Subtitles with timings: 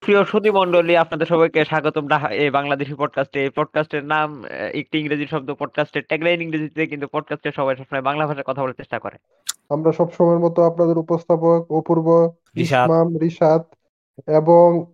[0.00, 5.54] প্রিয় সুধী মন্ডলী আপনাদের সবাইকে স্বাগতম এই বাংলাদেশি পডকাস্টে এই পডকাস্টের নাম একটি ইংরেজি শব্দ
[5.54, 9.16] পডকাস্টের ট্যাগলাইন ইংরেজিতে কিন্তু পডকাস্টে সবাই সবসময় বাংলা ভাষায় কথা বলার চেষ্টা করে।
[9.68, 13.62] আমরা সব সময়ের মতো আপনাদের উপস্থাপক অপূর্ব ইসমাম রিশাদ
[14.26, 14.86] এবং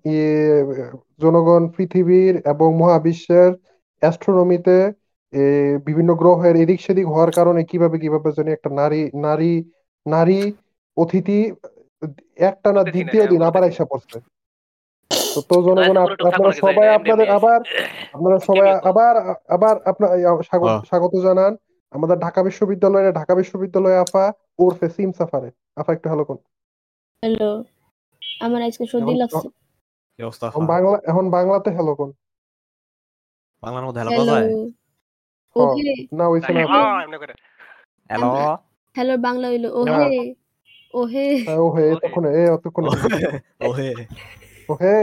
[1.21, 3.53] জনগণ পৃথিবীর এবং মহাবিশ্বের
[3.99, 4.93] অ্যাস্ট্রোনমিতে
[5.85, 9.65] বিভিন্ন গ্রহের এদিক সেদিক হওয়ার কারণে কীভাবে কীভাবে জানি একটা নারী নারী
[10.07, 10.53] নারী
[10.97, 11.53] অতিথি
[12.37, 14.32] একটা না দ্বিতীয় দিন হ্যাঁ, আবার অতিথি। আইসা পড়ছে।
[15.41, 17.61] তো জনগণ আপনারা সবাই আপনাদের আবার
[18.13, 19.15] আপনারা সবাই আবার
[19.49, 20.11] আবার আপনার
[20.43, 21.53] স্বাগত হ্যাঁ। স্বাগত জানান।
[21.93, 24.25] আমাদের ঢাকা বিশ্ববিদ্যালয়ের ঢাকা বিশ্ববিদ্যালয় আফা
[24.59, 26.39] ওরফে সিম সাফারে। আফা একটু হ্যালো কোন
[27.23, 27.51] হ্যালো
[28.41, 29.49] আমার আজকে সর্দি এখন- লাগছে।
[30.47, 32.11] এখন বাংলা এখন বাংলাতে হ্যালো কোন
[33.63, 34.47] বাংলার মধ্যে হ্যালো যায়?
[35.57, 37.07] ওহে। না হইছে না হ্যাঁ,
[38.11, 38.29] হ্যালো
[38.97, 40.35] হ্যালো বাংলা হইল ওহে।
[40.95, 42.85] ওহে। হ্যাঁ, ও হে ওহে। এতক্ষণে এ অতক্ষণ।
[43.61, 43.89] ওহে।
[44.73, 44.97] ও হে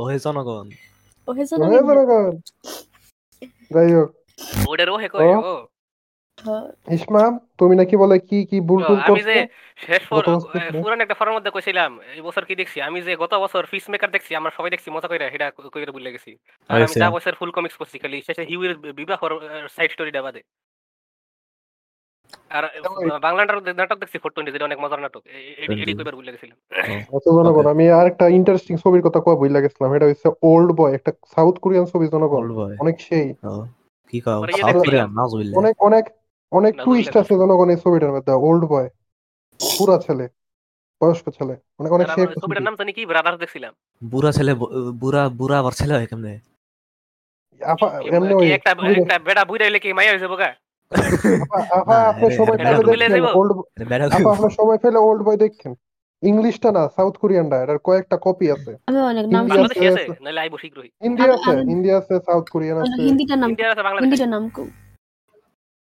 [0.00, 0.66] ওহে জনগণ।
[1.28, 2.34] ওহে জনগণ।
[3.74, 4.08] যাই হোক।
[4.70, 5.54] ওটার ওহে কয়, ও।
[6.96, 9.36] ইসমাম তুমি নাকি বলে কি কি ভুল তো টুল আমি যে
[9.84, 10.02] শেষ
[10.82, 12.78] পুরান একটা ফরের মধ্যে কইছিলাম এই বছর কি দেখছি?
[12.88, 16.10] আমি যে গত বছর ফিস মেকার দেখছি আমরা সবাই দেখছি মজা কইরা সেটা কইরা ভুলে
[16.14, 16.30] গেছি।
[16.70, 19.20] আর আমি। যা বছর ফুল কমিক্স পড়ছি খালি শেষে হিউয়ের বিবাহ
[19.76, 20.42] সাইড স্টোরিটা বাদে।
[22.52, 25.94] আর বাংলা নাটক- নাটক দেখছি ফোর টোয়েন্টি যেটা অনেক মজার নাটক। এ- এ- এডি এডি
[25.94, 30.30] কইবার ভুলে গেছিলাম। আচ্ছা জনগণ। আমি আরেকটা ইন্টারেস্টিং ছবির কথা কই বইলা গেছিলাম। এটা হচ্ছে
[30.42, 33.34] ওল্ড বয় একটা সাউথ কোরিয়ান ছবি জনগণ। ওল্ড অনেক সেই।
[34.08, 34.44] কি কাও?
[34.44, 36.04] ইয়ে সাউথ কোরিয়ান না জুইলে অনেক অনেক
[36.52, 38.90] অনেক টুইস্ট আছে জনগণ এই ছবিটার মধ্যে। ওল্ড বয়
[39.78, 40.28] পুরা ছেলে
[41.02, 43.06] বয়স্ক ছেলে। অনেক অনেক সেই ছবিটার নাম জানি কি?
[43.06, 44.54] ব্রাদার্স দেখছিলাম। বুড়া ছেলে
[44.94, 46.38] বুড়া বুড়া আবার ছেলে হয় কেমনে?
[48.16, 50.54] এমনি একটা একটা বেড়া হইলে কি হইছে বোকা?
[52.08, 53.36] আপনি দেখেন যাব।
[54.96, 55.74] ওল্ড বয় দেখেন
[56.22, 60.58] ইংলিশটা না সাউথ কোরিয়ানটা এটার কয়েকটা কপি আছে। আমি অনেক নাম বাংলাদেশি আছে, আছে আইবো
[60.58, 64.48] শীঘ্রই। হিন্দি আছে আমি- আছে সাউথ কোরিয়ান আছে। হিন্দিটার নাম ইন্ডিয়ার আছে বাংলাদেশ। হিন্দিটার নাম
[64.48, 64.66] কো।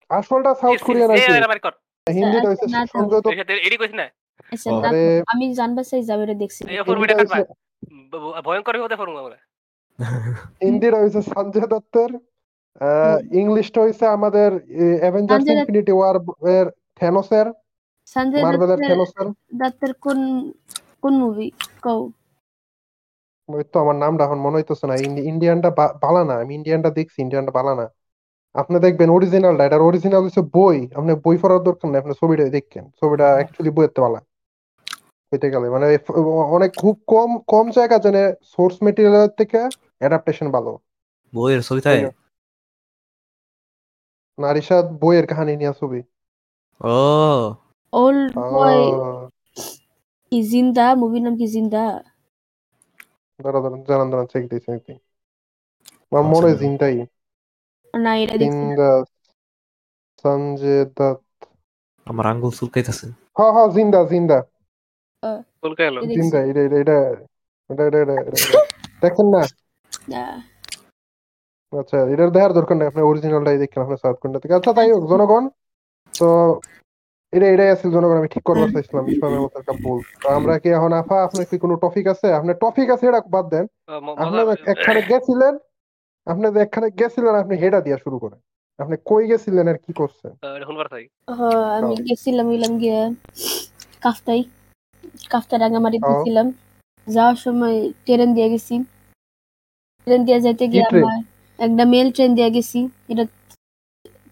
[0.10, 1.32] আসলটা সাউথ কোরিয়ান আছে।
[2.08, 4.10] হিন্দিটা। এডি কইছ না?
[5.28, 6.64] আমি জানবা চাই যাবে দেখছি।
[8.44, 9.38] ভয়ঙ্কর হতে আমরা।
[10.62, 12.33] হিন্দিটা সঞ্জয় দত্তের
[13.42, 14.50] ইংলিশটা হচ্ছে আমাদের
[15.02, 16.16] অ্যাভেঞ্জার্স ইনফিনিটি ওয়ার
[16.56, 16.68] এর
[17.00, 17.48] থ্যানোসের
[18.08, 19.28] সঞ্জয় মার্ভেলের দত্তের থ্যানোসের
[19.60, 20.20] দত্তের কোন
[21.04, 21.48] কোন মুভি
[21.86, 22.02] কও।
[23.50, 24.96] ওই তো আমার নামটা এখন মনে হইতেছে না।
[25.32, 25.70] ইন্ডিয়ানটা
[26.04, 27.86] বালা না আমি ইন্ডিয়ানটা দেখছি ইন্ডিয়ানটা বালা না।
[28.56, 32.84] আপনি দেখবেন অরিজিনালটা এটার অরিজিনাল হচ্ছে বই। আপনি বই পড়ার দরকার নেই আপনি ছবিটা দেখেন।
[33.00, 34.20] ছবিটা অ্যাকচুয়ালি বইয়ের বালা।
[35.32, 35.88] হইতে গেলে মানে
[36.58, 38.24] অনেক খুব কম কম জায়গা জানে
[38.54, 39.60] সোর্স মেটেরিয়াল থেকে
[40.02, 40.72] অ্যাডাপ্টেশন ভালো।
[41.34, 42.00] বইয়ের ছবি তাই
[44.40, 46.00] নারিশাদ বইয়ের কাহিনী নিয়ে ছবি।
[46.82, 46.96] ও।
[47.94, 48.82] ওল্ড বয়
[50.32, 50.96] কি জিন্দা?
[50.96, 52.04] মুভির নাম কি জিন্দা?
[53.40, 54.98] দাঁড়া দাঁড়া জানান দাঁড়ান চেক দিই চেক দিই
[56.12, 56.96] আমার মনে হয় আচ্ছা। জিনটাই
[57.94, 58.90] না এটা দেখছি জিন্দা
[60.24, 61.46] সঞ্জয় দত্ত
[62.06, 63.08] আমার আঙ্গুল চুলকাইতেছে।
[63.38, 64.38] হ্যাঁ হ্যাঁ জিন্দা জিন্দা।
[65.24, 66.98] এটা জিন্দা এটা এটা
[67.70, 68.60] এটা এটা- এটা।
[69.02, 69.42] দেখেন না।
[70.10, 70.53] না।
[71.82, 75.04] আচ্ছা এটার দেখার দরকার নেই আপনি অরিজিনালটাই দেখেন আপনার সাউথ কোরিয়া থেকে। আচ্ছা তাই হোক
[75.12, 75.44] জনগণ
[76.14, 76.28] তো
[77.34, 80.70] এটা এটাই আছে জনগণ আমি ঠিক করবার চাইছিলাম ইসলামের মতো একটা ভুল। তো আমরা কি
[80.78, 82.28] এখন আফা আপনার কি কোনো টপিক আছে?
[82.40, 83.66] আপনার টপিক আছে এটা বাদ দেন।
[84.24, 84.40] আপনি
[84.74, 85.54] একখানে গেছিলেন
[86.32, 88.40] আপনি যে একখানে গেছিলেন আপনি হেডা দিয়া শুরু করেন।
[88.80, 90.32] আপনি কই গেছিলেন আর কি করছেন?
[91.78, 93.00] আমি গেছিলাম হইলাম গিয়ে
[94.04, 94.42] কাফতাই
[95.32, 96.48] কাফতা রাঙামাটি গেছিলাম।
[97.08, 98.76] যাওয়ার সময় ট্রেন দিয়ে গেছি।
[100.08, 101.06] ট্রেন দিয়ে যেতে গিয়ে ট্রেন?
[101.06, 101.22] আমার
[101.60, 102.80] একটা মেল ট্রেন দিয়ে গেছি।
[103.12, 103.24] এটা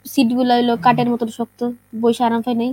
[0.05, 1.59] সিটগুলো হইল কাঠের মতন শক্ত
[2.03, 2.71] বসে আরাম পাই নাই।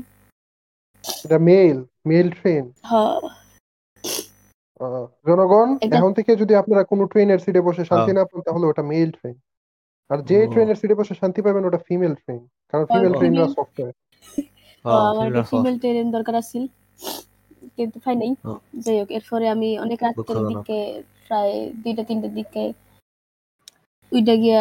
[1.24, 1.76] এটা মেল
[2.10, 3.18] মেল ট্রেন হ্যাঁ
[5.26, 9.10] জনগণ এখন থেকে যদি আপনারা কোনো ট্রেনের সিটে বসে শান্তি না পান তাহলে ওটা মেল
[9.18, 9.36] ট্রেন
[10.10, 13.94] আর যে ট্রেনের সিটে বসে শান্তি পাবেন ওটা ফিমেল ট্রেন কারণ ফিমেল ট্রেনরা সফটওয়্যার
[15.10, 16.64] আমার একটা ফিমেল ট্রেন দরকার আছিল।
[17.76, 18.30] কিন্তু পাই নাই।
[18.84, 20.78] যাই হোক এরপরে আমি অনেক রাতের দিকে
[21.26, 22.64] প্রায় দুইটা তিনটার দিকে
[24.12, 24.60] উইটা গিয়া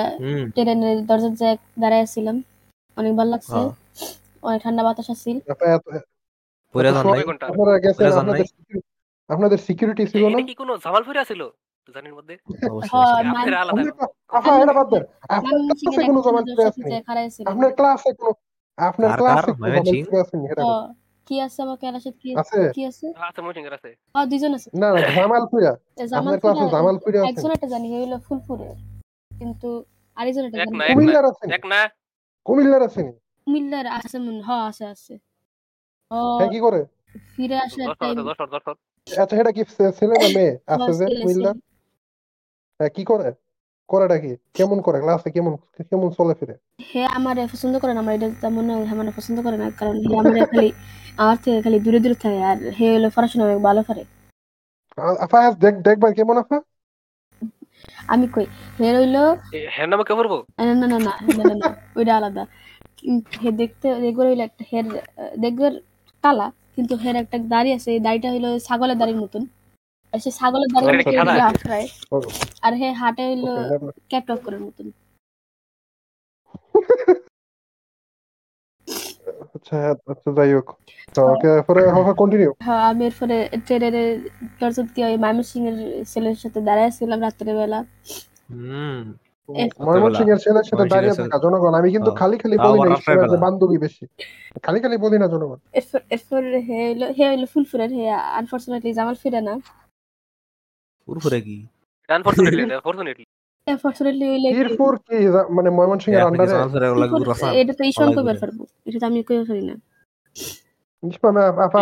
[0.55, 2.35] ট্রেনের দরজার জায়গায় দাঁড়ায় ছিলাম
[2.97, 3.69] অনেক ভালো লাগছে। হ্যাঁ।
[4.47, 5.07] অনেক ঠান্ডা বাতাস
[8.15, 8.27] জান
[9.29, 10.37] আপনাদের সিকিউরিটি ছিল না?
[10.49, 11.41] কি কোনো জামালপুরে আছিল
[11.87, 12.35] জানির মধ্যে?
[12.67, 13.17] অবশ্যই হ্যাঁ,
[17.47, 18.31] আপনার ক্লাসে কোনো
[18.77, 19.51] আপনার ক্লাসে
[20.09, 20.21] ক্লাসে?
[20.23, 20.35] আছে
[21.27, 22.59] কি আছে আমার ক্লাসে কি আছে?
[22.75, 23.05] কি আছে?
[23.45, 23.89] মহিঙ্গার আছে
[24.31, 28.67] দুইজন আছে। না না জামালপুরা এ আপনার ক্লাসে জামালপুরে আছে। একজন একটা জানি হইল ফুলপুরে
[29.39, 29.69] কিন্তু
[30.17, 30.45] আরেকজন
[30.87, 31.79] কুমিল্লার আছে এক না।
[32.45, 33.11] কুমিল্লার আছে নি?
[33.47, 35.13] কুমিল্লার আছে মনে হয়। আছে আছে।
[36.11, 36.81] ও হ্যাঁ কি করে?
[37.33, 37.55] ফিরে
[38.19, 38.39] দশ
[39.07, 39.61] আচ্ছা এটা কি
[39.97, 40.53] ছেলে না মেয়ে?
[40.73, 41.05] আছে যে
[42.79, 43.29] হ্যাঁ, কি করে?
[43.89, 44.31] করেটা কি?
[44.53, 44.97] কেমন করে?
[45.03, 45.53] ক্লাসে কেমন
[45.89, 46.55] কেমন চলে ফিরে?
[46.89, 49.95] হে আমার পছন্দ করে না আমার এটা তেমন না হে আমার পছন্দ করে না কারণ
[50.03, 50.69] হে আমার খালি
[51.17, 54.03] আমার থেকে খালি দূরে দূরে থাকে আর হে হলো পড়াশোনা ভালো পারে
[54.97, 56.57] আ- আপা আজ দেখ দেখবার কেমন আপা
[58.13, 58.45] আমি কই?
[58.79, 59.17] হে হইল
[59.75, 61.67] হের নামে কে পড়ব না না না না না না
[61.97, 62.43] ওইটা আলাদা।
[63.41, 64.85] হে দেখতে রেগুলার হইল একটা হের
[65.43, 65.67] দেখবে
[66.23, 69.43] কালা কিন্তু হের একটা দাড়ি আছে এই দাড়িটা হইল ছাগলের দাড়ির মতন।
[70.13, 71.27] আর সে ছাগলের দাড়ি মতন
[72.13, 72.17] ও,
[72.65, 73.45] আর হে হাটে হইল
[74.11, 74.39] ক্যাটক.
[74.45, 74.87] করার মতন।
[79.55, 79.77] আচ্ছা
[80.11, 80.67] আচ্ছা যাই হোক।
[81.15, 83.35] তো ওকে পরে হবে কন্টিনিউ হ্যাঁ আমি এরপরে
[83.65, 83.95] ট্রেনের
[84.59, 85.77] দরজা দিয়ে ওই ময়মনসিং এর
[86.11, 87.79] ছেলের সাথে দাঁড়ায় ছিলাম রাত্রের বেলা
[88.49, 88.99] হুম
[89.79, 93.37] ময়মনসিং এর ছেলের সাথে দাঁড়িয়ে থাকা জনগণ আমি কিন্তু হ্যাঁ। খালি খালি বলি না যে
[93.37, 94.03] বান্ধবী বেশি।
[94.65, 95.59] খালি খালি বলি না জনগণ।
[96.11, 98.05] এরপর হে হইল হে হইল ফুলফুরের হে
[98.39, 99.53] আনফরচুনেটলি জামাল ফিরে না।
[101.41, 101.57] কি?
[102.09, 103.25] আনফরচুনেটলি আনফরচুনেটলি
[103.67, 104.25] আনফরচুনেটলি
[105.07, 105.17] কি
[105.57, 106.53] মানে ময়মনসিং এর আন্ডারে
[107.61, 108.07] এটা তো ঈশান
[108.39, 109.19] পারব এটা তো আমি
[109.49, 109.75] পারি না।
[111.03, 111.79] ইসমামে আপা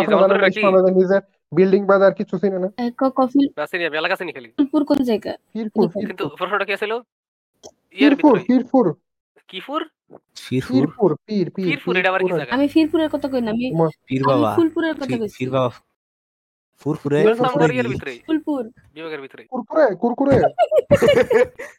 [0.98, 1.22] নিজের
[1.52, 2.68] বিল্ডিং বাজার কিছু চিনে না।
[3.18, 5.32] কফিল রাসিনি আমি এলাকা চিনি খালি। ফুলপুর কোন জায়গা?
[5.54, 6.92] পীরপুর কিন্তু প্রশ্নটা কি ছিল
[7.96, 8.86] ইয়ার পীরপুর ভিতরে। পীরপুর
[9.48, 9.82] কিফুর?
[10.46, 12.52] ফিরফুর পীরপুর পীর পীর পীরপুর এটা আবার কি জায়গা?
[12.56, 13.64] আমি ফিরপুরের কথা কই না আমি
[14.08, 15.70] পীর বাবা। ফুলপুরের কথা কইছি। ফির বাবা।
[16.82, 17.66] ফুরফুরে ফুরফুরে
[18.26, 18.62] ফুলপুর।
[18.94, 20.34] বিভাগের ভিতরে। কুরকুরে কুরকুরে।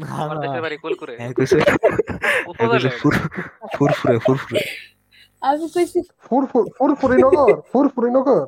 [0.00, 1.56] না আমার না দেশের বাড়ি কোলকুরে। কইছে।
[2.46, 3.28] উপজেলা কইছে ফুর-
[3.78, 4.60] ফুরফুরে ফুরফুরে।
[5.40, 8.46] আমি কইছি ফুরফুরি নগর ফুরফুরি নগর।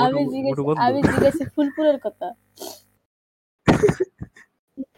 [0.00, 2.34] আমি জিজ্ঞেস আমি জিজ্ঞেস ফুলপুরের কথা।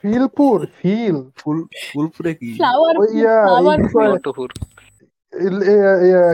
[0.03, 2.55] ফিলপুর ফিল। ফুল ফুলপুরে কি?
[2.55, 3.47] ফ্লাওয়ার ইয়া,
[3.89, 4.49] ফ্লাওয়ার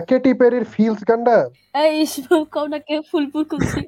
[0.09, 3.81] কেটি পেরির ফিলস গান্ডা এই ইসমাম না কে ফুলপুর কোনছি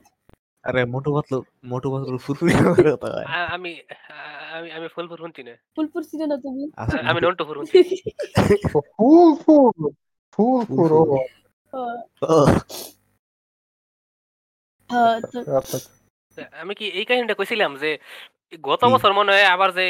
[0.67, 3.73] আরে মোটু পাতলু মোটু পাতলু ফুরফুরে করে কথা হয়। আমি
[4.57, 6.63] আমি আমি ফুলপুর শুনছি না। ফুলপুর চিনো না তুমি?
[6.77, 7.19] আচ্ছা, আমি
[14.91, 15.79] হ্যাঁ, তো আচ্ছা
[16.63, 17.91] আমি কি এই কাহিনীটা কইছিলাম যে
[18.63, 18.83] গত?
[18.95, 19.85] বছর মনে হয় আবার যে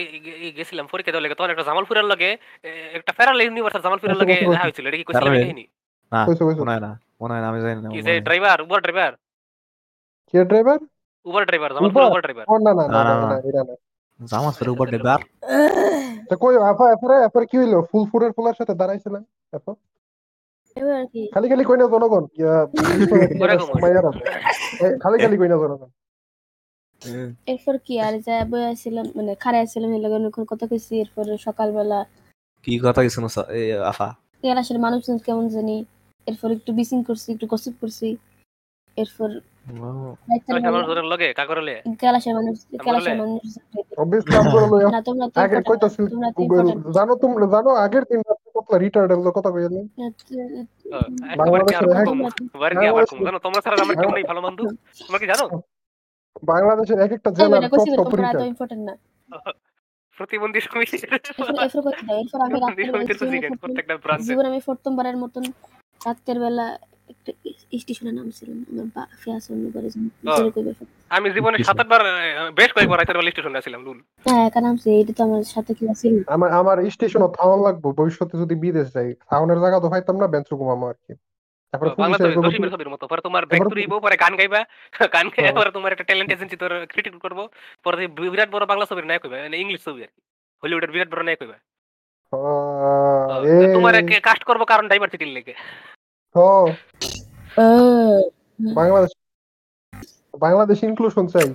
[0.58, 2.31] গেছিলাম পরীক্ষা দেওয়ার লাগে তখন একটা জামালপুরের লগে
[2.99, 5.64] একটা ফেরাল ইউনিভার্সাল জামালপুরের আচ্ছা, লগে আচ্ছা, দেখা হয়েছিল। এটা কি কইছিলাম এই কাহিনী?
[6.12, 8.58] না কইছো কইছো। মনে হয় না মনে হয় না আমি জানি না কি যে। Driver
[8.62, 9.12] Uber driver?
[10.34, 10.78] কে driver
[11.26, 11.87] Uber driver Uber?
[12.06, 13.62] Uber driver না না না না, না। এটা
[14.20, 15.20] জামাত ফেরে উপর ডেবার
[16.28, 16.55] তা কই
[17.25, 17.75] এরপরে কি হইল?
[17.90, 19.23] ফুলফুরের ফুলার সাথে দাঁড়াইছিলেন
[21.32, 22.25] খালি খালি কই না জনগণ
[25.02, 25.90] খালি খালি কই না জনগণ।
[27.52, 31.25] এরপর কি আর যা বই আসছিলাম মানে খারে আসছিলাম এর লগে অনেকক্ষণ কথা কইছি এরপর
[31.46, 31.99] সকালবেলা
[32.64, 33.29] কি কথা কিছু না
[33.93, 34.08] আফা?
[34.40, 35.76] ক্লাসের মানুষজন কেমন জানি
[36.26, 38.08] এরপর একটু বিসিং করছি একটু গসিপ করছি
[38.96, 39.31] এরপর
[41.07, 41.29] লগে
[42.35, 42.57] মানুষ
[43.17, 43.41] মানুষ
[44.93, 45.57] না তোমরা আগে
[46.97, 48.21] জানো তোমরা জানো আগের দিন
[49.37, 49.51] কথা
[51.41, 52.19] বাংলাদেশের এক- কম
[52.55, 54.63] বাড়ি আবার কম জানো তোমরা ছাড়া আমার কেমন ভালো বন্ধু
[55.01, 55.47] তোমরা কি জানো
[56.43, 58.95] বাংলাদেশের এক একটা এই জেলার টপ টপ রিটার্ড ইম্পর্টেন্ট না
[60.19, 60.97] প্রতিবন্ধী সমিতি
[63.57, 65.45] প্রত্যেকটা ব্রাঞ্চে জীবনে আমি প্রথমবারের মতন
[66.01, 66.67] রাতের বেলা
[67.08, 67.31] একটা
[67.79, 68.26] স্টেশনে আমার
[68.94, 69.03] বা
[69.50, 69.88] অন্য করে
[70.29, 70.73] জোরে কইবে
[71.10, 72.03] আমি জীবনে সাত আটবার
[72.53, 74.44] বেশ কয়েকবার রাতের বেলা স্টেশনে আসছিলাম লুল হ্যাঁ
[75.01, 75.84] এটা তো আমার সাথে কি
[76.29, 80.48] আমার আমার স্টেশনও থাউন লাগবো ভবিষ্যতে যদি বিদেশ যাই থাউনের জায়গা তো পাইতাম না বেঞ্চ
[80.53, 81.13] ঘুমামো আর কি।
[81.75, 81.91] তারপরে
[82.89, 84.60] মতো পরে তোমার তারপরে- পরে গান গাইবা
[85.15, 87.39] গান গাইবা হ্যাঁ। পরে তোমার একটা ট্যালেন্ট এজেন্সি তোর ক্রিটিক করব
[87.84, 90.20] পরে বিরাট বড় বাংলা ছবির নায়ক হইবা মানে ইংলিশ ছবি আর কি
[90.63, 91.58] হলিউডের বিরাট বড় নায়ক হইবা।
[93.75, 95.55] তোমার কাস্ট করব কারণ ডাইভার্সিটির লেগে।
[96.35, 96.67] আহ,
[98.75, 99.13] বাংলাদেশ
[100.35, 101.49] বাংলাদেশ ইনক্লুশন চাই।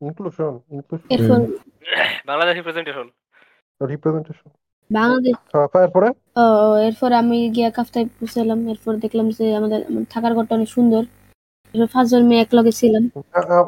[0.00, 1.40] Inclusion inclusion
[2.28, 3.06] Bangladesh representation
[3.80, 4.48] representation
[4.90, 5.34] Bangladesh.
[5.74, 10.70] তারপরে ও ও, এরপর আমি গিয়া কাফতায় পৌঁছালাম এরপর দেখলাম যে আমাদের থাকার ঘরটা অনেক
[10.76, 11.02] সুন্দর।
[11.74, 13.02] এরপর পাঁচজন মেয়ে এক লগে ছিলাম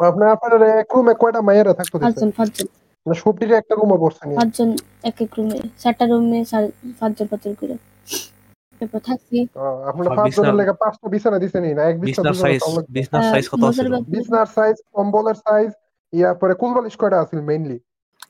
[0.05, 2.67] আপনার আপনার এক রুমে কয়টা মায়েরা থাকতো পাঁচজন পাঁচজন।
[3.07, 4.69] মানে সবটির একটা রুমে বসছেন পাঁচজন
[5.09, 6.39] এক এক রুমে। চারটা রুমে
[7.01, 7.75] পাঁচজন পাঁচজন করে।
[8.81, 9.37] এরপর থাকছি।
[9.85, 11.83] আপনার পাঁচজনের লেগে পাঁচটা বিছানা দিছেন না?
[11.83, 14.04] এক বিছানা সাইজ বিছনার সাইজ কত মজার আছিল?
[14.09, 15.71] বিছনার সাইজ কম্বলের সাইজ
[16.12, 17.78] ইয়া পরে কুলবালিশ কয়টা আছিল মেইনলি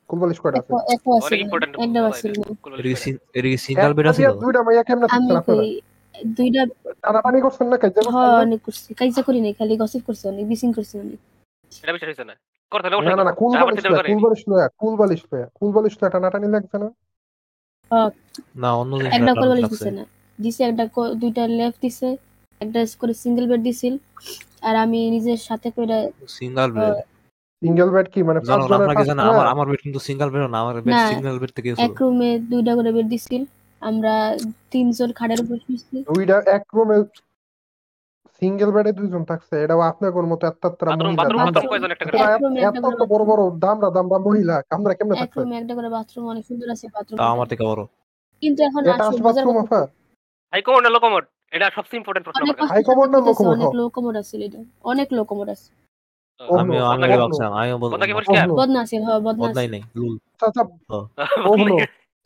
[0.08, 2.32] কুলবালিশ কয়টা একও না, ইম্পর্টেন্ট একটাও আছিল
[2.78, 5.62] এর কি সিং- এর কি সিঙ্গেল বেড এক দুইটা মাইয়া কেমনে থাকছেন আপনারা
[6.28, 6.62] দুইটা
[7.02, 10.72] টানাটানি করছেন না কাজে হ অনেক করছি। কাইজা করি নাই খালি গসিপ করছি অনেক বিসিং
[10.72, 11.18] করছি অনেক।
[11.82, 12.34] এটা না।
[12.72, 16.88] করতে না না না। কুলবালিশ কুলবালিশ লয়া কুলবালিশ লয়া। কুলবালিশ লয়া টানাটানি লাগছে না?
[18.56, 20.04] না অন্য জিনিস একটা না।
[20.38, 22.08] দিছে একটা দুইটা লেফট দিছে
[22.60, 23.94] একটা করে সিঙ্গেল বেড দিছিল
[24.62, 25.98] আর আমি নিজের সাথে করে
[26.30, 26.94] সিঙ্গেল বেড
[27.62, 28.20] সিঙ্গেল বেড কি?
[28.22, 30.94] মানে পাঁচ জানো জনের আপনাকে পাঁচ আমার আমার বেড কিন্তু সিঙ্গেল বেড না আমার বেড
[31.10, 33.42] সিঙ্গেল বেড থেকে এক রুমে দুইটা করে বেড দিছিল
[33.82, 34.12] আমরা
[34.72, 36.96] তিনজন খাটের উপর শুয়েছি দুইটা এক রুমে
[38.42, 41.90] সিঙ্গেল বেডে দুইজন থাকছে এটাও আপনার কোন মতো এত বাথরুম মহিলা বাথরুম বাথরুম- বাথরুম কয়জন
[41.94, 42.18] একটা করে?
[42.26, 42.76] এত এত
[43.12, 46.66] বড় বড় দামরা দামরা মহিলা আমরা কেমনে এক থাকছে রুমে একটা করে বাথরুম অনেক সুন্দর
[46.74, 47.82] আছে বাথরুম। আমার থেকে বড়।
[48.42, 49.42] কিন্তু এখন আসল আছে
[50.52, 53.24] হাই কমোড না লো কমোড এটা সবচেয়ে ইম্পর্টেন্ট প্রশ্ন অনেক আমার হাই কমোড না লো
[53.28, 53.56] কষ্ট কমোড?
[53.56, 55.68] অনেক লো কমোড আছে এটা অনেক লো কমোড আছে
[56.40, 60.14] আমি ওহ ভাবছিলাম আমি কথা কি বলব পরিষ্কার বদনা আছে হ্যাঁ বদনা আছে নাই লুল
[60.42, 60.62] আচ্ছা,
[61.46, 61.76] ওহ no,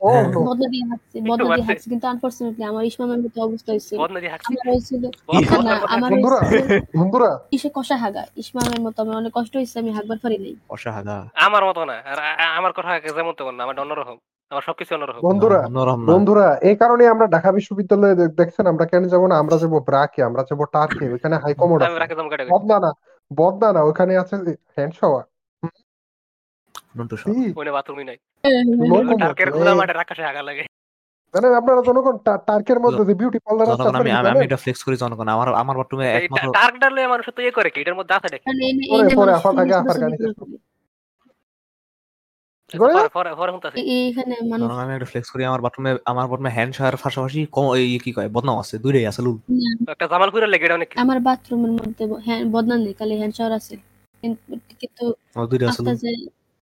[0.00, 3.96] ওহ no। বদনা দিয়ে হাঁটছে বদনা দিয়ে হাঁটছে কিন্তু আনফরচুনেটলি আমার ইসমামের মতো অবস্থা হয়েছিল
[4.02, 4.50] বদনা দিয়ে হাঁটছি?
[4.50, 5.02] আমার হয়েছিল
[5.64, 6.38] না আমার বন্ধুরা
[6.94, 11.16] বন্ধুরা। ইসে কষা হাগা ইসমামের মতো আমার অনেক কষ্ট হয়েছে আমি হাগবার পারি নাই। অসাহাদা
[11.46, 14.16] আমার মতো না আর আ- আ- আমার কথা যেমন তেমন না আমার অন্যরকম।
[14.50, 15.58] আমার সবকিছু অন্যরকম বন্ধুরা
[16.10, 20.42] বন্ধুরা এই কারণে আমরা ঢাকা বিশ্ববিদ্যালয়ে দেখছেন আমরা কেন যাব না আমরা যাব ব্রাকে আমরা
[20.44, 22.90] যাব টার্কে ওখানে হাই কমোড আমি আছে রাখে দম কাটে বদনা না
[23.30, 24.34] বদনা না ওখানে আছে
[24.74, 25.24] হ্যান্ড শাওয়ার
[31.34, 33.88] মানে আপনারা জনগণ টার্কের মধ্যে যে বিউটি পার্লার আছে
[34.30, 37.68] আমি এটা ফ্লেক্স করি জনগণ আমার আমার বাথরুমে একমাত্র টার্ক ডালে মানুষ তো ইয়ে করে
[37.70, 37.78] কি?
[37.80, 38.28] এটার মধ্যে আছে
[38.90, 40.56] পরে- পরে আফার গানি ছবি শেষ তুলে। কি করে?
[40.56, 40.60] পরে পরে পরে হুনতাছি এই- এইখানে মানুষ জনগণ
[42.70, 42.84] আমি
[44.92, 47.40] একটা ফ্লেক্স করি আমার বাথরুমে আমার বাথরুমে হ্যান্ড শাওয়ার পাশাপাশি
[47.98, 49.36] কি কয় বদনাম আছে দুইটাই আছে লুল
[49.92, 52.40] একটা জামালপুরের লেগে এটা অনেক আমার বাথরুমের মধ্যে হ্যাঁ
[52.78, 53.74] নেই খালি হ্যান্ড শাওয়ার আছে।
[54.22, 55.04] কিন্তু কিন্তু
[55.50, 56.10] দুইটা আছে আস্তে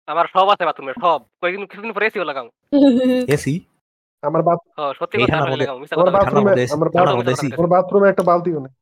[0.07, 2.47] আমার সব আছে বাথরুমে সব। কয়েকদিন কিছুদিন পরে এসিও লাগাও।
[3.35, 3.53] এসি
[4.23, 4.59] আমার বাথ
[4.99, 8.59] সত্যি কথা ঠান্ডার আমি মধ্যে- লাগাও মিছা আমার বাথরুমে আমার বাথরুমে আমার বাথরুমে একটা বালতিও
[8.59, 8.73] নেই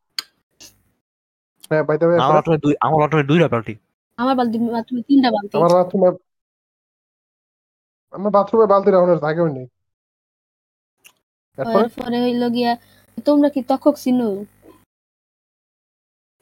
[1.72, 3.74] হ্যাঁ বাইতে আমার বাথরুমে দুই আমার বাথরুমে দুইটা বালতি।
[4.18, 4.36] আমার
[4.72, 6.10] বাথরুমে তিনটা বালতি আমার বাথরুমে
[8.16, 9.68] আমার বাথরুমে বালতি রাউন্ডের জায়গাও নেই।
[11.58, 12.22] এরপরে?
[12.22, 12.72] হইল গিয়া
[13.26, 14.30] তোমরা কি তক্ষক চিনো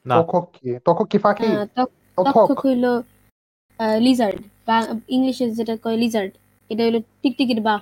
[0.05, 0.79] না। তখক কি?
[0.85, 1.45] তখক কি ফাঁকি?
[1.45, 1.65] হ্যাঁ,
[2.17, 2.85] তখক হইল
[3.99, 4.77] লিজার্ড বা
[5.07, 6.31] ইংলিশে যেটা কয় লিজার্ড
[6.69, 7.81] এটা হইল টিকটিকির বাঘ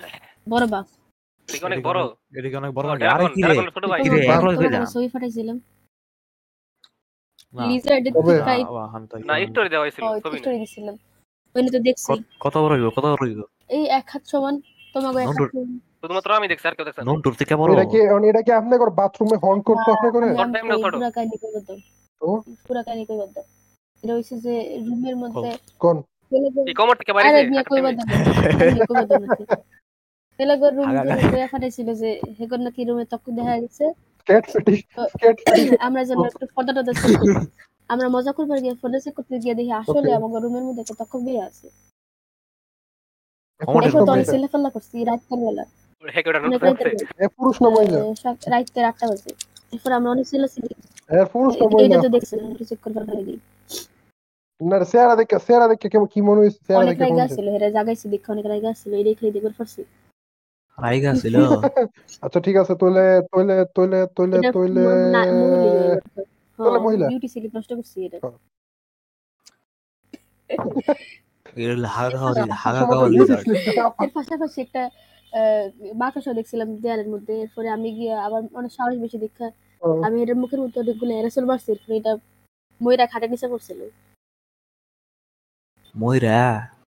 [0.50, 0.86] বড় বাঘ।
[1.64, 2.00] অনেক বড়।
[2.38, 3.56] এদিকে অনেক বড়। আরে কি রে?
[8.14, 8.32] ছবি
[8.64, 10.96] আ- হান্তা না স্টোরি দেওয়া হয়েছিল ছবি দিছিলাম।
[11.56, 12.88] ওইনে তো দেখছি। কত- বড় হইব?
[12.90, 13.40] কত বড় হইব?
[13.70, 14.56] এই এক হাত সমান
[14.96, 15.38] তোমাকে এক হাত
[16.02, 17.98] শুধুমাত্র আমি দেখছি আর কেউ দেখছেন নন্টুর থেকে বড় এটা কি
[18.30, 20.28] এটা কি আপনি করে বাথরুমে হর্ন করতো আপনি করে।
[20.94, 21.74] পুরা কাহিনী কইব তো।
[22.22, 22.28] তো?
[22.68, 23.42] পুরা কাহিনী কইব তো।
[24.04, 24.54] এটা হইছে যে
[24.88, 25.98] রুমের মধ্যে কোন?
[26.70, 28.14] এই কমর থেকে বাইরে আরে বিয়া কইব টেনে।
[28.80, 29.44] তো কইব তো নাকি
[30.40, 31.48] ছেলেগর রুম ধরে কইয়া
[31.94, 33.86] যে হেগর নাকি রুমে তক দেখা গেছে।
[35.88, 36.92] আমরা যেন একটু ফটো টটো
[37.90, 40.10] আমরা মজা করবার গিয়ে ফটো চেক করতে গিয়ে দেখি আসলে.
[40.18, 40.96] আমার রুমের মধ্যে একটা
[41.50, 41.68] আছে।
[43.62, 45.64] এখন তো অনেক ছেলে ফেলা করছি রাত বেলা।
[46.04, 48.00] হেকে ওটা নোট অনেক করছে। রাতের পুরুষ না মহিলা?
[48.52, 49.32] রাইতে আটটা বাজে।
[49.74, 50.70] এরপর আমরা অনেক ছেলে ছিলি
[51.34, 53.36] পুরুষ না এটা তো দেখছিলাম চেক করবার লাগি
[54.62, 58.30] না চেহারা দেখে চেহারা দেখে কেমন কি মনে হয়েছে অনেক রাইগা ছিল হেরা জাগাইছি দেখে
[58.36, 59.82] অনেক রাইগা ছিল এটাই খাই দেখবার পারছি
[61.22, 61.36] ছিল
[62.24, 64.82] আচ্ছা ঠিক আছে তইলে তইলে তইলে এটা তইলে
[65.16, 65.22] না
[66.86, 68.20] মহিলা বিউটি সিলিপ নষ্ট করছি এটা
[71.62, 72.20] এর হাগা
[72.64, 73.46] হাগা লিজার্ড
[74.00, 74.84] এর পাশাপাশি একটা
[76.32, 79.48] দেখছিলাম দেয়ালের মধ্যে এরপরে আমি গিয়ে আবার অনেক সাহস বেশি দেখা
[80.06, 82.12] আমি এটার মুখের মধ্যে অনেকগুলো এরাসল মারছি এরপরে এটা
[82.82, 83.80] ময়রা খাটের নিচে পড়ছিল
[85.96, 86.40] ময়রা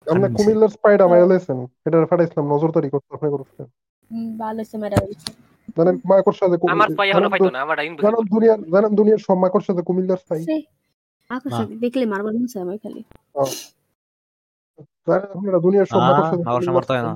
[0.07, 3.65] আমরা কুমিল্লার স্পাইডার মাইরা লাইছেন এটা ফাটাইছিলাম নজরদারি করতে আপনি করছেন
[4.11, 5.29] হুম, ভালো হয়েছে মেয়েরা বলছে
[5.77, 9.37] জানেন মাকড় সাথে আমার স্পাই এখনও পাইতো না আমার ইনভিজিবল জানেন দুনিয়ার জানেন দুনিয়ার সব
[9.43, 10.57] মাকড় সাথে কুমিল্লার স্পাই সে
[11.83, 13.01] দেখলে মারবার মনে হয় আমার খালি।
[15.07, 17.13] জানেন আপনারা দুনিয়ার সব মাকড় সাথে আমার সামর্থ্য হয় না।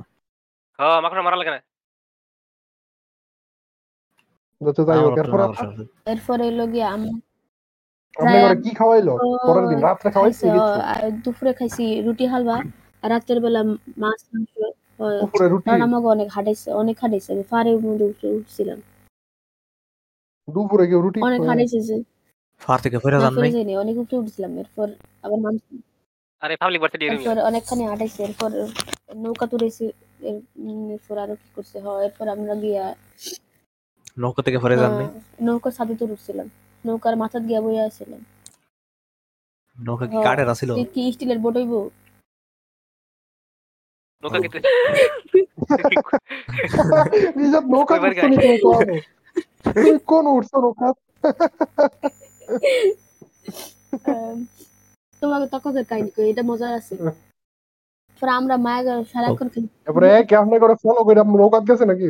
[0.78, 1.60] হ্যাঁ আমাকে মারা লাগে না।
[4.60, 5.56] যাতে যাই হোক আমার এরপর আমার
[6.12, 7.10] এরপরে হলো গিয়ে আমি
[8.16, 9.12] আপনি কি খাওয়াইলো?
[9.46, 10.44] পরের দিন রাত্রে খাওয়াইছি
[11.24, 12.64] দুপুরে খাইছি রুটি হালবা। আর
[13.02, 13.60] রাতের বেলা
[14.02, 14.52] মাছ মাংস
[15.52, 15.66] রুটি?
[15.66, 17.44] কারণ আমাকে অনেক হাঁটাইছে অনেক হাঁটাইছে আমি
[17.86, 18.78] মধ্যে উঠে উঠছিলাম।
[20.48, 21.96] দুপুরে কেউ রুটি অনেক হাঁটাইছে যে।
[22.60, 23.50] ফার থেকে ফেরা যান নাই?
[23.56, 24.86] যাইনি অনেক উপরে উঠছিলাম এরপর
[25.24, 25.38] আবার
[26.42, 28.50] আরে পাবলিক ভার্সিটি এরপর অনেকখানি হাঁটাইছে এরপর
[29.22, 29.84] নৌকা তুলেছি
[30.94, 32.84] এরপর আরও কি করছে হ এরপর আমরা গিয়া
[34.16, 35.08] নৌকা থেকে ফেরা যান নাই?
[35.46, 36.48] নৌকা ছাদে তো উঠছিলাম
[36.84, 38.20] নৌকার মাথাত গিয়া বইয়া আসছিলাম
[39.76, 40.70] নৌকা কি হ্যাঁ। কাঠের আছিল?
[40.94, 41.74] কি স্টিলের বোট হইব?
[44.22, 44.48] তোমাকে
[55.90, 56.94] কাহিনী কই এটা মজার আছে
[58.22, 61.36] পরে আমরা মায়া সারাক্ষণ খালি এবারে আপনি করে ফলো করে আপনি
[61.68, 62.06] গেছে নাকি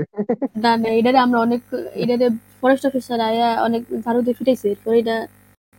[0.64, 1.62] না না এটারে আমরা অনেক
[2.02, 2.26] এটারে
[2.59, 5.16] ফরেস্ট অফিসার আয়া অনেক ঝাড়ু দিয়ে ফিটাইছে এটা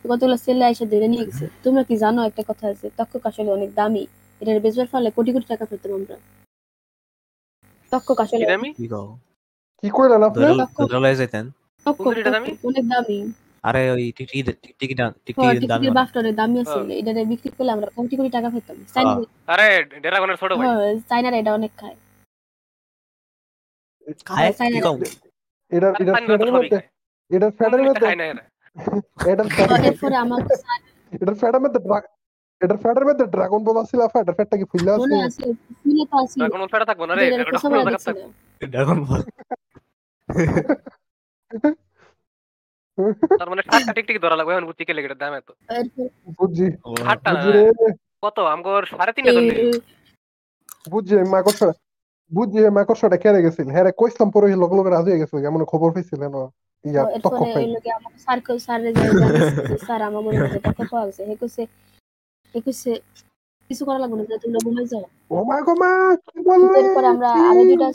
[0.04, 3.70] কতগুলো ছেলে এসে ধরে নিয়ে গেছে তোমরা কি জানো একটা কথা আছে তক্ষক আসলে অনেক
[3.78, 4.04] দামি
[4.40, 6.16] এটা বেচবার ফলে কোটি কোটি টাকা পেতাম আমরা।
[7.92, 8.70] তক্ষক আসলে। কি দামি?
[8.78, 9.08] কি কও?
[9.82, 10.42] কি কইলেন আপনি?
[10.78, 11.44] দৌড়ে লয়ে যাইতেন?
[12.66, 13.18] অনেক দামি।
[13.64, 14.04] আরে ওই
[14.94, 18.48] দাম হ্যাঁ, টিকটিকি দাম বাফটারে দামি আছে হ্যাঁ। এটা বিক্রি করলে আমরা কোটি কোটি টাকা
[18.50, 19.12] পেতাম। চাইনা
[19.48, 19.66] আরে
[20.04, 21.96] ড্রাগনের ছোট ভাই। হ্যাঁ, চাইনার এটা অনেক খায়।
[24.28, 24.94] খায় কি কও
[25.72, 26.88] এটা এটা চাইনা তো ফ্যাটের সবই মধ্যে খায়।
[27.30, 28.06] এটা ফ্যাটের মধ্যে
[31.22, 31.78] এটা ফ্যাটের মধ্যে
[32.64, 35.42] এটার ফ্যাটের মধ্যে ড্রাগন বল আছিল আফা এটা ফ্যাটটা কি ফুললে আছে মনে আছে
[35.80, 37.24] ফুলে তো আছে ড্রাগন ফেটা থাকব না রে
[38.72, 39.20] ড্রাগন ফেটা বল
[43.38, 45.48] তার মানে ষাটটা টিকটিকি ধরা লাগবে এখন বুঝছি কে লেগে দাম এত।
[46.38, 46.66] বুঝছি।
[47.00, 47.62] ষাটটা না বুঝছি রে।
[48.24, 48.36] কত?
[48.54, 49.52] আমগর সাড়ে তিনটা ধরলি
[50.92, 51.74] বুঝছি এই মাকড়সাটা
[52.32, 55.60] বুঝছি এই মাকড়সাটা কেড়ে গেছিল। হ্যাঁ রে কইছিলাম পরে লগ লগে রাজি হয়ে গেছিল এমন
[55.72, 56.42] খবর পাইছিল না
[56.84, 58.90] ইয়া তক্ক এরপরে পাই ওই লোকে আমাকে স্যার কই স্যার রে
[59.86, 61.62] স্যার আমার মনে হয় টাকা পাওয়া গেছে হে কইছে
[62.60, 62.90] কইছে
[63.70, 65.90] কিছু করা লাগবে না তোমরা ঘুমাই যাও ও মা গো মা
[66.24, 67.88] কি বললে এরপরে আমরা আরও দুইটা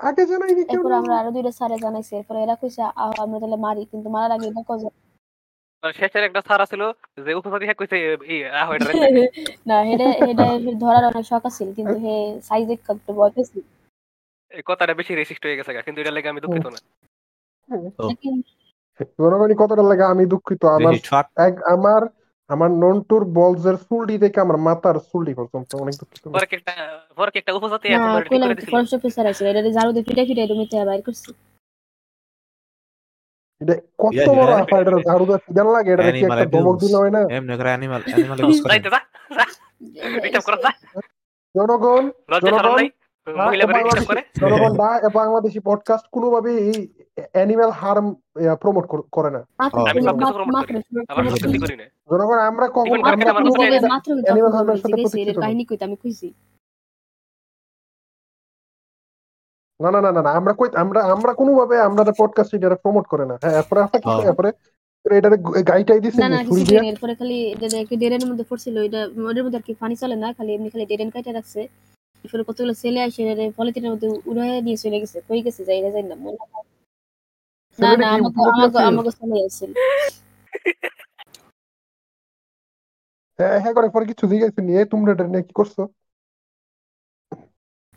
[0.00, 2.82] আগে জানাইনি কেউ এরপর আমরা আরও দুইটা স্যারে জানাইছি এরপরে এরা কইছে
[3.24, 4.82] আমরা তাহলে মারি কিন্তু মারার আগে এটা কজ
[5.82, 6.82] শেষের একটা স্যার আছিল
[7.18, 7.30] যে
[7.62, 7.96] হ্যাক কইছে
[8.26, 8.90] এই আহ এটা
[9.68, 10.46] না হেডে হেডে
[10.84, 12.14] ধরার অনেক শখ আছিল কিন্তু হে
[12.48, 13.32] সাইজ একটু ভয়
[14.52, 16.78] এই কথাটা বেশি রেসিস্ট হয়ে গেছে কিন্তু এটা লেগে আমি দুঃখিত না
[19.18, 20.94] জনগণই কতটা লাগে আমি দুঃখিত আমার
[21.74, 22.02] আমার
[22.50, 26.72] আমার নন্টুর বলসের চুলটি থেকে আমার মাথার চুলটি পর্যন্ত অনেক দুঃখিত পরে একটা
[27.16, 27.80] পরে একটা তোমার
[28.22, 31.30] ঠিক কইলাম করে দিছিল ফরেস্ট অফিসার আছে এটা ঝাড়ু দিয়ে ফিটে ফিটে রুমিতে বাইর করছি।
[33.60, 35.90] এটা কত বড় ইয়া। আফা এটা ঝাড়ু দিয়ে খিদান লাগে?
[35.94, 36.80] এটা কি একটা ধমক abuse.
[36.82, 37.20] দিল হয় না?
[37.36, 39.00] এমনি করে অ্যানিমাল অ্যানিমাল ইউজ করে। যাইতে যা
[40.24, 40.70] রিটার্ন করা যা।
[41.54, 42.04] জনগণ
[42.44, 42.78] জনগণ,
[43.26, 44.20] নাই মহিলা করে রিটার্ন করে?
[44.42, 44.88] জনগণ দা
[45.20, 46.78] বাংলাদেশি পডকাস্ট কোনোভাবে এই
[47.34, 48.06] অ্যানিমাল হার্ম
[48.62, 48.84] প্রমোট
[49.16, 49.40] করে না।
[52.10, 52.98] জনগণ আমরা কখন
[54.82, 56.28] সাথে আমি কইছি।
[59.80, 63.24] না না না না না, আমরা কই আমরা আমরা কোনোভাবে আমরা পডকাস্ট এটা প্রমোট করে
[63.30, 64.50] না। হ্যাঁ এরপরে হ্যাঁ। এরপরে
[65.04, 65.28] এটা
[65.70, 66.38] গাইটাই দিছে না
[66.92, 67.66] এরপরে খালি এটা
[68.30, 71.32] মধ্যে পড়ছিল এটা ওদের মধ্যে আর কি ফানি চলে না খালি এমনি খালি ডেরেন কাইটা
[71.38, 71.60] রাখছে।
[72.24, 73.20] এরপরে কতগুলো ছেলে আসে
[73.58, 75.60] পলিথিনের মধ্যে উড়াই নিয়ে চলে গেছে। কই গেছে?
[75.68, 76.58] যাই না যাই না মনে না।
[77.78, 79.70] না কি আমাকে আমাকে চলে আসছিল
[83.38, 85.76] হ্যাঁ হ্যাঁ করে পরে কিছু জিজ্ঞাসা নিয়ে তোমরা এটা নিয়ে কি করছ?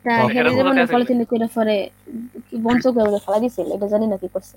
[0.04, 1.76] তা হেরে যেমন পলিথিনে কইরা পরে
[2.46, 4.54] কি বঞ্চ করে ফেলা দিছিল এটা জানি না কি করছে।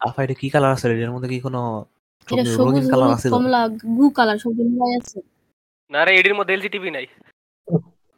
[0.00, 1.60] আফা এটা কি কালার আছে এর মধ্যে কি কোনো
[2.28, 3.60] সবুজ সবুজ কালার আছে কমলা
[3.96, 5.18] গু কালার সব মিলাই আছে।
[5.90, 7.06] না রে এডির মধ্যে এলজিটিভি নাই।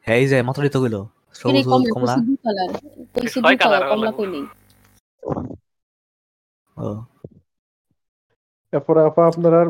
[0.07, 1.01] হ্যাঁ এই যে মাত্রই তো কইলো।
[1.35, 2.15] সবুজ হলুদ কমলা।
[3.15, 4.45] কইছি কালার। কমলা কই নেই
[6.77, 6.89] ও।
[8.73, 9.61] এরপরে আপা আপনারা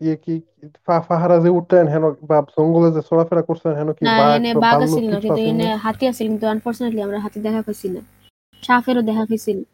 [0.00, 0.34] ইয়ে কি
[0.86, 4.04] ফা- ফাহারা যে উঠতেন হেন বা জঙ্গলে যে চলাফেরা করছেন হেন কি
[4.64, 8.00] বাঘ আছিল না কিন্তু এনে হাতি আছিল কিন্তু আনফরচুনেটলি আমরা হাতি দেখা পাইছি না।
[8.62, 9.64] সাপেরও দেখা পাইছি না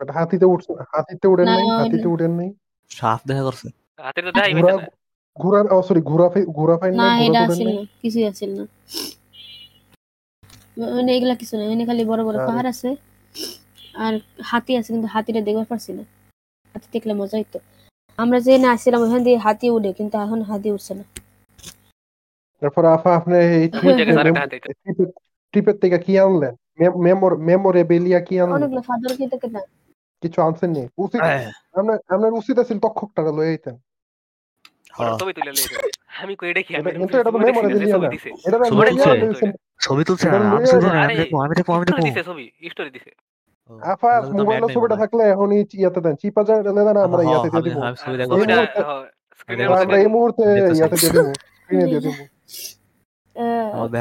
[0.00, 2.48] But হাতিতে উঠছেন হাতিতে উঠেন নাই হাতিতে উঠেন নাই।
[2.90, 3.66] সাপ দেখা করছে।
[3.98, 4.30] হাতে তো
[5.38, 6.00] না ঘোড়া ও সরি
[6.52, 8.64] ঘোড়া পাইন না নাই এটা আছিল না কিছুই আছিল না।
[10.96, 12.88] মানে এগুলা কিছু না এনে খালি বড় বড় পাহাড় আছে।
[13.94, 16.02] আর হাতি আছে কিন্তু হাতিটা দেখবার পারছি না।
[16.74, 17.58] হাতি দেখলে মজা হইতো।
[18.18, 21.04] আমরা যে না আসছিলাম ওখান দিয়ে হাতি উঠে কিন্তু এখন হাতি উঠছে না।
[22.62, 23.66] এরপরে আপা আপনি এই।
[25.54, 26.54] ট্রিপের- থেকে। কি আনলেন?
[26.96, 28.56] মেমোর মেমোরেবেলিয়া কি আনলেন?
[28.56, 29.60] অনেকগুলো ফাদার খেতে কেনা
[30.22, 33.87] কিছু আনছেন নি উচিত হ্যাঁ। আপনার আপনার উচিত আছে তক্ষকটা লয়ে আইতেন। হ্যাঁ।
[35.20, 35.76] ছবি তুলে লইছে
[36.22, 38.30] আমি কই এটা কি আমি কিন্তু এটা তো ছবি দেখছি না, memorabilia যে ছবি দিছে।
[38.46, 39.46] এটা না ছবি তুলছে।
[39.84, 40.46] ছবি তুলছে আমি
[40.84, 43.10] লইয়া আমি দেখব আমি দেখব আমি দেখব আমি স্টোরি দেখব। দিছে ছবি স্টোরি দিছে।
[43.92, 47.64] আপা মোবাইলে ছবিটা থাকলে এখনই ইয়াতে দেন। চিপা যায় লেদা না আমরা হ্যাঁ, ইয়াতে দিয়ে
[47.66, 48.66] দিব। ছবি আর দেখব। ছবিটা এই
[49.40, 50.44] স্ক্রিনের আমরা এই দেখো। মুহূর্তে
[50.78, 51.26] ইয়াতে দিয়ে দিব।
[51.60, 52.16] স্ক্রিনে দিয়ে দিব।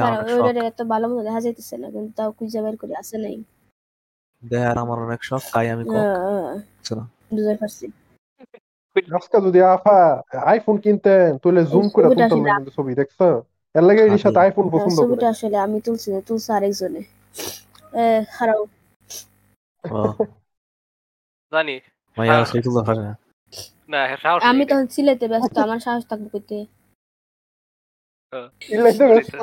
[0.06, 3.36] আমার অনেক এত ভালো মতো দেখা যাইতেছে না কিন্তু তাও খুঁজে বের করে আসে নাই।
[4.84, 5.84] আমার অনেক শখ তাই আমি
[7.32, 7.86] বুঝতে পারছি।
[9.18, 9.98] আজকে যদি আফা
[10.46, 13.20] আইফোন কিনতেন তাহলে জুম করে আসলে- কিন্তু ছবি দেখছ
[13.76, 17.02] এর লাগে এর সাথে আইফোন পছন্দ করে ছবিটা আসলে আমি তুলছি না তুলছে আরেকজনে
[18.30, 18.60] খারাপ
[21.54, 21.76] জানি
[22.88, 23.14] পারে না
[23.92, 26.30] না হ্যাঁ, সাহস আমি। তখন সিলেতে ব্যস্ত আমার সাহস থাকবে
[29.12, 29.34] ব্যস্ত।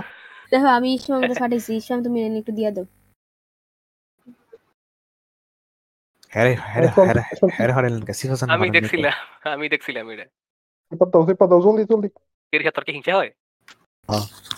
[0.52, 2.86] দেখো আমি ইসমাম মধ্যে পাঠাইছি ইসমাম তুমি এনে একটু দিয়া দাও
[6.34, 7.72] হ্যারে হ্যারে
[8.54, 9.14] আমি দেখছিলাম
[9.54, 10.26] আমি দেখছিলাম এটা
[10.92, 12.08] চিপা দাও চিপা দাও জলদি জলদি
[12.52, 13.30] এর ক্ষেত্রে কি হিংসা হয়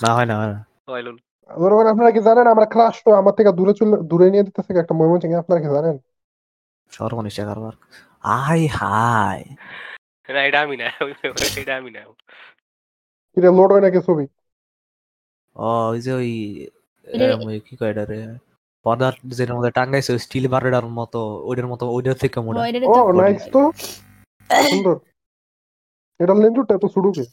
[0.02, 0.58] না হয় না হয় না
[0.88, 1.16] হইলুন
[1.50, 4.94] ধরুন আপনারা কি জানেন আমরা ক্লাস তো আমার থেকে দূরে চলে দূরে নিয়ে দিতেছে একটা
[4.98, 5.96] ময়মনসিং আপনারা কি জানেন
[6.92, 7.74] সর্বনিশা কারবার
[8.38, 9.40] আই হাই
[10.28, 10.86] না এটা আমি না
[11.58, 12.00] এটা আমি না
[13.36, 14.24] এটা লোড হয় নাকি ছবি
[15.56, 16.30] ও ওই যে ওই
[17.48, 18.18] ওই কি কয় এটা রে
[18.86, 22.60] পদার্থ যেটার মধ্যে টাঙ্গাইছে স্টিল বারেডার মতো ওইটার মতো ওইটার থেকে মোটা।
[22.92, 23.62] ও, ও নাইস তো।
[24.70, 24.96] সুন্দর।
[26.20, 27.24] এটা লেন্সটা এত সুডুকে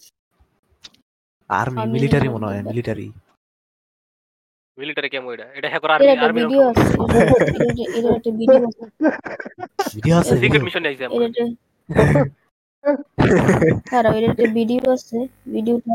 [1.49, 3.07] আর্মি আমি মিলিটারি মনে হয় মিলিটারি
[4.77, 6.83] মিলিটারি কেমন এটা এটা হ্যাঁ আর্মি একটা আর্মি ভিডিও আছে।
[7.97, 8.83] এর একটা ভিডিও আছে
[9.95, 11.25] ভিডিও আছে। সিক্রেট মিশন এর আমরা
[14.29, 15.17] একটা ভিডিও আছে।
[15.53, 15.91] ভিডিওটা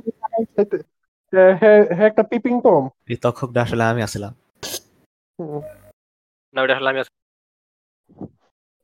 [1.33, 3.19] হ্যাঁ হ্যাঁ হ্যাঁ একটা পিপিং টম এই
[3.65, 4.33] আসলে আমি আসছিলাম
[5.39, 7.13] না ওটা আসলে আমি আছি।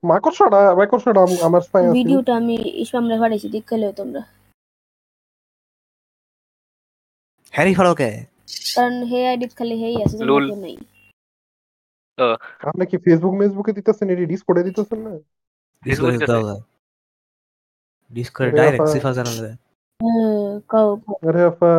[0.02, 4.22] মাকড়সাটা মাকড়সাটা আম- আমার স্পাই আছে ভিডিওটা আমি ইসমামরে পাঠাইছি দেখলেও তোমরা
[7.52, 8.10] হ্যারি ফারোকে
[8.74, 10.74] কারণ হে আইডিত খালি হেই আছে যে লুল। কেউ নাই
[12.64, 15.12] আপনি কি ফেসবুক মেসবুকে দিতেছেন এটি ডিসকর্ডে দিতেছেন না
[15.82, 16.58] ডিসকর্ডে দিতেছে। দাও
[18.10, 19.50] ডিসকর্ডে আরে ডাইরেক্ট আপা- সিফা চ্যানেলে
[20.00, 20.40] হ্যাঁ,
[20.70, 21.70] কও কও। আরে আপা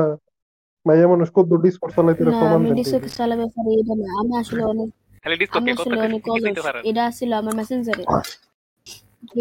[0.85, 4.33] মাইয়া মানুষ কত ডিসকর্ড চালাইতে না প্রমাণ আমি দেন ডিসক চালাবে পারি এটা না আমি
[4.41, 4.89] আসলে অনেক
[5.23, 8.03] খালি ডিসকো আমি কে কত আসলে অনেক দিতে পারেন। এটা ছিল আমার মেসেঞ্জারে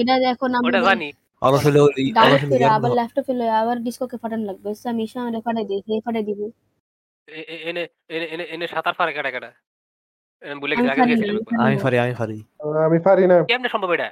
[0.01, 1.09] এটা এখন আমি ওটা জানি।
[2.15, 6.25] জ্ঞান আবার। ল্যাপটপে লয়ে আবার ডিসককে পাঠান লাগবে। সো আমি ইসমামরে পাঠাই দিই হে পাঠাই
[6.29, 6.41] দিব।
[7.69, 7.83] এনে
[8.15, 9.51] এনে এনে এনে সাঁতার পারে কাটা কাটা।
[10.61, 11.97] ভুলে আমি গেছি আগে গেছিলাম আমি। পারি
[12.87, 14.09] আমি পারি না। কেমনে সম্ভব এটা?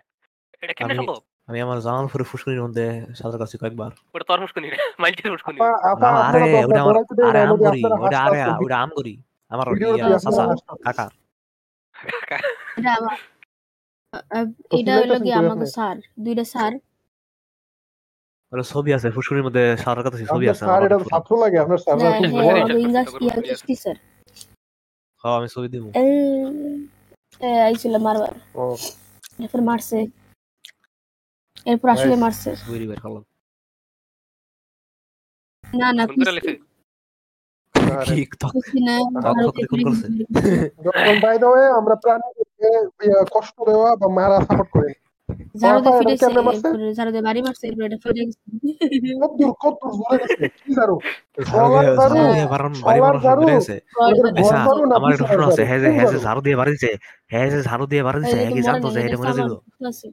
[0.63, 1.17] এটা কেমনে সম্ভব?
[1.49, 2.85] আমি আমার জামালপুরে ফুসকুনির মধ্যে
[3.19, 6.97] সাঁতার কাছি কয়েকবার। ওটা তোর মুশকুনি না মাইলটির মুশকুনি আপা আপা না, আরে ওটা আমার
[7.29, 9.15] আরে আম করি ওটা আরে ওটা আম করি
[9.51, 9.67] আমার
[10.25, 10.45] চাচা
[10.87, 11.07] কাকা।
[14.79, 16.73] এটা হলো কি আমাকে স্যার দুইটা স্যার।
[18.73, 22.13] ছবি আছে ফুসকুনির মধ্যে সাঁতার কাছি ছবি আছে স্যার এটা। ছাত্র লাগে আপনার স্যার হ্যাঁ
[22.47, 22.65] হ্যাঁ।
[23.69, 23.97] টিচার
[25.25, 25.85] হ্যাঁ আমি ছবি দিব।
[27.69, 28.63] আইছিল মারবার। ও,
[29.45, 29.99] এরপর মারছে।
[31.67, 32.17] এরপর আসলে.
[32.17, 32.51] মারছে।
[35.65, 36.05] না না
[41.79, 42.69] আমরা প্রাণীদেরকে
[43.35, 44.93] কষ্ট দেওয়া বা মারা সাপোর্ট করি।
[45.61, 46.57] ঝাড়ুতে ফিরেছে এরপরে
[46.99, 48.39] ঝাড়ুতে বাড়ি মারছে এরপর এটা ফিরে গেছে।
[49.23, 50.95] কত দূর কত দূর জোরে গেছে কি জানো?
[51.47, 53.75] ঝাড়ু দিয়ে সবার ঝাড়ু ঝাড়ু, বারণ বাড়ি সবার বানানো ঝাড়ু। শুরু করেছে
[54.09, 54.57] ওদের ঘর আচ্ছা
[54.99, 56.09] আমার একটা প্রশ্ন আছে হ্যাঁ যে হ্যাঁ
[56.43, 56.91] দিয়ে বাড়ি দিছে
[57.33, 59.51] হ্যাঁ যে ঝাড়ু দিয়ে বাড়ি দিছে হ্যাঁ কি জানতো যে এটা এটা মরে সামান যাব
[59.91, 60.07] আছে।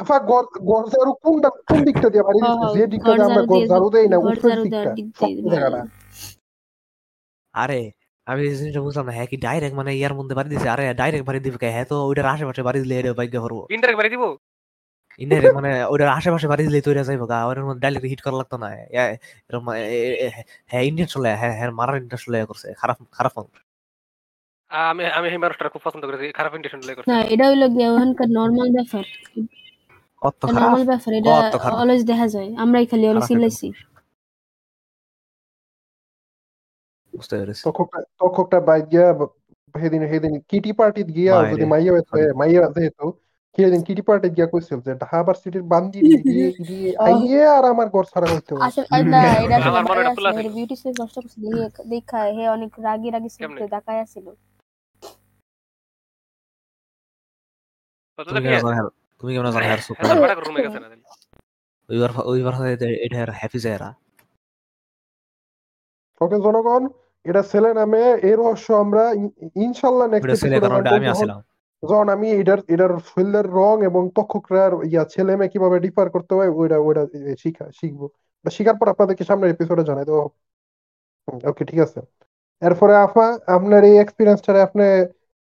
[0.00, 0.16] আফা
[0.92, 2.66] ঝাড়ু কোনটা কোন দিকটা দিয়ে বাড়ি দিচ্ছে?
[2.78, 3.42] যে দিকটা দিয়ে আমরা
[3.94, 4.90] দেই না উপরের দিকটা।
[7.54, 7.80] আরে
[8.26, 10.68] আমি জিনিসটা বুঝলাম না হ্যাঁ কি ডাইরেক্ট মানে ইয়ার মধ্যে বাড়ি দিছে?
[10.74, 11.68] আরে ডাইরেক্ট বাড়ি দিবে?
[11.74, 14.24] হ্যাঁ তো ওইটার আশেপাশে বাড়ি দিলে এটা ভাগ্য হব ইন্টারেক্ট বাড়ি দিব?
[15.58, 18.68] মানে ওইটার আশেপাশে বাড়ি দিলে তৈরি যাইব গা। ওটার মধ্যে ডাইরেক্ট হিট করা লাগতো না।
[20.70, 23.56] হ্যাঁ ইন্ডিয়ান চলে হ্যাঁ হ্যাঁ মারার ইন্টারেস্ট চলে করছে। খারাপ খারাপ মানুষ।
[24.70, 27.88] আমি আমি এই মানুষটা খুব পছন্দ করেছি খারাপ ইন্টেনশন লে করছে। না এটা হইল গিয়ে
[27.90, 29.04] ওখানকার নর্মাল ব্যাপার।
[30.20, 30.60] কত খারাপ?
[30.60, 33.72] নর্মাল ব্যাপার এটা অলওয়েজ দেখা যায়। আমরাই খালি অলওয়েজ খারাপ
[37.16, 37.62] বুঝতে পেরেছি।
[38.66, 39.28] বাইক গিয়া ব-
[39.80, 43.12] সেদিন সেদিন কিটি পার্টিত গিয়া যদি মাইয়া হইতো মাইয়া যেহেতু
[43.56, 48.04] সেদিন কিটি পার্টিত গিয়া কইছিল যে ঢাবার সিটির বান্দি দিয়ে দিয়ে আইয়ে আর আমার ঘর
[48.04, 53.28] ছাড়া হইতো মনে হয় ছিল। বিউটি কষ্ট করছে। দেখা হে অনেক রাগি রাগি?
[53.28, 54.30] সুন্দর দেখায় আছিল
[58.26, 60.88] তুমি কেমন হ্যাঁ- হ্যার সুপার হ্যাঁ রুমে গেছে না
[61.88, 62.54] ওইবার ওইবার
[63.06, 63.78] এটা হ্যাপি যায়
[66.20, 66.82] ওকে জনগণ
[67.26, 69.04] এটা ছেলে নামে এই রহস্য আমরা
[69.56, 71.38] ইনশাল্লাহ নেক্সট ছেলে কারণ আমি আসছিলাম
[71.82, 76.76] যখন আমি এটার এটার রং এবং তক্ষকরার ইয়া ছেলে মেয়ে কীভাবে ডিফার করতে হয় ওইটা
[76.78, 77.02] ওইটা
[77.38, 78.00] শিখা শিখব।
[78.44, 80.14] বা শিখার পর আপনাদেরকে সামনের এপিসোডে জানাই তো
[81.44, 82.00] ওকে ঠিক আছে।
[82.62, 84.84] এরপরে আফা আপনার এই এক্সপিরিয়েন্সটা আপনি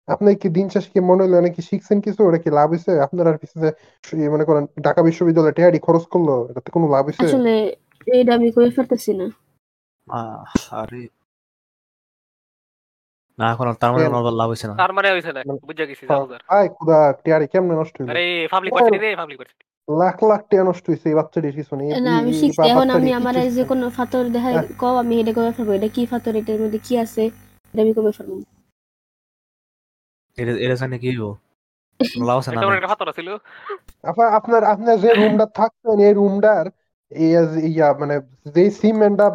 [0.09, 2.21] আপনি কি দিন শেষে কি মনে হলো নাকি শিখছেন কিছু?
[2.25, 2.93] ওটা কি লাভ হয়েছে?
[3.07, 3.69] আপনার আর পিছনে
[4.35, 7.25] মনে করেন ঢাকা বিশ্ববিদ্যালয়ে টেয়ারি খরচ করল এটাতে কোনো লাভ হয়েছে?
[7.29, 7.53] আসলে
[8.15, 9.27] এটা আমি কই ফেলতেছি না।
[10.81, 11.03] আরে।
[13.39, 14.15] না এখন তার মানে কেন?
[14.15, 17.47] আমার লাভ হয়েছে না। তার মানে হইছে না মানে- বুঝা গেছি যাও আয় খুদা টেয়ারি
[17.53, 18.09] কেমনে নষ্ট হইল?
[18.13, 22.05] আরে পাবলিক ভার্সিটি রে পাবলিক ভার্সিটি লাখ লাখ টাকা নষ্ট হয়েছে এই বাচ্চাটির পিছনে এই-
[22.07, 23.63] না আমি শিখছি এখন আমি আমার এই যে?
[23.71, 26.95] কোনো ফাতর দেখা হ্যাঁ। কও আমি এটা কবে ফেলব এটা কি ফাতর এটার মধ্যে কি
[27.05, 27.23] আছে?
[27.75, 28.33] এটা আমি কবে ফেলব?
[34.39, 36.65] আপনার আপনার যে রুমটা থাকতেন এই রুমটার
[37.69, 38.17] ইয়া মানে
[38.55, 39.27] যে সিমেন্টটা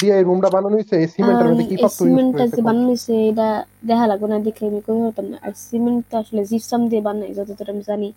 [0.00, 3.48] দিয়ে এই রুমটা বানানো হয়েছে এই সিমেন্টের মধ্যে কি পাত্র সিমেন্টটা যে বানানো হয়েছে এটা
[3.90, 7.32] দেখা লাগবে না দেখে আমি কবে হতাম না। আর সিমেন্ট তো আসলে জিপসাম দিয়ে বানাই
[7.38, 8.08] যতদূর আমি জানি।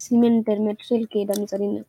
[0.00, 1.82] সিমেন্টের ম্যাটেরিয়াল কি এটা আমি জানি না।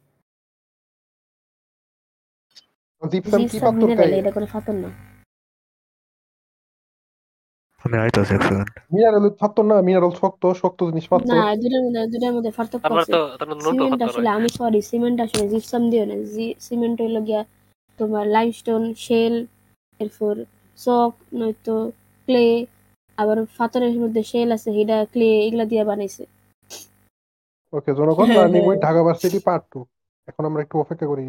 [3.02, 4.90] জিপসাম কি পাত্র এটা কোনো ফাতর না।
[7.88, 9.76] শুনে আইতাছে এক সেকেন্ড মিনারেল থাকতো না?
[9.88, 13.72] মিনারেল শক্ত শক্ত জিনিস না দুটার মধ্যে দুটার মধ্যে পার্থক্য তারপর আছে তো তারপর নোটো
[13.74, 16.16] সিমেন্ট আসলে আমি সরি সিমেন্ট আসলে জিপসাম দিও না।
[16.60, 17.42] সিমেন্ট হইল গিয়া
[18.00, 19.36] তোমার লাইমস্টোন শেল
[20.00, 20.34] এরপর
[20.80, 21.76] চক নয়তো
[22.28, 22.46] ক্লে
[23.18, 26.24] আবার পাথরের মধ্যে শেল আছে হিডা ক্লে এগুলা দিয়ে বানাইছে।
[27.74, 29.80] ওকে জনগণ হ্যাঁ, লার্নিং উইথ হ্যাঁ। ঢাকা ভার্সিটি পার্ট টু
[30.28, 31.26] এখন আমরা একটু অপেক্ষা করি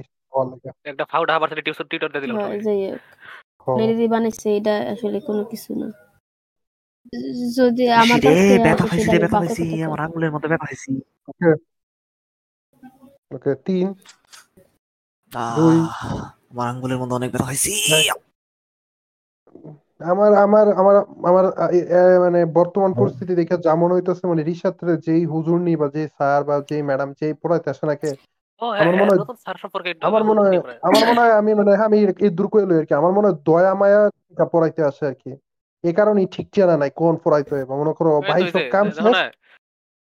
[0.85, 1.29] একটা ফাউড
[1.67, 3.01] টিউশন টিউটর দিয়ে দিলাম হয়। যাই হোক।
[3.67, 5.89] হ্যাঁ। বানাইছে এটা আসলে কোনো কিছু না।
[7.57, 8.19] যদি আমার
[8.65, 10.91] ব্যথা আসে পাইছি রে ব্যথা পাইছি আমার আঙ্গুলের মধ্যে ব্যথা পাইছি।
[13.31, 13.87] ওকে। তিন।
[15.53, 15.77] দুই।
[16.51, 17.73] আমার আঙ্গুলের মধ্যে অনেক ব্যথা পাইছি।
[20.05, 20.97] আমার আমার আমার
[21.29, 21.45] আমার
[22.25, 26.55] মানে বর্তমান পরিস্থিতি দেখে যা মনে হইতেছে মানে রিসার্চের যেই হুজুরনি বা যে স্যার বা
[26.69, 28.11] যেই ম্যাডাম যেই পড়াইতে আসে নাকি
[28.81, 29.27] আমার মনে হ্যাঁ
[30.07, 32.95] আমার মনে হয় আমার মনে হয় আমি মানে আমি এই দূর করে লই আর কি
[32.95, 34.01] আমার মনে হয় দয়া মায়া
[34.53, 35.31] পড়াইতে আসে আর কি।
[35.85, 38.87] এই কারণেই ঠিক চেনা নাই কোন পড়াইতে হবে মনে করো ভাই সব কাম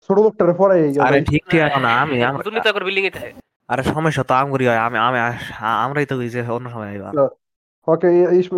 [0.09, 3.11] ছোট লোকটারে পড়াই আরে ঠিক ঠিক এখন না আমি হ্যাঁ, আমরা দুর্নীতি করে বিল্ডিং এ
[3.17, 3.31] থাকে।
[3.69, 5.17] আরে সমস্যা তো আমগুরি হয় আমি আমি
[5.79, 7.09] আমরাই তো ওই যে অন্য সময় আইবা।
[7.87, 8.07] ওকে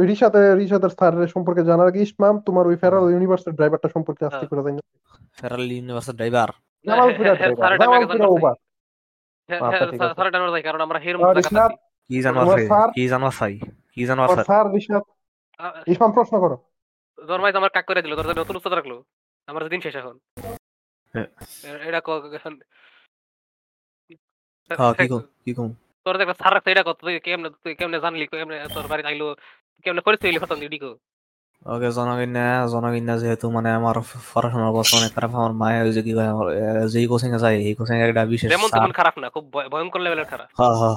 [0.09, 4.49] রিসাতে রিসাতের স্যারের সম্পর্কে জানার আগে ইসমাম তোমার ওই ফেরাল ইউনিভার্সিটির ড্রাইভারটা সম্পর্কে আস্তে হ্যাঁ।
[4.51, 4.79] করে জানি
[5.37, 6.49] ফেরাল ইউনিভার্সিটি ড্রাইভার?
[6.85, 8.55] জামালপুরের হ্যাঁ, ড্রাইভার টাকা জামালপুরে ওভার
[9.49, 11.71] আচ্ছা, ঠিক আছে। স্যারের টাকা কারণ আমরা হের কি তোমার
[12.09, 13.53] কি জানবার চাই
[13.93, 14.65] কি তোমার স্যার?
[14.75, 15.05] রিসাত
[15.87, 16.57] ইসমাম প্রশ্ন করো।
[17.27, 18.93] তো আমার কাক করে দিল তোর নতুন উচ্চতা রাখল।
[19.47, 20.15] আমার দিন শেষ এখন।
[21.13, 21.27] হ্যাঁ।
[21.87, 22.61] এটা ক এখন-
[25.43, 25.69] কি কম
[26.05, 29.27] তোর একটা সার রাখছে এটা কত কেমনে তুই কেমনে জানলি কেমনে তোর বাড়িতে আইলো
[29.85, 30.91] কেমনে পরিচয় হইলি খতম দিদি কো
[31.65, 32.37] ওকে জনগণ্য
[32.67, 33.95] জনগণ্য যেহেতু মানে আমার
[34.31, 37.55] পড়াশোনার অবস্থা অনেক খারাপ আমার মায়ের যে কি কয় আমার, আহ, যেই কোচিং এ যাই
[37.61, 40.75] এই কোচিং এর একটা বিশেষ যেমন তেমন খারাপ না খুব ভয়- ভয়ঙ্কর লেভেলের খারাপ। হ্যাঁ
[40.75, 40.95] হ্যাঁ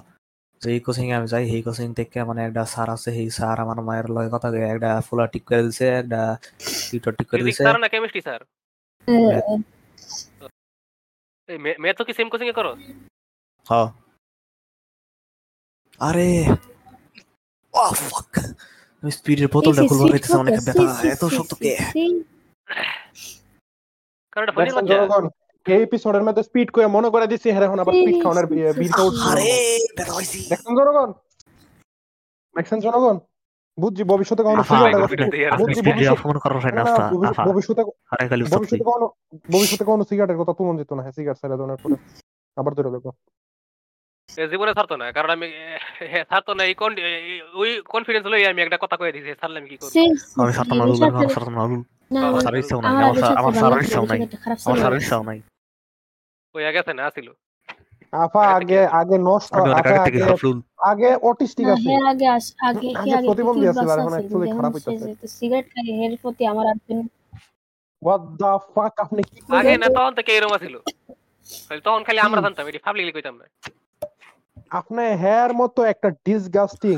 [0.62, 3.78] যেই কোচিং এ আমি যাই সেই কোচিং থেকে মানে একটা স্যার আছে সেই স্যার আমার
[3.80, 6.20] মায়ের লগে কথা কয়ে একটা ফুলা ঠিক করে দিছে একটা
[6.88, 8.40] টিউটর ঠিক করে দিছে। স্যার না কেমিস্ট্রি স্যার
[11.48, 12.72] এই মে তো কি সেম কোচিং এ করো?
[13.66, 13.88] হ্যাঁ
[16.00, 16.28] আরে
[17.74, 18.30] ও ফাক
[19.02, 21.72] আমি স্পিডের বোতলটা এই সি- পাইতেছি অনেক ব্যথা। এত শক্ত কে?
[24.32, 25.24] কারণ এটা জনগণ।
[25.66, 28.46] এই এপিসোডের মধ্যে স্পিড করে মনে করে দিছি হ্যাঁ এখন আবার স্পিড খাওয়ানোর
[29.02, 29.50] উঠছে। আরে
[29.98, 31.12] জনগণ। দেখছেন জনগণ?
[32.56, 33.18] দেখছেন জনগণ?
[33.78, 34.62] বুঝছি ভবিষ্যতে কখনো
[37.46, 39.06] ভবিষ্যতে কখনো
[39.50, 41.94] ভবিষ্যতে কখনো সিগারেটের কথা যেত না হ্যাঁ সিগারেট ছেড়ে দেওয়ার পরে।
[42.56, 43.10] আবার ধরে দেখো।
[44.50, 45.46] জীবনে ছাড়তো না কারণ আমি
[46.10, 49.68] হ্যাঁ ছাড়তো না এই এই- ওই কনফিডেন্স লই আমি একটা কথা কয়ে দিয়েছি ছাড়লে আমি
[49.68, 49.90] কি করব?
[51.60, 51.76] আমি
[52.10, 54.20] না না আমার ইচ্ছাও নাই আমার সার- ইচ্ছাও নাই।
[54.66, 55.40] আমার। ইচ্ছাও নাই।
[56.54, 57.28] ওই গেছে না আসিল
[58.24, 60.20] আফা আগে আগে নষ্ট আফা আগে
[60.90, 62.26] আগে অটিস্টিক আছে হের আগে
[62.68, 64.12] আগে আগে প্রতিবন্ধী আছিল, আর এখন
[64.56, 65.08] খারাপ হইতাছে।
[65.38, 67.02] সিগারেট খাই প্রতি আমার আর কোনো
[68.02, 70.74] হোয়াট দা ফাক আপনি কি আগে না তখন থেকে এরকম ছিল
[71.86, 73.46] তখন খালি আমরা জানতাম এটি পাবলিকলি কইতাম না।
[74.80, 76.96] আপনি হেয়ার মতো একটা ডিসগাস্টিং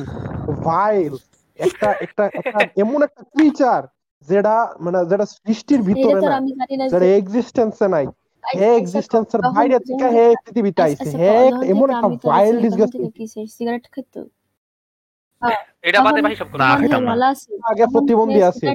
[0.67, 1.13] ভাইল
[1.59, 3.81] একটা একটা একটা এমন একটা ক্রিচার
[4.29, 6.37] যেটা মানে যেটা সৃষ্টির ভিতরে না
[6.93, 8.07] যেটা এক্সিস্টেন্সে নাই।
[8.45, 11.31] হে এক্সিস্টেন্সের বাইরে থেকে হে পৃথিবীতে আইছে হে
[11.73, 13.03] এমন একটা ভাইল ডিসগাস্টিং
[13.49, 14.21] সিগারেট খাইতো
[15.85, 18.67] এটা বাদে ভাই সব না, করো আছে আগে প্রতিবন্ধী আছে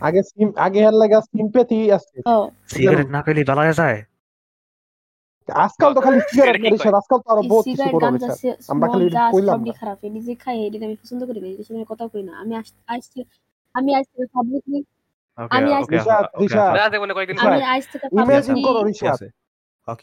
[0.00, 2.16] আগে সিম- আগে হের লাগা সিম্পেথি আছে
[2.70, 3.98] সিগারেট না খেলে বেলা যায়
[5.48, 7.82] আজকাল তো খালি সিগারেট এটা আজকাল তো আরও বহুত কিছু
[8.36, 11.56] সে- আমরা খালি এটা কইলাম না। খারাপ নিজে খাই এটা আমি পছন্দ করি না এই
[11.60, 13.04] বিষয়ে কথা কই না আমি আজ
[13.74, 14.78] আমি থেকে পাবলিকলি
[15.38, 18.56] ওকে আমি আজ- ওকে রিশাদ, রিশাদ। না আছে মনে কয়েকদিন আচ্ছা, আমি আজ থেকে ইমাজিন
[18.66, 19.26] করো ঠিক আছে
[19.88, 19.96] হ্যাঁ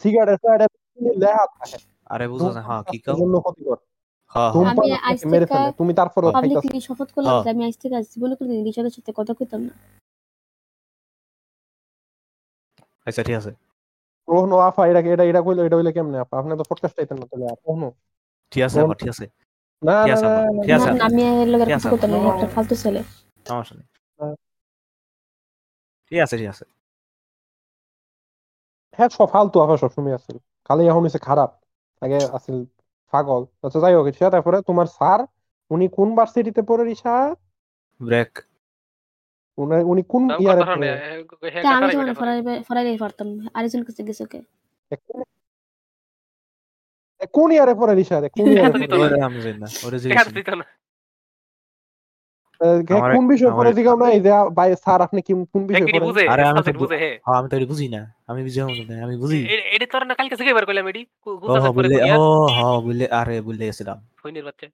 [0.00, 0.66] সিগারেট এটা
[1.22, 1.78] লেহা থাকে
[2.10, 3.78] আরে বুঝো না হ্যাঁ কি কাও জন্য ক্ষতিকর
[4.32, 7.30] হ্যাঁ হ্যাঁ ধূমপান আমি আজ আপনাকে মেরে থেকে ফেলে তুমি তারপরেও খাইতাছো পাবলিকলি শপথ করলাম
[7.30, 9.72] হ্যাঁ। যে আমি আজ থেকে আজ জীবনে কোনোদিন রিসাদের সাথে কথা কইতাম না
[13.06, 13.52] আচ্ছা ঠিক আছে
[14.28, 17.26] ওহনো আফা এটা এটা এটা কইলো এটা হইলে কেমনে আপা আপনি তো পডকাস্ট আইতেন না
[17.30, 17.70] তাহলে আপা
[18.52, 19.24] ঠিক আছে আবার ঠিক আছে
[19.82, 21.74] না ঠিক না আছে না, আবার, না, ঠিক আছে না, না, আমি এর লগে ঠিক
[21.74, 23.00] কথা কইতাম না একটা ফালতু ছেলে
[23.46, 23.95] সমস্যা নেই হ্যাঁ।
[26.12, 26.64] ঠিক আছে ঠিক আছে।
[28.98, 31.50] হ্যাঁ সব ফালতু আফা সবসময় আছিল। খালি এখন হইছে খারাপ।
[32.02, 32.56] আগে আছিল
[33.12, 35.20] পাগল। আচ্ছা যাই হোক তারপরে তোমার স্যার
[35.70, 37.36] উনি কোন ভার্সিটিতে পড়ে রিশাদ
[38.00, 38.32] ব্রেক।
[39.58, 40.90] উনি উনি কোন ইয়ারে পড়ে?
[41.64, 42.38] তা আমি করে। ফরাই
[42.68, 42.96] ফরাইলেই
[43.54, 44.38] আরেকজন কাছে গেছে ওকে
[47.34, 49.16] কোন ইয়ারে পড়ে রিশাদ কোন ইয়ারে পড়ে?
[49.20, 49.98] আমি জানি না ওরে
[50.34, 50.64] দিত না।
[52.60, 56.72] আমার- কোন বিষয় না এই যে ভাই স্যার আপনি কি কোন বিষয় আরে আমি তো
[56.72, 60.06] বুঝে, হ্যাঁ। আমি তো এটা বুঝি না। আমি বুঝি না আমি বুঝি। এ- এডি তোর
[60.06, 61.50] না কালকে থেকে বের করলাম এডি। কু-
[62.18, 64.66] ও হ্যাঁ। হ্যাঁ বললে আরে বললে গেছিলাম। ফইনের বাচ্চা।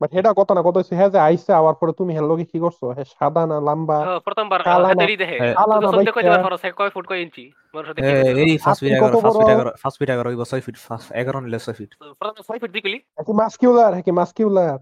[0.00, 2.84] বাট এটা কথা না কথা হচ্ছে হ্যাঁ যে আইসে আবার পরে তুমি লগে কি করছ?
[2.84, 4.20] হ্যাঁ সাদা না লম্বা?
[4.24, 7.52] প্রথমবার কালা হাতে দেখে। হ্যাঁ। খরচ কয় ফুট কয় ইঞ্চি?
[7.96, 10.76] দেখে এই ফার্স্ট ফিট আপনি এগারো কত ফার্স্ট ফিট ফার্স্ট ফিট এগারো হইব ছয় ফিট
[10.76, 14.78] ফার্স্ট- এগারো নিলে ছয় ফিট। প্রথমে ছয় ফিট দিকলি। কি মাস্কিউলার হ্যাঁ কি মাস্কিউলার?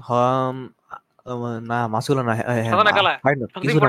[0.00, 0.68] হম
[1.70, 2.46] না মাসুলা না হ্যাঁ,
[3.24, 3.88] হ্যাঁ, কিছু না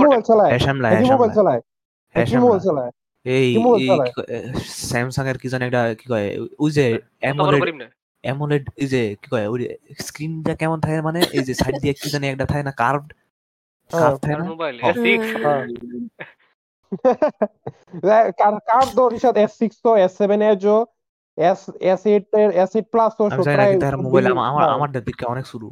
[0.00, 1.60] মোবাইল চালায় হ্যাঁ শ্যামলা কি মোবাইল চালায়
[2.40, 2.90] মোবাইল চালায়
[3.26, 3.48] এই?
[4.82, 6.26] স্যামসাং এর কি জানি একটা কি কয়
[6.58, 6.84] ওই যে
[7.22, 7.62] অ্যামোলেড
[8.24, 9.58] অ্যামোলেড এই যে কি কয় ওই
[9.98, 13.08] স্ক্রিনটা কেমন থাকে মানে এই যে সাইড দিয়ে কি জানি একটা থাকে না কার্ভড।
[13.90, 15.06] কার্ভ থাকে না মোবাইল। S6।
[18.40, 20.76] কার কার তো রিশাদ S6 তো S7 এজো
[21.38, 21.60] S
[21.96, 23.22] S8 এর S8 প্লাস তো
[23.98, 25.68] মোবাইল আমার। আমার দিকে অনেক শুরু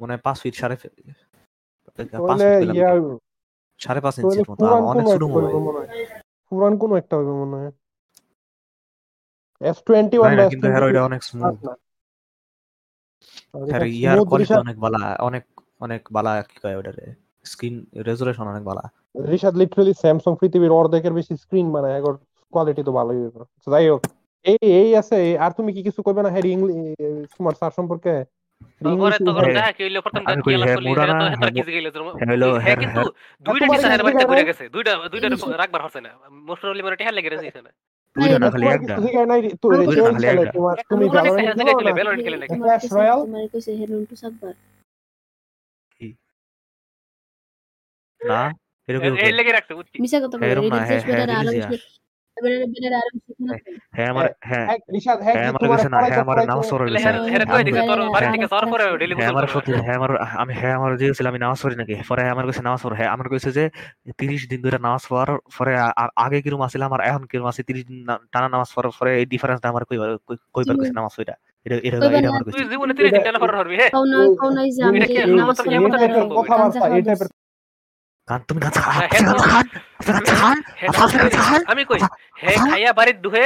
[0.00, 0.76] মানে পাঁচ ফিট সাড়ে
[3.80, 5.88] সাড়ে পাঁচ ইঞ্চির মতো অনেক ছোট মনে হয়।
[6.52, 7.72] পুরান কোনো একটা হইবে মনে হয়।
[9.60, 11.74] S21 না কিন্তু হ্যাঁ ওইটা S22 অনেক স্মুথ না
[13.72, 15.44] হ্যাঁ ইয়ার কোয়ালিটি অনেক বালা অনেক
[15.80, 17.04] অনেক বালা কি কয় ওটারে?
[17.44, 17.74] স্ক্রিন
[18.52, 18.84] অনেক বালা।
[19.30, 22.14] রিশাদ লিটারালি স্যামসাং পৃথিবীর অর্ধেকের বেশি স্ক্রিন বানায় এখন
[22.52, 23.20] কোয়ালিটি তো ভালোই
[23.66, 24.00] যাই হোক।
[24.44, 26.44] এই এই আছে আর তুমি কি কিছু কইবে না হ্যাঁ
[27.34, 28.14] তোমার স্যার সম্পর্কে?
[32.64, 32.76] হ্যাঁ, না, হ্যাঁ,
[48.20, 48.40] না।
[48.88, 50.50] এরকম এই লেগে রাখছে বুঝছি মিছা কথা বলে
[50.90, 51.44] শেষ বেটার হ্যাঁ,
[52.42, 53.54] শোনা
[53.96, 54.66] হ্যাঁ আমার হ্যাঁ
[55.50, 56.66] আমার কাছে না হ্যাঁ আমার নামাজ
[59.14, 60.10] হ্যাঁ আমার সত্যি হ্যাঁ আমার
[60.42, 61.94] আমি হ্যাঁ আমার যে আমি নামাজ পড়ি নাকি?
[62.08, 63.64] পরে আমার কাছে নামাজ পড়ে হ্যাঁ আমার কাছে যে
[64.18, 65.72] তিরিশ দিন ধরে নামাজ পড়ার পরে
[66.18, 67.98] আগে কিরম আসছিলাম আর এখন কিরম আছে তিরিশ দিন
[68.32, 71.34] টানা নামাজ পড়ার পরে এই ডিফারেন্সটা আমার কইবার কই- কইবার কাছে নামাজ পড়া
[71.66, 73.90] এটা এটা এটা আমার কাছে জীবনে তিরিশ দিন টানা পরে হরবি হ্যাঁ?
[73.90, 75.76] কাউনা কাউনা এই যে আমি এটা কি যে আসলে নামাজ মতো পড়ি, কি?
[75.76, 76.36] এই টাইপের সম্ভব?
[76.40, 77.28] কথাবার্তা গাঞ্জা এই খাওয়া টাইপের
[78.32, 80.56] গান তুমি গান খান
[80.98, 82.00] খান আমি কই?
[82.42, 83.44] হে। খাইয়া বাড়ির দুহে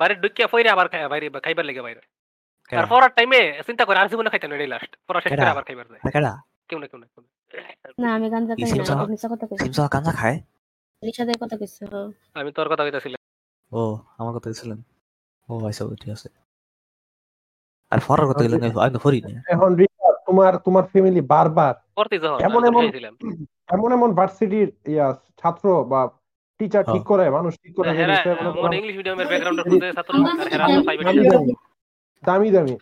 [0.00, 2.02] বাড়ির ঢুকিয়া ফইরে আবার খাইয়া বাইরে খাইবার লেগে বাইরে।
[2.72, 2.86] কেডা?
[2.96, 6.00] আর টাইমে চিন্তা করে আর জীবনে খাইতেন এটাই লাস্ট পড়া শেষ করে আবার খাইবার যায়।
[6.14, 6.32] কেডা?
[6.68, 7.18] কেউ না কেউ না না।
[8.02, 9.04] না আমি গাঞ্জা খাই না সাহা?
[9.34, 9.62] কথা কইছি?
[9.64, 10.36] সিমসা গাঞ্জা খায়?
[11.02, 11.80] রিশাদের কথা কইছি।
[12.38, 13.20] আমি তোর কথা কইতাছিলাম।
[13.72, 13.80] ও
[14.18, 14.78] আমার কথা ছিলেন
[15.48, 16.28] ও আচ্ছা ঠিক আছে।
[17.92, 19.95] আর ফরার কথা গেলেন আমি ফরি না এখন রিশাদ
[20.36, 21.74] তোমার তোমার ফ্যামিলি বারবার
[22.46, 22.84] এমন এমন
[23.74, 25.06] এমন এমন ভার্সিটির ইয়া
[25.40, 26.00] ছাত্র বা
[26.60, 27.88] টিচার ঠিক করে মানুষ ঠিক করে
[28.80, 30.12] ইংলিশ মিডিয়ামের ব্যাকগ্রাউন্ডের ছাত্র
[30.88, 30.98] ফাইভ
[32.22, 32.74] দামি। দামি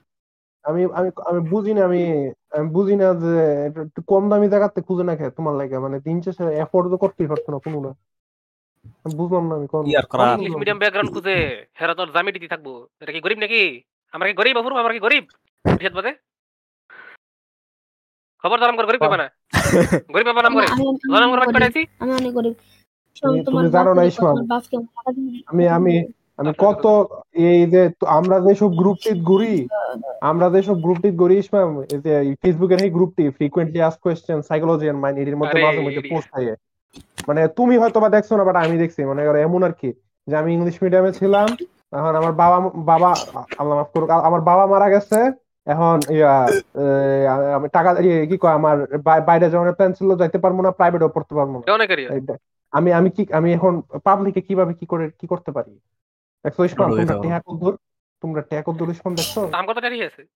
[0.64, 2.02] আমি আমি আমি বুঝি না আমি
[2.56, 3.32] আমি বুঝি না যে
[3.68, 6.96] একটু একটু কম দামি জায়গাতে খুঁজে না খেয়ে তোমার লাগে। মানে দিন শেষে এফোর্ড তো
[7.02, 7.90] করতেই পারছ না কোনো না।
[9.04, 9.82] আমি বুঝলাম না আমি কোন
[10.38, 11.36] ইংলিশ মিডিয়াম ব্যাকগ্রাউন্ড খুঁজে
[11.78, 12.68] হেরা তোর জামিটি থাকব।
[13.02, 13.62] এটা কি গরিব নাকি?
[14.14, 14.76] আমরা কি গরিব অপূর্ব?
[14.82, 15.24] আমরা কি গরিব?
[15.98, 16.12] বাদে
[18.44, 19.26] খবর দারাম করে গরিব পাবা না
[20.10, 22.54] গরিব পাবা নাম করে আমি- আমি- করে আমি পাঠাইছি আমি অনেক গরিব।
[23.16, 24.36] তুমি- জানো না, ইসমাম।
[25.46, 25.94] আমি আমি
[26.38, 26.84] আমি কত
[27.44, 29.54] এই যে আমরা যেসব গ্রুপটি ঘুরি
[30.20, 35.00] আমরা যেসব গ্রুপটি ঘুরি ইসমাম এই যে ফেসবুকের এই গ্রুপটি frequently asked question psychology and
[35.00, 36.54] mind এর মধ্যে মাঝে মধ্যে পোস্ট থাকে।
[37.28, 39.90] মানে তুমি হয়তো বা দেখছ না বাট আমি দেখছি। মানে এমন আর কি
[40.28, 41.46] যে আমি ইংলিশ মিডিয়ামে ছিলাম
[41.92, 43.10] এখন আমার বাবা বাবা
[43.58, 45.18] আল্লাহ মাফ করুক আমার বাবা মারা গেছে
[45.66, 46.46] এখন ইয়া
[47.54, 47.94] আমি টাকা
[48.26, 52.36] কি কয় আমার বাই- বাইরে যাওয়ার প্ল্যান ছিল যাইতে পারব না প্রাইভেটও পড়তে পারব না।
[52.72, 55.80] আমি আমি কি আমি এখন পাবলিকে কীভাবে কি করে কি করতে পারি?
[56.44, 57.76] দেখছ
[58.20, 59.38] তোমরা কদ্দুর ইসমাম দেখছ?
[59.38, 60.26] দাম কত টাকা আছে?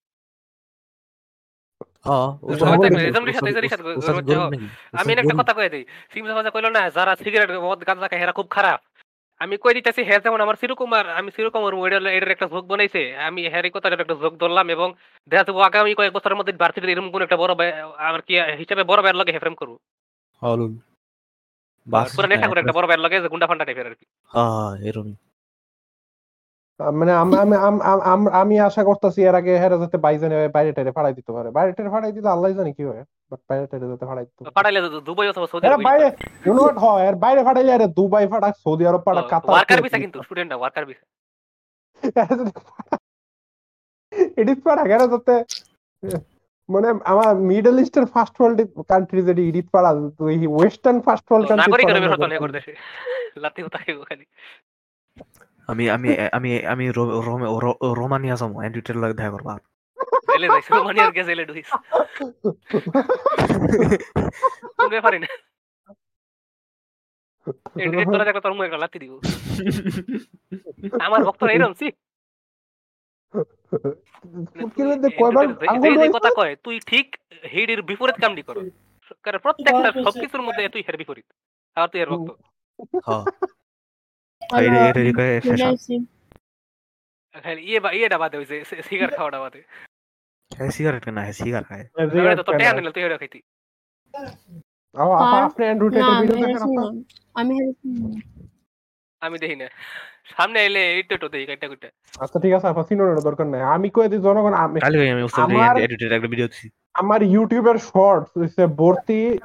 [4.93, 8.47] আমি একটা কথা কয়ে দিই। সিমসা কইলো না যারা সিগারেট মদ গাঁজা খায় এরা খুব
[8.51, 8.81] খারাপ।
[9.41, 13.41] আমি কই দিতেছি হ্যাঁ যেমন আমার সিরকুমার আমি সিরকুমার এটার এর একটা যোগ বানাইছে আমি
[13.49, 14.89] হ্যারি কথা একটা যোগ ধরলাম এবং
[15.31, 17.53] দেখা যাব আগামী কয়েক বছরের মধ্যে ভার্সিটির এরকম কোন একটা বড়
[17.99, 19.73] আমার কি হিসাবে বড় ভাইয়ের লাগে হেফ্রেম করব।
[20.43, 20.73] হলুন
[21.87, 24.71] বাস পুরো নেশা করে একটা বড় ভাইয়ের লাগে যে গুন্ডা ফান্ডা টাইপের আর কি। হ্যাঁ
[24.89, 25.15] এরকমই
[26.81, 30.71] মানে আমি আমি আম- আম- আম- আমি আশা করতেছি এর আগে হেরা যাতে বাইজানে বাইরে
[30.77, 33.87] টাইরে ফাড়াই দিতে পারে। বাইরে টাইরে ফাড়াই দিলে আল্লাহ জানে কি হয় বাট বাইরে টাইরে
[33.93, 36.07] যাতে ফাড়াই দিতে পারে। ফাটাইলে তো দুবাই অথবা সৌদি আরব বাইরে
[36.45, 39.79] ইউ নো হোয়াট হয় আর বাইরে ফাটাইলে আরে দুবাই ফাটা সৌদি আরব ফাটা কাতার ওয়ার্কার
[39.85, 41.05] ভিসা কিন্তু স্টুডেন্ট না ওয়ার্কার ভিসা
[44.39, 45.35] এডিট পাড়া কেন যাতে
[46.69, 48.59] মানে আমার মিডল ইস্টের ফার্স্ট ওয়ার্ল্ড
[48.91, 49.91] কান্ট্রি যেটি এডিট পাড়া
[50.53, 52.73] ওয়েস্টার্ন ফার্স্ট ওয়ার্ল্ড কান্ট্রি নাগরিক হতো না করে দেশে
[53.37, 53.77] লাতি হতো
[54.09, 54.25] খালি
[55.73, 56.09] আমি আমি
[56.39, 56.85] আমি আমি
[58.01, 59.55] রোমানিয়া যাব অ্যান্ড্রিটের লাগে দেখা করবা।
[60.79, 61.13] রোমানিয়ার
[64.77, 65.29] কোন ব্যাপারই না।
[67.83, 69.13] এডিট তোরা দেখো তোর মুখে লাতি দিব।
[71.07, 71.87] আমার ভক্তরা এরকম সি
[75.83, 76.09] রয়েছে?
[76.17, 77.07] কথা কয় তুই ঠিক
[77.53, 78.57] হেডির বিপরীত কামটি কর।
[79.25, 81.29] কারণ প্রত্যেকটা সবকিছুর মধ্যে তুই হের বিপরীত।
[81.77, 82.31] আর তুই এর ভক্ত।
[83.07, 83.25] হ্যাঁ
[84.51, 85.53] ইয়ে হ্যাঁ
[99.23, 99.67] আমি দেখি না।
[100.27, 101.47] সামনে এলে একটু একটু দেখি
[102.19, 104.79] আচ্ছা ঠিক আছে আপা সিনোর দরকার নাই। আমি দিই জনগণ আমি
[105.43, 109.39] আমার- এডিটেড একটা ভিডিও দিছি। আমার ইউটিউবের শর্টস হইছে ভর্তি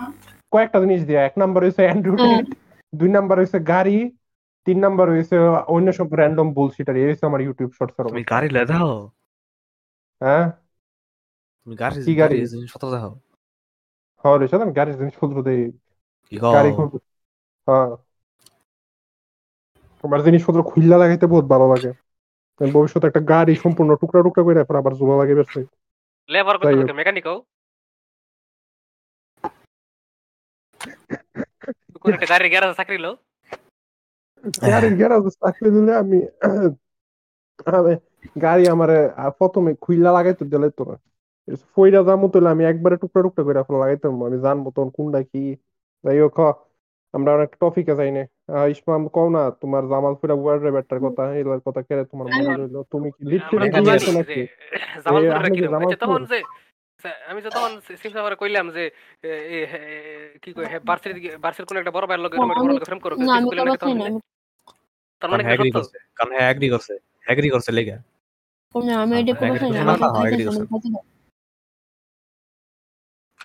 [0.51, 2.45] কয়েকটা জিনিস দিয়া। এক নাম্বার হইছে অ্যান্ড্রয়েড
[2.95, 4.12] দুই নাম্বার হইছে গাড়ি
[4.68, 5.36] তিন নাম্বার হইছে
[5.68, 8.91] অন্য সব র্যান্ডম বুলশিটার এই হইছে আমার ইউটিউব শর্টস এর তুমি গাড়ি লে দাও।
[10.22, 10.45] হ্যাঁ?
[11.61, 12.36] তুমি গাড়ি কি গাড়ি?
[12.36, 13.09] গাড়ি জিনিসপত্র দাও।
[14.24, 15.61] হ্যাঁ রে সাধারণ গাড়ির জিনিসপত্র দেই।
[16.53, 16.89] গাড়ি খুব
[17.68, 17.89] হ্যাঁ।
[20.03, 21.91] আমার জিনিসপত্র খুইল্লা লাগাইতে বহুত ভালো লাগে।
[22.61, 25.51] ভবিষ্যতে একটা গাড়ি সম্পূর্ণ টুকরা টুকরা করে এরপর আবার জোড়া লাগে বেশ
[26.30, 27.36] লেবার করতে হোক। মেকানিকও
[31.95, 33.11] কোন একটা গাড়ির গ্যারাজে চাকরি লো
[34.63, 36.17] গাড়ির গ্যারাজে চাকরি দিলে আমি
[37.71, 37.93] আমি
[38.45, 38.97] গাড়ি আমারে
[39.39, 40.95] প্রথমে খুইলা লাগাইতে দিলে তো। না
[41.73, 45.43] ফইরা যাব তাহলে আমি একবারে টুকরা টুকরা করে আপনার লাগাইতাম আমি জানব তখন কোনটা কি।
[46.03, 46.37] যাই হোক
[47.13, 48.23] আমরা অনেক টপিকে যাই না।
[48.73, 52.75] ইসমাম কও না তোমার জামালপুরা ওয়ার্ড রেবেটার কথা এগুলোর কথা কেড়ে তোমার মনে রইল?
[52.93, 54.39] তুমি কি লিড আমরা ফিডিং তো দিয়ে জানি আছো যে নাকি
[55.05, 56.39] জামালপুরের কি আচ্ছা, তখন যে
[57.30, 58.84] আমি তো তখন সিম সাভারে কইলাম যে
[60.43, 61.12] কি কই হে বার্সের
[61.43, 64.20] বার্সের কোন একটা বড় ভাইয়ের লগে একটা বড় ফ্রেম করো না না
[65.22, 66.93] তার মানে এগ্রি করছে কারণ হ্যাঁ এগ্রি করছে
[67.26, 67.97] এগ্রি করছে লেগা।
[68.76, 71.06] না আমি এটা হ্যাঁ, কথা এটা না তো আমি শোনা খাইতে হয়।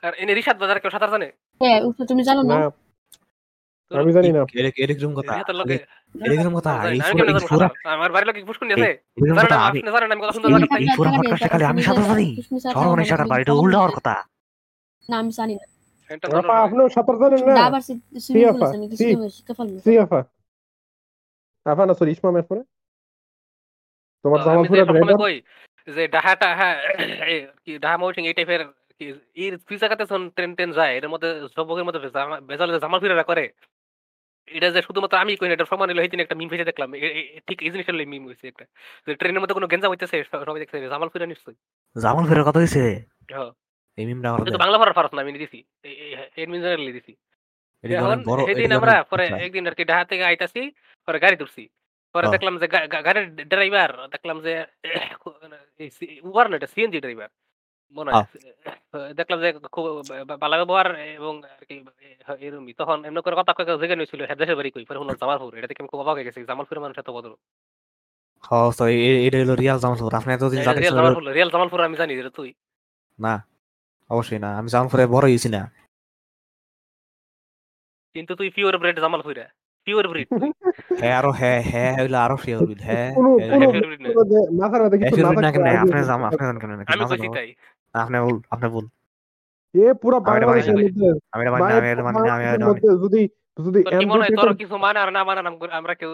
[0.02, 1.28] আর এনে রিশাদ বাজার কেউ সাঁতার জানে?
[1.60, 1.78] হ্যাঁ
[2.10, 2.54] তুমি জানো না?
[2.54, 2.68] না
[3.90, 4.40] আমি জানি না।
[4.76, 5.34] এরকম কথা?
[6.26, 6.72] এরকম কথা?
[7.90, 8.90] আমার বাড়ির লোকে পুষ্কুনি আছে?
[9.16, 11.64] এরকম জানেন কথা না, আমি আপনি জানেন আমি কত সুন্দর সাঁতার পারি পুরো পডকাস্টে খালি
[11.64, 12.26] আমি সাঁতার জানি।
[12.74, 14.14] সর্বনাশ টাকার বাড়ি এটা উল্টা হওয়ার কথা।
[15.08, 15.66] না আমি জানি না।
[16.38, 16.56] আপা।
[17.18, 17.82] জানেন আবার
[21.66, 22.62] আপা, সরি ইসমামের পরে
[24.24, 25.32] তোমার ড্রাইভার
[25.88, 26.76] যে ডাহাটা হ্যাঁ
[27.64, 28.60] কি ডাহা মৌসিং এই টাইপের
[29.34, 33.22] এর দুই জায়গাতে ট্রেন ট্রেন যায় এর মধ্যে সবকের মধ্যে জামা- ভেজাল যে জামাল ফিরা
[33.22, 33.44] করে
[34.56, 36.88] এটা যে শুধুমাত্র আমি কই না এটা প্রমাণ হলো একটা মিম ভেসে দেখলাম।
[37.46, 38.64] ঠিক এই জিনিসটা মিম হয়েছে একটা।
[39.06, 41.56] যে ট্রেনের মধ্যে কোনো গেঞ্জাম হইতেছে সবাই দেখছে জামাল ফিরা নিশ্চয়ই।
[41.96, 42.82] জামাল ফেরার কথা হইছে?
[43.32, 43.50] হ্যাঁ
[43.98, 46.10] এই মিমটা আমার তুই তো বাংলা পড়ার পারস না আমি দিছি এই
[46.42, 47.12] এডমিন জেনারেলি দিছি।
[48.48, 50.62] সেদিন আমরা পরে কথা। একদিন আর কি ঢাকা থেকে আইতাছি
[51.08, 51.62] পরে গাড়ি তুলছি
[52.14, 52.66] পরে। দেখলাম যে
[53.06, 54.52] গাড়ির ড্রাইভার দেখলাম যে
[56.28, 57.30] উবার না এটা সিএনজি ড্রাইভার
[57.92, 58.24] মনে হয়
[59.14, 61.84] দেখলাম যে খুব বা- ভালো ব্যবহার এবং আর কি
[62.38, 63.52] এরকমই তখন এমনি করে কথা
[63.94, 64.84] নিয়েছিল হ্যাঁ দেশের বাড়ি কই?
[64.84, 67.34] পরে শুনলাম জামালপুর। এটা দেখে আমি খুব অবাক হয়ে গেছি জামালপুরের মানুষ এত বদল।
[68.40, 71.96] হ্যাঁ তো এটা হলো রিয়াল জামালপুর। আপনি এতদিন যা রিয়াল দেখছেন জামালপুর রিয়াল জামালপুর আমি
[71.96, 72.54] জানি এটা তুই।
[73.20, 73.46] না
[74.10, 75.70] অবশ্যই না। আমি জামালপুরে বড় হয়েছি না।
[78.12, 79.46] কিন্তু তুই পিওর ব্রেড জামালপুরে।
[79.88, 80.28] পিওর ব্রিড
[81.00, 83.66] হ্যাঁ আরও হ্যাঁ হ্যাঁ হইল আরও ফ্রি হইল হ্যাঁ কোনো কোনো
[84.06, 87.28] কোনো যে মাথার মধ্যে কিছু না না কেন আপনি জাম আপনি জানেন কেন আমি কইছি
[87.36, 87.48] তাই
[87.94, 88.86] আপনি ভুল আপনি ভুল।
[89.74, 93.20] এ পুরো আমি এটা বাংলাদেশের মধ্যে আমি আমি আমি মানি মধ্যে যদি
[93.58, 95.40] যদি তোর কি মনে হয় তোর অ্যান্ড্রয়েড কিছু মানে আর না মানে
[95.78, 96.10] আমরা কেউ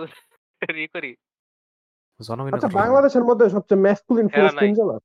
[0.94, 1.10] করি?
[2.52, 4.44] আচ্ছা বাংলাদেশের মধ্যে সবচেয়ে ম্যাসকুলিন কোন
[4.78, 4.96] জেলা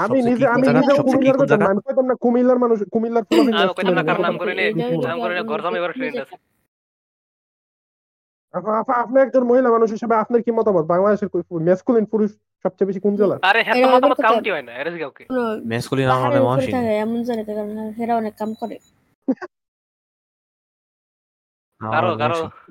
[0.00, 0.66] আমি নিজে আমি
[1.02, 4.22] কুমিল্লার কোন কথা জায়গা আমি কইতাম না কুমিল্লার মানুষ কুমিল্লার ফুলাফিন আমি কইতাম না কারণ
[4.26, 4.64] নাম করে নে
[5.04, 6.36] নাম করে নে ঘর এবার ট্রেন্ড আছে
[8.54, 10.84] আপা আপা আপনি একজন মহিলা মানুষ হিসেবে আপনার কি মতামত?
[10.92, 11.28] বাংলাদেশের
[11.66, 12.30] ম্যাসকুলিন পুরুষ
[12.64, 15.24] সবচেয়ে বেশি কোন জেলা আরে হ্যাঁ মতামত এবার কাউন্টি হয় না এরা কাউকে।
[15.64, 16.66] মেসকুলিন আমাদের উপরে
[17.04, 18.78] এমন জায়গাতে কারণ হেরা অনেক কাম কারও।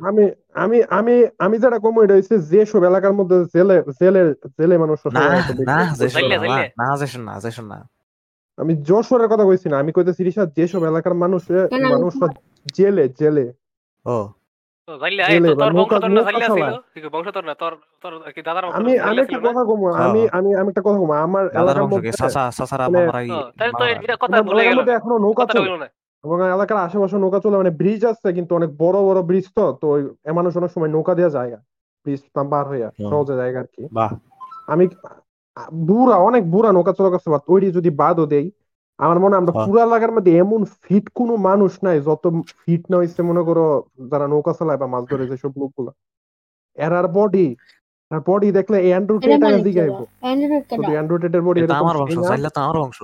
[0.05, 4.21] আমি আমি আমি আমি যেটা কম এটা হচ্ছে যে সব এলাকার মধ্যে জেলে জেলে
[4.59, 5.29] জেলে মানুষ না না
[5.69, 7.77] না না না।
[8.57, 11.61] আমি যশোরের কথা কইছি না আমি কইতেছি রিশাদ যেসব এলাকার মানুষ না,
[12.75, 13.45] জেলে জেলে।
[14.05, 14.17] ও।
[18.73, 22.09] আমি আমি একটা কথা কমু হ্যাঁ। আমি আমি আমি একটা কথা কমু আমার এলাকার মধ্যে
[22.19, 22.35] মানে-
[24.91, 25.69] এখনও নৌকা চলে।
[26.23, 29.85] এবং এলাকার আশেপাশে নৌকা চলে মানে ব্রিজ আছে কিন্তু অনেক বড় বড় ব্রিজ তো তো
[29.89, 30.01] ওই
[30.33, 31.59] মানুষ অনেক সময় নৌকা দেওয়া জায়গা
[32.05, 33.83] ব্রিজ পার হইয়া। সহজে জায়গা আর কি।
[34.67, 34.85] আমি
[35.87, 38.47] বুড়া অনেক বুড়া নৌকা চলা করতে পারত ওইটি যদি বাদও দেই
[38.99, 42.23] আমার মনে হয় আমরা। পুরা এলাকার মধ্যে এমন ফিট কোনো মানুষ নাই যত
[42.59, 43.65] ফিট না হইছে মনে করো
[44.11, 45.91] যারা নৌকা চালায় বা মাছ ধরে যেসব লোকগুলা।
[46.77, 47.47] এরার বডি
[48.11, 48.97] আর বডি দেখলে এরা
[49.45, 49.91] মানে দিকে এর।
[51.47, 52.99] বডি এটা আমার বংশ চাইলে তো আমার বংশ।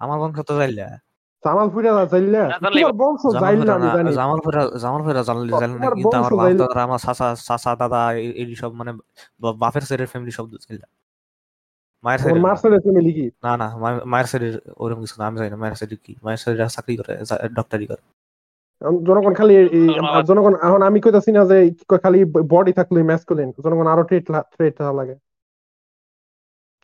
[0.00, 0.82] আমার বংশ তো চাইলে।
[1.42, 1.68] তোমার
[2.92, 4.12] বংশ আমি জানি।
[5.56, 6.98] জানলে কিন্তু আমার বাপ দাদা আমার
[7.76, 8.92] দাদা এই- সব মানে
[9.40, 10.78] বাপের সাইডের ফ্যামিলি সব ছিল।
[12.04, 13.30] মায়ের তোমার সাইডের ফ্যামিলি কি?
[13.42, 16.14] না না মায়ের- মায়ের সাইডের ওরকম কিছু আমি জানি না মায়ের কি?
[16.24, 17.18] মায়ের সাইডে চাকরি করে
[17.48, 18.02] ডক্টরি করে।
[19.06, 19.68] জনগণ খালি।
[20.26, 23.02] জনগণ এখন আমি কইতাছি না যে কয় খালি বডি থাকলে
[23.64, 25.16] জনগণ আরও ট্রেট ট্রেট লাগে।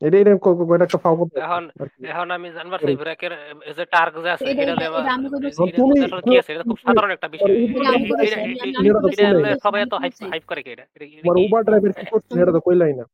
[0.03, 1.71] এটা এটা ক- ক- এটা একটা ফাও করতে এখন-
[2.11, 3.33] এখন আমি জানবার চাই ব্রেকের
[3.77, 6.65] যে টার্গ যে আছে এটা- এটা- আমি বলবো- এটা- তুমি- এটা আসলে কি আছে এটা
[6.65, 9.45] খুব সাধারণ একটা বিষয় এটা- আমি বলবো- এটা- আমি- এটা- আমি এটা তো এটা বলবোই।
[9.45, 11.47] আসলে সবাই এত আমি হাইপ হাইপ করে কি এটা এটা কি- তোমার এটা কি?
[11.47, 13.05] উবার ড্রাইভার কি করছে এটা তো কইলাই না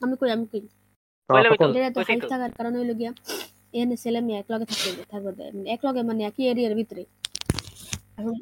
[0.00, 0.60] আমি কই আমি কই
[1.30, 3.12] কইলামই তো। এটা তো কইছি হাইট তো। থাকার কারণে হইল গিয়া
[3.74, 4.74] এখানে ছেলে মেয়ে এক থাকতে
[5.12, 7.02] থাকবে দেয়। মানে এক লগে মানে একই এরিয়ার ভিতরে
[8.18, 8.34] এখন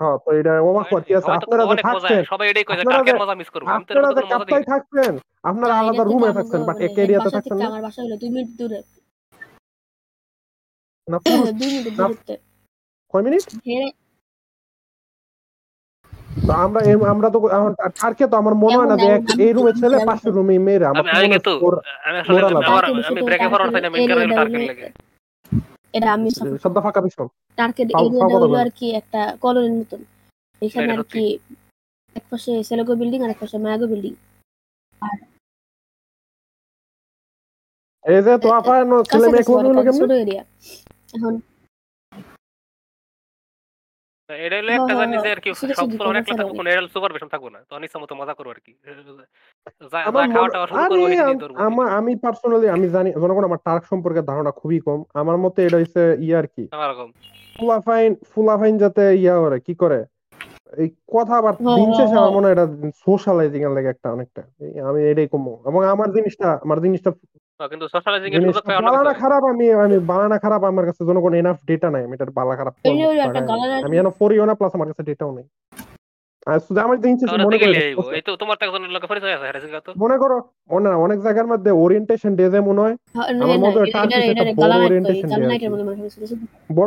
[0.00, 3.34] হ্যাঁ তো এটা অবাক হওয়ার আছে। আপনারা যে থাকছেন সবাই এটাই কয় যে কাকের মজা
[3.40, 3.66] মিস করব?
[3.78, 5.12] আপনারা যে কাপ্তাই থাকছেন
[5.50, 8.30] আপনারা আলাদা রুমে আমার থাকছেন বাট মানে এক এরিয়াতে থাকছেন না। আমার বাসা হলো দুই
[8.34, 8.80] মিনিট দূরে।
[11.08, 12.06] না পুরুষ দুই মিনিট না।
[13.14, 13.44] কয় মিনিট?
[16.46, 16.80] তো আমরা
[17.14, 17.72] আমরা তো এখন
[18.32, 19.08] তো আমার মনে হয় না যে
[19.46, 21.04] এই রুমে ছেলে পাশের রুমে মেয়েরা আমার
[22.06, 22.38] আমি আসলে
[23.10, 24.88] আমি ব্রেকে ফরওয়ার্ড না মেন কারণে লাগে।
[25.94, 26.28] এটা আমি
[26.64, 27.28] শব্দ ফাঁকা ভীষণ
[27.58, 30.00] টার্গেট এরিয়াটা হলো আর কি একটা কলোনির মতন।
[30.62, 31.24] এখানে আর কি
[32.16, 34.14] এক পাশে সেলোগো বিল্ডিং আর এক পাশে মায়াগো বিল্ডিং।
[38.04, 38.80] এই যে তো আপার
[39.10, 40.42] ছেলে মেয়ে কোন এরিয়া
[41.16, 41.34] এখন
[44.28, 46.70] এটা হলো একটা জানি যে আর কি সেটা সব শুধু ফুল অনেক থাকব ছাড়া কোনো
[46.70, 48.74] এরাল সুপারভিশন থাকব না। তো মতো মজা করব আর কি।
[49.92, 55.66] আমার মনে- আম- পার্সোনালি আমি জানি জনগণ আমার টার্ক সম্পর্কে ধারণা খুবই কম। আমার মতে
[55.66, 56.68] এটা হচ্ছে ইয়ে আর কি।
[57.58, 60.04] ফুলাফাইন ফুলাফাইন যাতে ইয়া করে কি করে?
[60.76, 64.42] এই কথাবার্তা হ্যাঁ, দিন শেষে হ্যাঁ, আমার মনে হয় এটা সোশ্যালাইজিং এর লাগে একটা অনেকটা।
[64.88, 67.12] আমি এটাই কম এবং আমার জিনিসটা আমার জিনিসটা
[67.68, 70.64] কিন্তু সোশ্যালাইজিং এর সুযোগ জিনিসটা পাই অন্য বালা না। কিছু খারাপ আমি আমি বালা খারাপ
[70.64, 72.74] আমার কাছে এনাফ ডেটা নাই। আমি এটা বালা খারাপ
[74.18, 75.44] ফরিও না। প্লাস আমার কাছে ডেটাও নেই।
[76.46, 76.96] আর শুধু আমার
[77.44, 77.94] মনে করে হ্যাঁ
[79.96, 80.18] মনে
[80.88, 83.80] অনেক অনেক জায়গার মধ্যে ওরিয়েন্টেশন ডে মনে হয় হ্যাঁ, আমার বড়। মধ্যে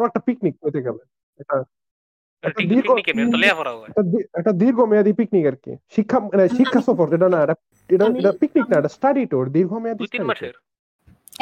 [0.06, 0.98] একটা পিকনিক হতে গেলে।
[1.40, 1.64] এটা
[2.44, 2.62] একটা
[3.80, 3.92] হয়।
[4.62, 7.56] দীর্ঘমেয়াদী পিকনিক আর কি। শিক্ষা মানে শিক্ষা সফর এটা না এটা
[8.20, 10.54] এটা পিকনিক না এটা স্টাডি ট্যুর দীর্ঘমেয়াদী তিন মাসের।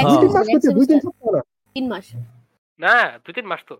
[0.09, 0.45] দুই তিন মাস
[0.77, 1.41] দুই তিন সপ্তাহ না?
[1.75, 2.05] তিন মাস।
[2.79, 3.75] না দুই তিন মাস তো।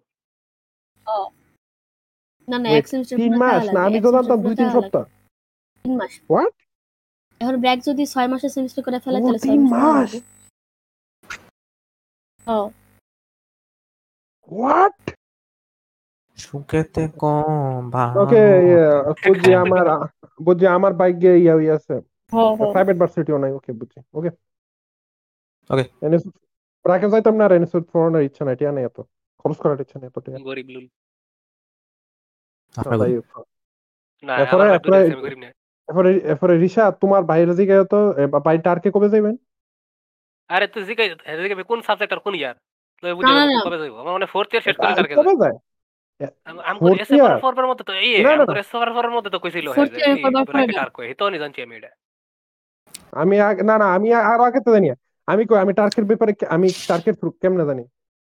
[2.48, 3.64] না না এক সেমিস্টার তিন মাস?
[3.76, 5.04] না আমি তো জানতাম দুই তিন সপ্তাহ।
[5.86, 6.54] তিন মাস। What?
[7.42, 10.10] এখন ব্র্যাক যদি ছয় মাসের সেমিস্টার করে ফেলে তাহলে তিন মাস
[12.48, 12.60] ও।
[14.52, 14.98] হোয়াট
[16.40, 17.84] সুখেতে কম
[18.18, 18.44] ওকে
[19.28, 19.86] বুঝছি আমার
[20.44, 21.78] বুঝছি আমার বাইকে ইয়া ইয়া
[22.32, 24.30] হ্যাঁ প্রাইভেট ভার্সিটিও নাই ওকে বুঝছি ওকে।
[26.86, 27.46] প্রাকে যাইতাম না
[28.20, 28.98] ইচ্ছা নাই টিয়া নাই এত।
[29.38, 30.86] খরচ করার ইচ্ছা নেই এত টিয়া। গরিব লুল।
[36.24, 38.00] এরপরে- রিশা তোমার বাইরে দিকে তো
[38.40, 39.36] বাই টার্কে কবে যাইবেন?
[40.50, 42.56] আরে তুই জিগাই জিগাই কোন সাবজেক্ট আর কোন ইয়ার
[43.04, 43.34] বুঝি।
[43.66, 43.98] কবে যাইবো?
[43.98, 45.56] আমার মানে ফোর্থ ইয়ার শেষ করে কবে যায়?
[46.64, 47.18] আমি এসে
[47.84, 49.68] তো এই না, না, আমি তো কইছিল।
[50.78, 51.88] আর কই হিতো নি জানছি আমি এটা।
[53.12, 54.92] আমি আগে- না না আমি আরও আগে তো জানি।
[55.28, 57.84] আমি কই আমি টার্কের ব্যাপারে আমি টার্কের থ্রু কেমনে জানি?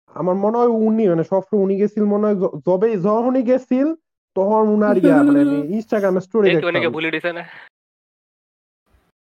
[0.08, 2.34] আমার মনে হয় উনি মানে সবসময় উনি গেছিল মনে হয়
[2.66, 3.94] যবে যখনই গেছিল
[4.34, 6.92] তখন উনার ইয়া মানে আমি ইনস্টাগ্রামে স্টোরি দেখতাম।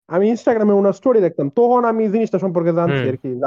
[0.09, 3.41] আমি ইনস্টাগ্রামে ওনার স্টোরি দেখতাম তখন আমি জিনিসটা সম্পর্কে জানছি আর কি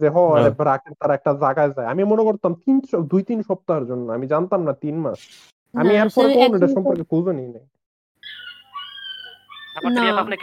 [0.00, 2.76] যে হ হ্যাঁ। ব্রাকের তার একটা জায়গায় যায়। আমি মনে করতাম তিন
[3.12, 5.20] দুই তিন সপ্তাহের জন্য আমি জানতাম না তিন মাস।
[5.74, 7.64] আমি না, এরপরে কোন এটা সম্পর্কে খোঁজও নিই নাই।
[9.76, 10.36] আপনি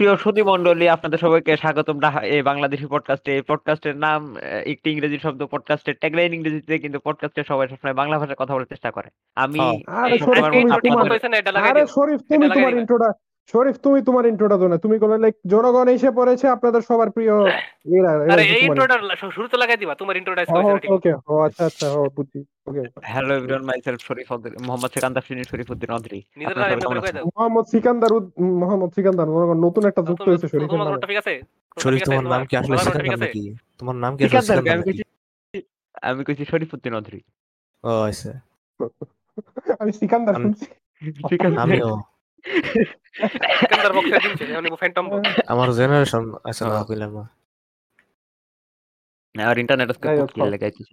[0.00, 1.96] প্রিয় সুধী মন্ডলী আপনাদের সবাইকে স্বাগতম
[2.26, 4.20] এই বাংলাদেশি পডকাস্টে এই পডকাস্টের নাম
[4.66, 8.90] একটি ইংরেজি শব্দ পডকাস্টের ট্যাগলাইন ইংরেজিতে কিন্তু পডকাস্টে সবাই সবসময় বাংলা ভাষায় কথা বলার চেষ্টা
[8.90, 10.08] করে আমি হ্যাঁ।
[11.62, 15.24] আরে শরীফ তুমি তোমার হইছে দিও শরীফ তুমি তোমার। ইন্ট্রোটা শরীফ তুমি তোমার না। তুমি
[15.24, 17.32] বলে লাইক জনগণ এসে পড়েছে আপনাদের সবার প্রিয়
[17.96, 18.96] এরা এরা আরে এই ইন্ট্রোটা
[19.36, 22.38] শুরুতে লাগাই দিবা তোমার ইন্ট্রোটা ওকে ওকে ও আচ্ছা আচ্ছা ও বুঝছি
[22.68, 22.82] okay
[23.12, 25.22] hello everyone myself Sharif Uddin Mohammad Sekandar
[25.96, 26.20] Adri?
[27.12, 28.10] দাও। মোহাম্মদ সিকান্দার
[28.60, 31.34] মোহাম্মদ সিকান্দার জনগণ নতুন একটা যুক্ত হয়েছে শরীফের তোমার ঠিক আছে।
[31.76, 32.00] শরীফ?
[32.08, 33.42] তোমার নাম কি আসলে সিকান্দার নাকি?
[33.80, 34.58] তোমার নাম কি আসলে সিকান্দার
[36.04, 36.44] আমি কইছি
[37.00, 37.20] অদ্রি
[37.84, 38.32] ও আচ্ছা।
[39.80, 40.66] আমি সিকান্দার শুনছি।
[41.30, 41.90] সিকান্দার আমিও।
[43.60, 44.16] সিকান্দার বক্সে
[44.56, 47.10] আমি ফ্যান্টম বক্স আমার জেনারেশন আচ্ছা না কইলাম
[49.34, 50.06] না আর ইন্টারনেট আজকে
[50.44, 50.88] লাগাইছিস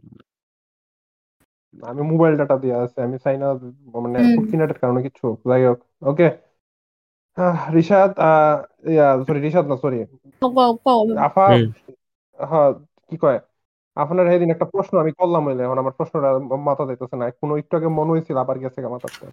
[1.83, 3.47] আমি মোবাইল ডাটা দিয়ে আছে আমি চাই না
[3.95, 4.17] মানে।
[4.73, 6.27] কারণে কিছু যাই হোক okay
[7.73, 8.11] Rishad
[8.89, 9.97] yeah sorry Rishad না সরি
[11.17, 11.45] আফা
[12.39, 12.71] হ্যাঁ
[13.11, 13.39] কি কয়?
[13.97, 17.77] আপনার সেদিন একটা প্রশ্ন আমি করলাম হইলে এখন আমার প্রশ্নটা মাথা যাইতেছে না কোনো একটু
[17.77, 19.25] আগে মনে হয়েছিল আবার গেছে মাথাতে।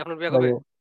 [0.00, 0.75] আপনার বিয়ে।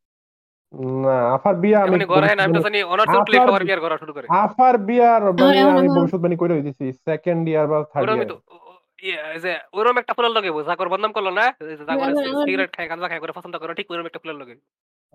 [1.01, 4.26] না আফার বিয়া আমি এখনই না আমি জানি অনার্স উঠলে সবার বিয়ার করা শুরু করে।
[4.43, 8.80] আফার বিয়ার মানে আমি ভবিষ্যৎবাণী করে দিছি সেকেন্ড ইয়ার বা থার্ড ইয়ার তো ও- ও-
[8.99, 11.45] ইয়ে, এই যে ওরম একটা ফুলের লগে যা করে বদনাম করল না?
[11.80, 14.38] যা করে আমার- আমার- সিগারেট খায় গাঁজা খায় করে পছন্দ করে ঠিক ওরম একটা ফুলের
[14.41, 14.55] লগে।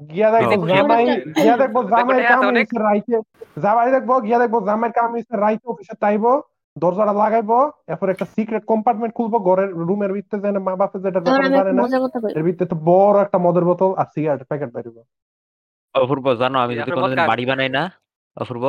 [0.01, 1.05] গিয়া দেখব জামাই
[1.37, 3.15] গিয়া দেখব দেখব জামাই কাম হইছে রাইতে
[3.57, 6.33] জামাই দেখব গিয়া দেখব জামাই কাম হইছে রাইতে অফিসে তাইবো
[6.77, 7.59] দরজাটা লাগাইবো
[7.89, 11.85] এরপর একটা সিক্রেট কম্পার্টমেন্ট খুলবো ঘরের রুমের ভিতরে যেন মা বাপে যেটা জানে না
[12.31, 14.97] এর ভিতরে তো বড় একটা মদের বোতল আর সিগারেট প্যাকেট বেরিব
[15.95, 17.83] অপূর্ব জানো আমি যদি কোনোদিন বাড়ি বানাই না
[18.37, 18.65] অপূর্ব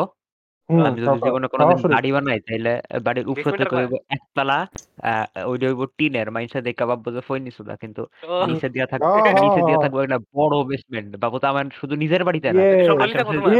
[0.70, 4.58] আমি যদি। জীবনে কোনোদিন বাড়ি বানাই তাইলে বাড়ির উপরে Basement থেকে হইব একতলা
[5.04, 8.02] আহ, ওইটা হইব টিনের মাইনসা দেখা বাবু যে ফইনি সুদা কিন্তু
[8.48, 9.08] নিচে দিয়া থাকবে
[9.40, 12.98] নিচে দিয়া। থাকবে একটা বড় বেসমেন্ট বাবু তো আমার শুধু নিজের বাড়িতে না ইয়ে, সব
[13.06, 13.54] আশেপাশে তোমার?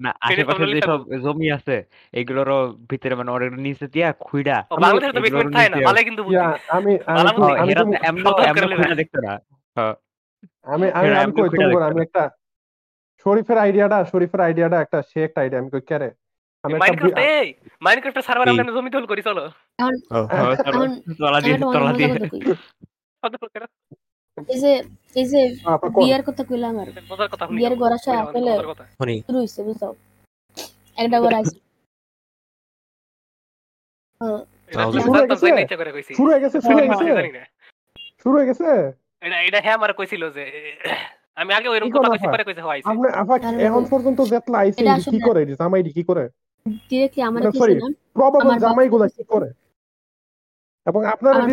[0.00, 0.90] না আশেপাশে সব যেসব
[1.24, 1.76] জমি আছে
[2.14, 2.58] এগুলোরও
[2.90, 4.74] ভিতরে মানে ওর নিচে দিয়া খুইড়া ও,
[5.06, 6.22] তো বেসমেন্ট থাকে না নিচে- কিন্তু
[6.70, 6.92] আমি
[7.56, 7.72] আমি
[8.04, 9.32] এমন এমন খুইড়া। দেখতে না
[9.76, 9.94] হ্যাঁ।
[10.66, 12.22] আমি আমি আমি কই তোমার আমি একটা
[13.28, 16.08] শরীফের আইডিয়াটা শরীফের আইডিয়াটা একটা সে একটা আইডিয়া আমি কই কেরে
[16.64, 17.46] আমি একটা মাইনক্রাফট এই
[17.82, 19.44] মাইনক্রাফটের সার্ভার আমরা জমি দখল করি চলো।
[21.18, 22.08] তলা দিয়ে তলা দিয়ে।
[24.48, 24.72] এই যে
[25.16, 25.40] এই যে
[25.98, 26.88] বিয়ার কথা কইলাম আর।
[27.50, 27.74] বিয়ের
[28.16, 29.82] আসলে- শুরু হইছে বুঝছ?
[30.98, 31.56] একটা ঘর আছে
[34.20, 34.40] হ্যাঁ,
[34.96, 35.44] শুরু হয়ে গেছে?
[35.44, 36.58] জানি না, ইচ্ছা করে কইছি। শুরু হয়ে গেছে?
[36.60, 37.42] শুরু আমি গেছে জানি না।
[38.22, 38.66] শুরু হয়ে গেছে?
[39.22, 40.44] এটা এটা হ্যাঁ আমার কইছিল যে
[41.38, 42.26] আমি আগে ওইরকম কথা কইছি?
[42.28, 43.34] পরে কইছে হইছে আপনি আপা
[43.68, 46.24] এখন পর্যন্ত যেতলা আইছে কি করে এডি জামাইডি কি করে?
[46.84, 49.48] ডিরেক্টলি আমার না, কিছু না প্রবাবল আমার বাপ- জামাইগুলা কি করে?
[50.86, 51.50] এবং আপনারা আমার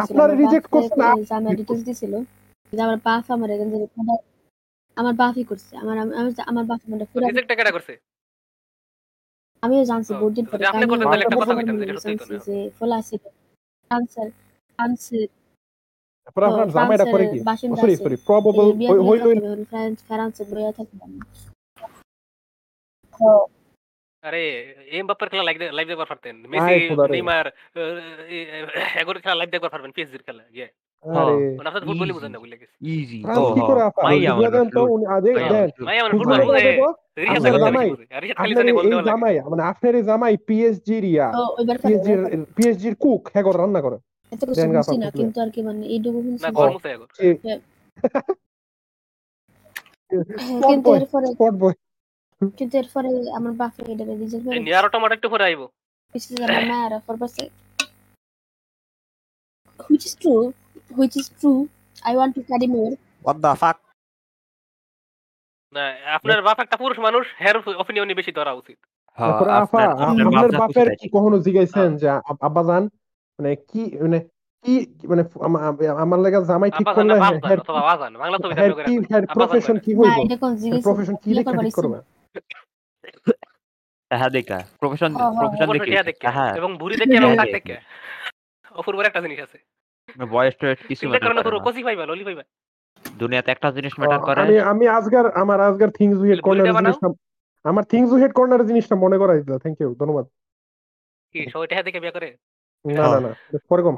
[0.00, 2.12] আপনারা আমার করছেন, আপ- জামা ডিটেইলস দিছিল
[2.72, 3.86] যে আমার বাপ আমার এখান থেকে
[4.96, 7.94] আমার বাপই করছে আমার আমি আমি- আমার বাপ মানে পুরো রিজেক্ট কেডা করছে?
[9.62, 12.26] আমিও জানছি বহুত দিন পরে আপনি করতেন তাহলে একটা কথা আমার কইতাম, যেটা সত্যি তো
[12.30, 13.22] না। যে ফলা ছিল।
[13.90, 14.28] ক্যান্সার
[14.78, 15.26] ক্যান্সার
[16.28, 17.38] তারপরে আপনার জামাইটা করে কি?
[17.82, 18.66] সরি সরি প্রবাবল
[19.08, 19.24] হইল
[19.70, 21.10] ফ্রান্স ফ্রান্সে বইয়া থাকতাম
[24.24, 24.42] আরে
[24.96, 26.74] এম বাপ্পার খেলা লাইভ লাইভ দেখবার পারতেন। মেসি।
[27.14, 27.46] নেইমার
[29.00, 30.68] এগোর খেলা লাইভ দেখবার পারবেন পিএসজির খেলা ইয়ে।
[31.04, 31.90] আরে মানে আপনার ফ্রান্স
[38.34, 39.62] আপনার দেখো জামাই, মানে
[42.56, 43.98] পিএসজির কুক হ্যাঁ করে রান্না করে।
[44.32, 46.76] এত কিছু দেন গা বুঝছি না কিন্তু আর কি মানে এইটুকু না। গরম
[50.10, 51.76] হ্যাঁ, কিন্তু এরপরে স্পট বয়।
[52.58, 53.08] কিন্তু এরপরে
[53.38, 55.66] আমার বাপরে এটা রিজেক্ট এই করে নিয়ারো একটু পরে আইবো।
[56.14, 57.44] কিছু আমার মায়েরা ফরবাসে
[59.90, 60.44] which is true
[60.90, 61.60] which is true
[62.02, 62.92] I want to study more
[63.24, 63.76] what the fuck
[65.74, 65.84] না
[66.16, 68.78] আপনার বাপ একটা পুরুষ মানুষ হের অপিনিয়নই বেশি ধরা উচিত।
[69.18, 71.36] হ্যাঁ, আপনার- বাপের কি কখনো
[71.96, 72.82] যে আব- আব্বাজান
[73.38, 74.18] মানে কি মানে
[74.64, 74.74] কি
[75.08, 77.72] মানে আমা- আমা- আমার লাগা জামাই ঠিক করলে হ্যাঁ তো
[78.48, 80.16] হ্যাঁ কি হ্যাঁ প্রফেশন কি হইব?
[80.82, 81.98] প্রফেশন কি দেখে ঠিক করবে?
[84.10, 87.76] তাহা দেখা। প্রফেশন হ্যাঁ, হ্যাঁ, প্রফেশন দেখে। টিয়া এবং বুড়ি দেখে এবং হ্যাঁ, টাক দেখে।
[88.70, 89.58] অপূর্বর একটা জিনিস আছে।
[90.30, 92.42] বয়স টয়স কিছু চিন্তা ম্যাটার করেন করে অপূর্ব না। পাইবা ললি পাইবা
[93.04, 97.08] দুনিয়াতে একটা জিনিস ম্যাটার করে। আমি আমি আজকার আমার আজকার থিংস উই হেড কর্নার। জিনিসটা
[97.64, 100.26] আমার থিংস উই হেড কর্নার জিনিসটা মনে করাই দিলা থ্যাংক ইউ ধন্যবাদ।
[101.34, 102.28] কি সবাই টিয়া দেখে বিয়ে করে?
[102.84, 103.30] না না না
[103.70, 103.96] পরে কম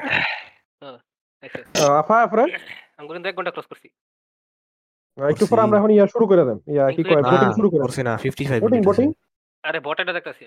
[1.43, 1.61] আচ্ছা
[2.01, 2.45] আফা আফরা?
[2.99, 3.89] আমি কিন্তু এক ঘণ্টা ক্রস করছি
[5.19, 7.23] একটু পরে আমরা এখন ইয়া শুরু করে দেন ইয়া কি কয়
[7.57, 9.09] শুরু করে করছি না 55 ভোটিং মিনিট ভোটিং
[9.65, 10.45] আরে বটেটা দেখতাছি।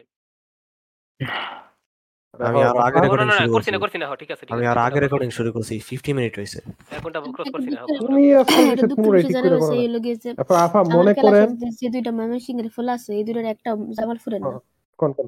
[2.33, 5.29] আমি আর আগে রেকর্ডিং শুরু করছি না করছি। না ঠিক আছে আমি আর আগে রেকর্ডিং
[5.37, 6.59] শুরু করছি 50 মিনিট হইছে
[6.91, 10.29] এক ঘণ্টা ক্রস করছি না তুমি এসে দুঃখ পুনরায় বেশি ঠিক করে লোকে যে
[10.59, 14.49] আফা মনে করেন যে- দুইটা ময়মনসিংহ এর ফুল আছে এই দুইটার একটা জামালপুরের না?
[14.49, 14.61] হ্যাঁ।
[14.99, 15.25] কোন কোন?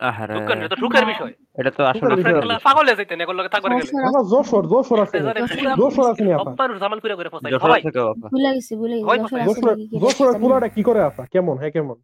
[0.00, 0.76] আহারে, ঢুকেন, এটা তো
[1.06, 3.86] বিষয়। এটা তো আসলে ঢুকার বিষয়। ঢুকার খেলা বিষয়। পাগল হয়ে যাইতেন এগুলো থাকবার গেলে।
[3.86, 7.28] সমস্যা জোশর জোশর আছে জানেন, যশোর- পুরা জোশর আছে নি আপা। সব জামাল পুরা করে
[7.28, 9.88] ফসাই যশোর সবাই। থেকে বাবা। ভুলে গেছি ভুলে গেছি ভয় যশোর পায়। আছে জোশর নাকি
[9.88, 11.26] কি জোশরের জানি না। ফুলাটা কি করে আপা?
[11.26, 11.94] কেমন হ্যাঁ কেমন?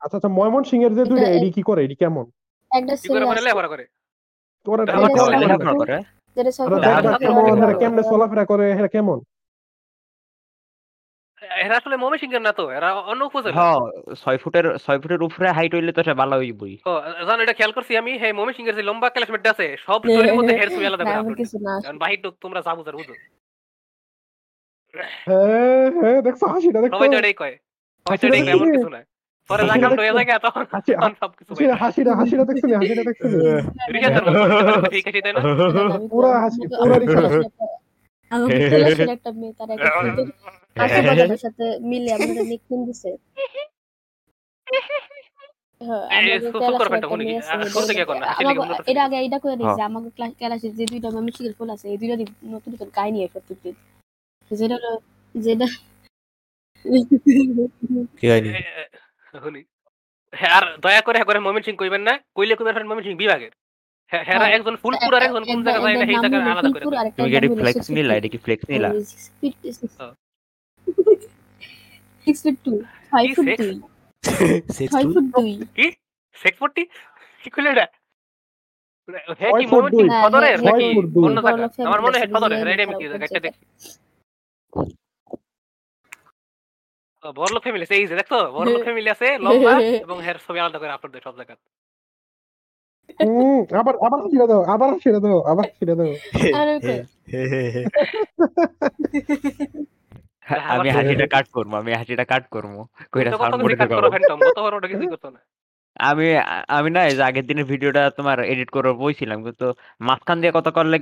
[0.00, 1.84] আচ্ছা আচ্ছা ময়মন সিং এর যে দুইটা এডি কি করে?
[1.84, 2.24] এডি কেমন?
[2.70, 3.86] একটা করে মানে করে?
[5.76, 6.02] করে?
[6.36, 6.50] যেটা
[8.02, 9.20] চলাফেরা করে কেমন?
[11.64, 13.80] এরা আসলে মমি সিংহের না তো এরা অন্য উপজেলা। হ্যাঁ
[14.22, 16.92] ছয় ফুটের ছয় ফুটের উপরে হাইট হইলে তো সে ভালো হইবই। ও
[17.28, 20.54] জানো এটা খেয়াল করছি আমি হ্যাঁ মমি সিংহের যে লম্বা ক্লাসমেট আছে সব স্টোরির মধ্যে
[20.58, 21.14] হেয়ার ছবি আলাদা করে
[21.84, 23.14] কারণ বাহির তো তোমরা যা বুঝার বুঝো।
[25.26, 26.94] হ্যাঁ হ্যাঁ দেখছ হাসিটা দেখছ?
[26.94, 27.54] সবাই তো এটাই কয়।
[28.06, 29.00] হয়তো হাসিটা এটা এমন কিছু না
[29.50, 30.32] পরে লাগাম হয়ে দেখছ?
[30.46, 32.74] তখন তখন সবকিছু হাসিটা হাসিটা হাসিটা দেখছ নি?
[32.80, 33.36] হাসিটা দেখছ নি?
[33.94, 35.40] রিহার্সাল করতে ঠিক আছে তাই না?
[36.12, 37.40] পুরা হাসি, পুরা রিকশা হাসি।
[38.30, 39.90] আমাকে কৈলাসের একটা মেয়ে তার একটা
[40.76, 43.10] সুন্দর সাথে মিলে আমাদের নিকনেম দিছে।
[45.80, 46.04] হ্যাঁ,
[48.90, 51.98] এর আগে এটা করে দিয়েছে হ্যাঁ। আমাকে ক্লাস ক্লাসের যে দুইটা মামিশিকের ফুল আছে এই
[52.00, 53.74] দুইটারই নতুন নতুন কাহিনী হয় প্রত্যেকদিন
[54.50, 54.90] যেটা হলো
[55.34, 55.66] যেটা
[60.32, 63.52] হ্যাঁ, আর দয়া করে করে মমিন সিং কইবেন না কইলে কইবেন মমিন সিং বিভাগের।
[64.12, 66.84] হ্যাঁ হ্যাঁ হ্যাঁ, একজন ফুলপুর আর একজন কোন জায়গা যায় না সেই জায়গা আলাদা করে
[67.16, 68.12] তুমি কি এটি ফ্লেক্স নিলা?
[68.18, 68.88] এটা কি ফ্লেক্স নিলা?
[73.06, 73.74] ছয় ফুট দুই,
[74.88, 75.86] ছয় ফুট দুই। কি?
[76.36, 76.58] সেক্স
[77.44, 77.86] কি এটা?
[79.40, 79.92] হ্যাঁ কি ফুট
[80.60, 80.86] নাকি।
[81.26, 83.04] অন্য জায়গা আমার মনে হয় আছে, সদরের আমি কি?
[83.12, 83.62] জায়গাটা দেখি।
[87.22, 89.72] বড়লোক ফ্যামিলি আছে এই যে দেখছ বড়লোক ফ্যামিলি আছে লম্বা
[90.04, 91.56] এবং হের ছবি আলাদা করে আপলোড দেয় সব জায়গা
[93.20, 96.12] হুম, আবার আবার হাসিটা দাও আবার হাসিটা দাও আবার হাসিটা দাও।
[100.50, 102.74] হ্যাঁ, হ্যাঁ, আমি হাসিটা কাট করব আমি হাসিটা কাট করব।
[103.12, 105.40] কইরা সাউন্ড কাট করো ফ্যান্টম করব গতবার ওটা কিছু করতো না।
[106.00, 106.26] আমি
[106.76, 109.66] আমি না এই যে আগের দিনের ভিডিওটা তোমার এডিট করে বইছিলাম কিন্তু
[110.00, 110.96] মাঝখান দিয়ে কথা করলে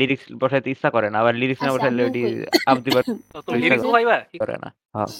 [0.00, 2.20] লিরিক্স বসাইতে ইচ্ছা করে না আবার লিরিক্স না বসাইলে ওটি
[2.70, 2.76] আপ
[3.46, 4.16] তো লিরিক্স বসাইবা?
[4.42, 5.10] করে না হ্যাঁ।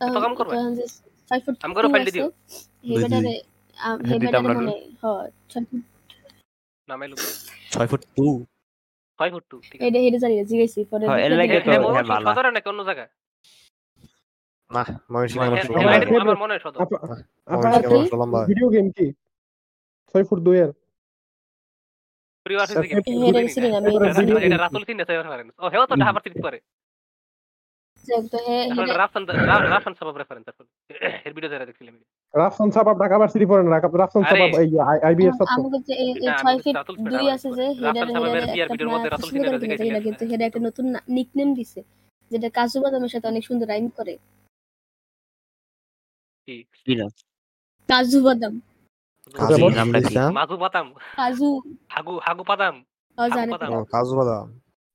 [0.00, 0.54] তো কাম করবে?
[1.64, 2.26] আমি করে ফাইল দিও।
[2.90, 3.34] হেবাটারে
[4.08, 4.72] হেবাটারে মনে
[5.02, 5.30] হয়
[7.72, 8.28] 6 ফুট 2
[9.18, 9.44] হয় ফুট
[16.42, 16.60] মনে হয়
[18.48, 19.06] ভিডিও গেম কি?
[20.10, 20.70] ছয় ফুট দুই এর
[22.46, 22.88] প্রিয় আছে কি
[24.46, 24.96] এটা রাতুল সিন
[25.72, 26.32] হেও তো ঢাবার সিন
[28.08, 29.22] যাক, তো হে- আসলে রাফসান
[29.68, 30.68] রাফসান সাবাব রেফারেন্স আসলে
[31.26, 31.94] এর ভিডিও যারা দেখছিলাম
[32.34, 34.68] রাফসান সাবাব ঢাকা ভার্সিটি পড়েন না রাফসান সাবাব এই
[35.02, 36.96] আইবিএস ছাত্র আমাকে যে এই- এই না, আমি ছয় বলছি ফিট রাতুল
[37.36, 39.80] আছে যে রাতুল হেডের সাহেবের হেডের বিয়ার একটা ভিডিওর মধ্যে রাতুল সুন্দর সিনেমা করে দেখাইছিলেন।
[39.80, 40.84] জানি না, কিন্তু হেডে একটা নতুন
[41.16, 41.80] নিকনেম দিছে
[42.30, 44.14] যেটা কাজু বাদামের সাথে অনেক সুন্দর রাইম করে
[46.48, 46.54] কি
[47.88, 48.54] কাজু বাদাম
[49.34, 50.86] কি বল। নামটা কি মাগু বাদাম
[51.16, 51.48] কাজু
[51.88, 52.74] হাগু হাগু বাদাম
[53.92, 54.12] কাজু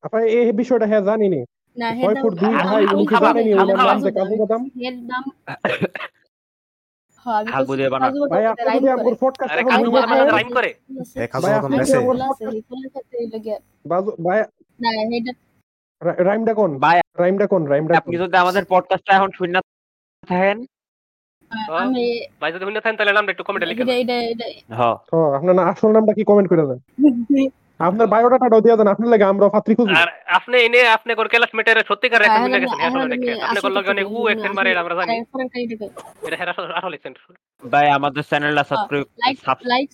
[0.04, 1.42] আপা এই বিষয়টা হ্যাঁ জানি নি
[1.76, 1.88] না
[2.92, 4.62] দুই ভাই ওনার নাম যে কাজু বাদাম।
[7.26, 7.64] হ্যাঁ
[18.22, 19.56] যদি আমাদের পডকাস্টটা এখন শূন্য
[20.24, 20.58] থাকেন।
[21.84, 22.06] আমি
[22.42, 23.84] ভাই যদি হইনা থাকেন তাহলে নামটা একটু কমেন্টে লিখে
[24.72, 24.96] হ্যাঁ
[25.38, 26.80] আপনার না আসল নামটা কি কমেন্ট করে দেন?
[27.80, 30.08] আপনার বায়োডাটাটাও দিয়ে দেন আপনার লাগে আমরা ফাত্রি খুঁজি। আর
[30.38, 33.90] আপনি এনে আপনি কোর ক্লাসমেটের সত্যিকার হ্যাঁ, হ্যাঁ, গেছেন হ্যাঁ, আসলে আমি আপনি কোর লগে
[33.90, 35.14] অনেক উ আমি মারে আমরা জানি।
[36.26, 37.16] এটা হেরা আসল এক্সেন্ট
[37.64, 39.88] ভাই আমাদের চ্যানেলটা সাবস্ক্রাইব লাইক লাইক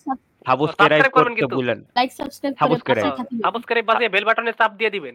[0.46, 3.00] সাবস্ক্রাইব করবেন করতে কিন্তু। ভুলেন। লাইক সাবস্ক্রাইব করে
[3.44, 5.14] সাবস্ক্রাইব বাজিয়ে বেল বাটনে চাপ দিয়ে দিবেন।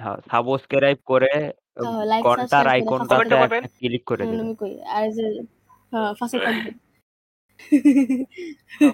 [0.00, 1.32] হ্যাঁ সাবস্ক্রাইব করে
[1.76, 3.36] হ্যাঁ, like, ঘণ্টার আইকনটাতে
[3.78, 4.48] ক্লিক করে হ্যাঁ, দিবেন।
[4.96, 5.26] আর যে
[5.92, 6.74] হ্যাঁ পাশে থাকবেন।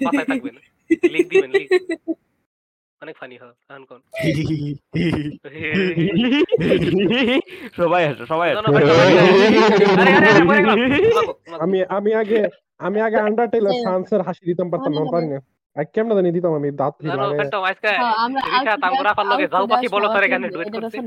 [0.04, 0.54] পাতায় থাকবেন।
[1.14, 1.70] লিখ দিবেন লিখ
[3.04, 4.00] অনেক ফানি হয় এখন কোন?
[7.78, 8.48] সবাই আসো সবাই।
[11.64, 12.40] আমি আমি আগে
[12.80, 15.38] আমি আগে আন্ডারটেলার সানসের হাসি দিতাম পারতাম না পারি না
[15.76, 17.36] আর কেমন জানি দিতাম আমি দাঁত লাগে
[17.70, 17.88] আজকে
[18.56, 19.12] হ্যাঁ, তাঙ্গুরা
[19.52, 20.96] যাও পাখি বলো আসলে তারে গানে ডুয়েট করতে।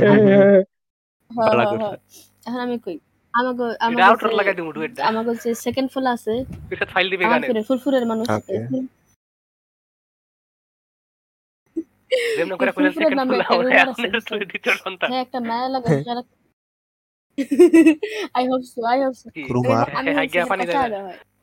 [0.00, 0.60] হ্যাঁ, হ্যাঁ।
[2.46, 2.96] এখন আমি কই?
[3.34, 6.34] আমাকে এটা আমাকে লাগাই দিমু ডুয়েট আমাকে যে সেকেন্ড ফল আছে
[6.92, 8.26] ফাইল দিবে গানে ফিরে ফুরফুরের মানুষ
[12.36, 13.66] যেমন করে কইলেন সেকেন্ড ফুল একটা আমরা
[14.28, 15.88] rumor দ্বিতীয় সন্তান হ্যাঁ একটা মায়া লাগা
[18.34, 19.42] I hope so I hope so কি?
[19.48, 19.84] Rumor?
[19.98, 20.78] আমি হাই গিয়া পানি দেয়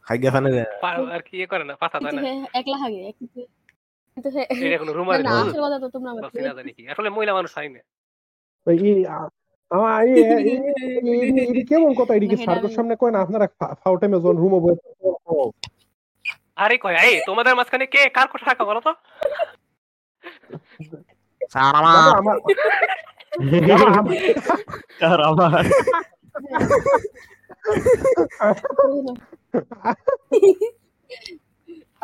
[0.08, 0.62] হাইগা ফানে দে
[1.14, 2.22] আর কি করে না পাতা দেয় না
[2.54, 3.40] একলা হাগে কিন্তু
[4.18, 4.30] কিন্তু
[4.66, 7.52] এটা কোনো রুমার না আসল কথা তো তোমরা বলছি না জানি কি আসলে মহিলা মানুষ
[7.58, 7.82] হয় না
[8.68, 9.32] ওই ই আ-
[9.72, 10.62] আমার এই এই- এই-
[11.04, 13.46] এই- এই- এই কেমন কথা এদিকে সার্কের সামনে কয় না আপনারা
[13.82, 14.82] ফাউটামে যখন রুমে বসে
[16.58, 18.92] আরে কয় এই তোমাদের মাঝখানে কে কার কথা বলো তো
[21.52, 22.38] স্যার আমার আমার
[25.06, 25.64] আর আমার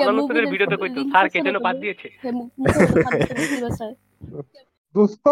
[0.01, 2.07] আলোচনের ভিডিওতে কইতো স্যার কে যেন বাদ দিয়েছে
[4.95, 5.25] দোস্ত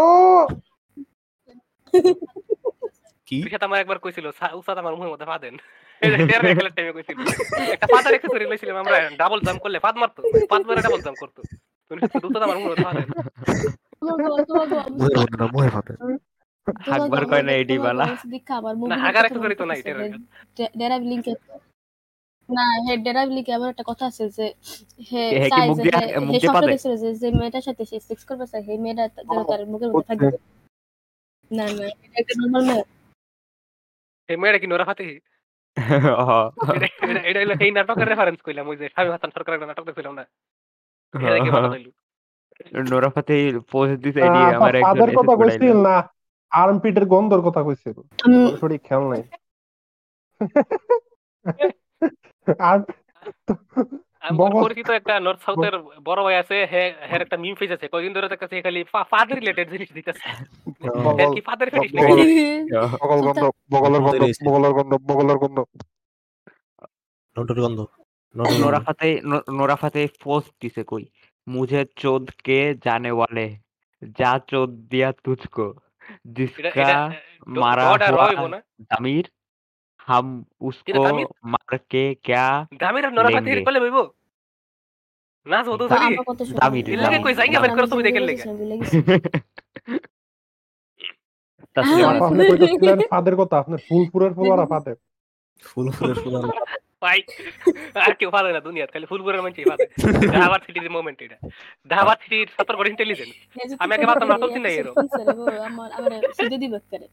[3.27, 4.25] কি রিশাত আমার একবার কইছিল
[4.59, 5.55] উস্তাদ আমার মুখের মধ্যে পা দেন
[6.75, 7.17] টাইমে কইছিল
[7.75, 10.19] একটা পাতা রেখে ধরে লইছিলাম আমরা ডাবল জাম্প করলে পাত মারতো
[10.51, 11.41] পাত মারে ডাবল জাম্প করতো
[11.87, 13.03] তো রিশাত উস্তাদ আমার মুখের মধ্যে
[14.97, 15.93] মুহের মধ্যে না মুহের মধ্যে
[16.87, 18.15] হাকবার কয় না এডি বালা না
[18.79, 21.33] মুভির একটু করি তো নাই পড়তেছে ডেরাইভ লিংকে
[22.49, 24.45] না হে ডেরাইভ লিংকে এমন একটা কথা আছে যে
[25.09, 27.83] হে হে কি চাই যে হে- মুখ হে দিয়ে স্বপ্ন দেখছিল যে যে মেয়েটার সাথে
[27.85, 30.27] সে সেক্স করবে চাই সেই মেয়েটা যেন তার মুখের মধ্যে থাকবে
[31.51, 32.83] না না এটা একটা নর্মাল মেয়ে
[34.29, 35.03] এই মেয়েটা কি নোরা ফাতে
[36.75, 40.13] এটা এটা- এটা এই নাটকের রেফারেন্স কইলাম ওই যে স্বামী হাসান সরকারের একটা নাটক দেখছিলাম
[40.15, 40.23] না
[41.13, 41.87] এটা কি কথা হইল
[42.89, 43.35] নোরা ফাতে
[43.71, 45.95] পোস্ট দিছে এডি আমার একজন কথা কইছিল না
[46.51, 49.23] আর্মপিটের গন্ধর কথা কইছিল আমি খেয়াল নাই
[52.59, 52.79] আর
[54.63, 56.81] পরিচিত একটা নর্থ সাউথের বড় ভাই আছে হে
[57.11, 58.27] হের একটা মিম পেজ আছে ধরে
[58.61, 60.25] খালি ফাদার রিলেটেড জিনিস দিতেছে
[61.35, 65.57] কি ফাদার ফেটিস নাকি বগল- পড়াইলো। বগল গন্ধ বগলের গন্ধ বগলের গন্ধ বগলের গন্ধ
[67.59, 67.79] গন্ধ
[68.37, 69.19] Nora Fatehi
[69.51, 71.05] Nora Fatehi post दिसे চোদ
[71.47, 73.47] मुझे चोद के जाने वाले
[74.17, 75.67] जा चोद दिया तुझको
[76.33, 76.89] जिसका
[82.79, 84.03] দামির আর নরা ফাতির কলে বইবো
[85.45, 86.07] না তো তো সরি
[86.59, 88.43] দামির লাগে কই সাইগা বের করো তুমি দেখে লেগে
[91.75, 94.93] তাসলিম আপনি কইতেছিলেন ফাদের কথা আপনি ফুলপুরের ফুলারা ফাতে
[95.63, 96.49] ফুলপুরের ফুলারা
[97.01, 97.19] ভাই
[97.99, 99.85] আর কেউ পারে না দুনিয়া খালি ফুলপুরের মানুষই পারে
[100.35, 101.37] ধাবার সিটির মোমেন্ট এটা
[101.89, 103.33] ধাবার সিটির সতর বড় ইন্টেলিজেন্ট
[103.81, 106.55] আমি আগে ভাবতাম কথা নাটক বলি, চিনাই এত এরম। সুন্দর রে, ও আমার আমার শুধু
[106.63, 107.07] দিব করে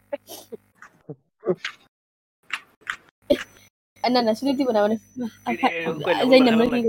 [4.04, 4.96] না না শুধু দিব না মানে
[6.30, 6.80] যাই না আমরা কি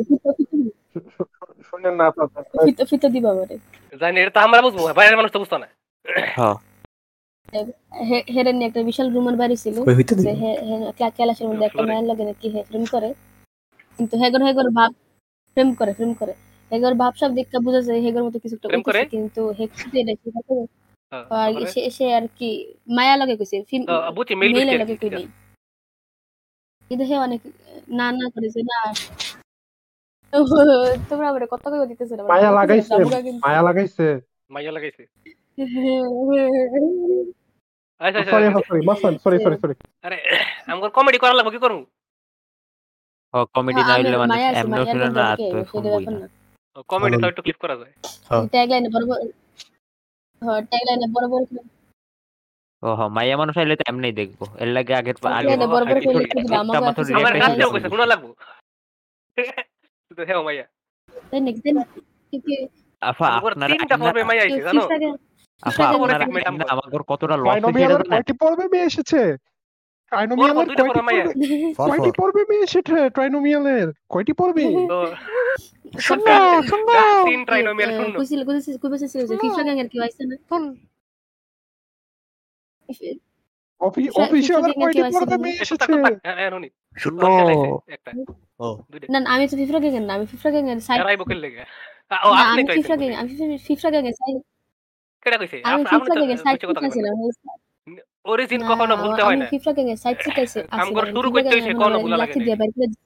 [1.67, 2.27] শুনেন না আপনার
[2.65, 3.55] ফিতা ফিতা দিবা আমারে
[3.93, 5.67] জানি এটা তো আমরা বুঝব বাইরের মানুষ তো বুঝতো না
[6.05, 6.33] হে-
[8.35, 9.75] হেরেন একটা বিশাল রুমার বাড়ি ছিল।
[11.17, 13.09] ক্লাসের মধ্যে একটা। মায়ের লাগে নাকি হে প্রেম করে।
[13.99, 14.91] কিন্তু হেগর হেগর ভাব
[15.57, 16.33] প্রেম করে প্রেম করে।
[16.71, 19.05] হেগর ভাব সব দেখতে বোঝা যায় হেগর মতো কিছু একটা করে?
[19.05, 20.29] কিন্তু হে খুঁজে এটা কি
[21.11, 22.49] হ্যাঁ, আর সে সে আর কি
[22.87, 25.25] মায়া লাগে কইছে বিস্কিট লাগে কই নাই
[26.89, 27.41] কিন্তু হে অনেক
[27.89, 28.79] না না করেছে না।
[31.09, 34.07] তোমরা আমার কত কই দিতেছ না মায়া লাগাইছে।
[34.49, 35.03] মায়া লাগাইছে।
[35.57, 37.33] মাইয়া লাগাইছে
[38.01, 40.17] আচ্ছা আচ্ছা সরি আচ্ছা। সরি মাসান সরি সরি সরি আরে
[40.67, 41.81] আমার কমেডি করার লাগবে কি করুম
[43.55, 45.93] কমেডি না হইলে মানে মায়া আছে এমনি মায়ার শুনে না ঢুকে, তো সেটা ফোন ব্যাপার
[45.97, 46.27] বলি না।
[46.89, 47.93] কমেডি তো। একটু ক্লিপ করা যায়।
[48.53, 49.21] ট্যাগলাইনে বড় বড়
[50.41, 50.61] হ্যাঁ
[51.15, 51.61] বড় বড় করে
[52.83, 55.93] ও হ মাইয়া মানুষ আইলে তো এমনি দেখব। এর লাগে আগে ট্যাগলাইনে বড় বড় আগে
[55.95, 58.29] করে ছোট- লিখে দিবা আমাকে মাত্র আর আমার একটা কাছেও হিসাব কইছে গুণা লাগবো?
[60.17, 60.65] তো হ্যাঁ মাইয়া
[61.29, 61.59] তাই নাকি?
[61.61, 61.99] তাই নাকি?
[62.33, 62.55] কি কি
[63.01, 64.81] আফা আমার আপনারা তিনটা পর্বে মাইয়া আইছে জানো?
[64.83, 64.97] ফিফা
[66.73, 67.35] আমাদের কতটা
[68.11, 69.21] কয়টি পর্বে মেয়ে এসেছে?
[71.81, 74.65] কয়টি পর্বে মেয়ে। এসেছে ট্রাইনোমিয়ালের কয়টি পর্বে?
[77.25, 77.89] তিন ট্রাইনোমিয়াল
[86.25, 86.51] হ্যাঁ, হ্যাঁ,
[89.33, 91.63] আমি তো ফিফা গ্যাং না আমি ফিফা গ্যাং সাইড এরাই বকের লেগে?
[92.11, 93.31] আ, ও না আপনি আমি তো ফিফা আমি
[93.67, 94.03] ফিফা গ্যাং
[95.41, 96.13] কইছে। আমি ফিফা
[96.43, 97.15] শিখাইছিলাম
[98.25, 102.17] অরিজিন কখনো ভুলতে হয় আমি ফিফা গ্যাং এর শিখাইছি আমগর শুরু করতে হইছে, কোনো ভুলা
[102.17, 103.03] লাগে লাঠি নাই। দিয়ে বাইর করে দিছি।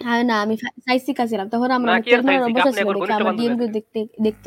[0.00, 0.54] হ্যাঁ না আমি
[0.84, 1.92] সাইড শিখাইছিলাম। তখন আমরা?
[2.56, 2.88] বসা ছিল
[3.38, 4.46] ডিএম দেখতে দেখতে।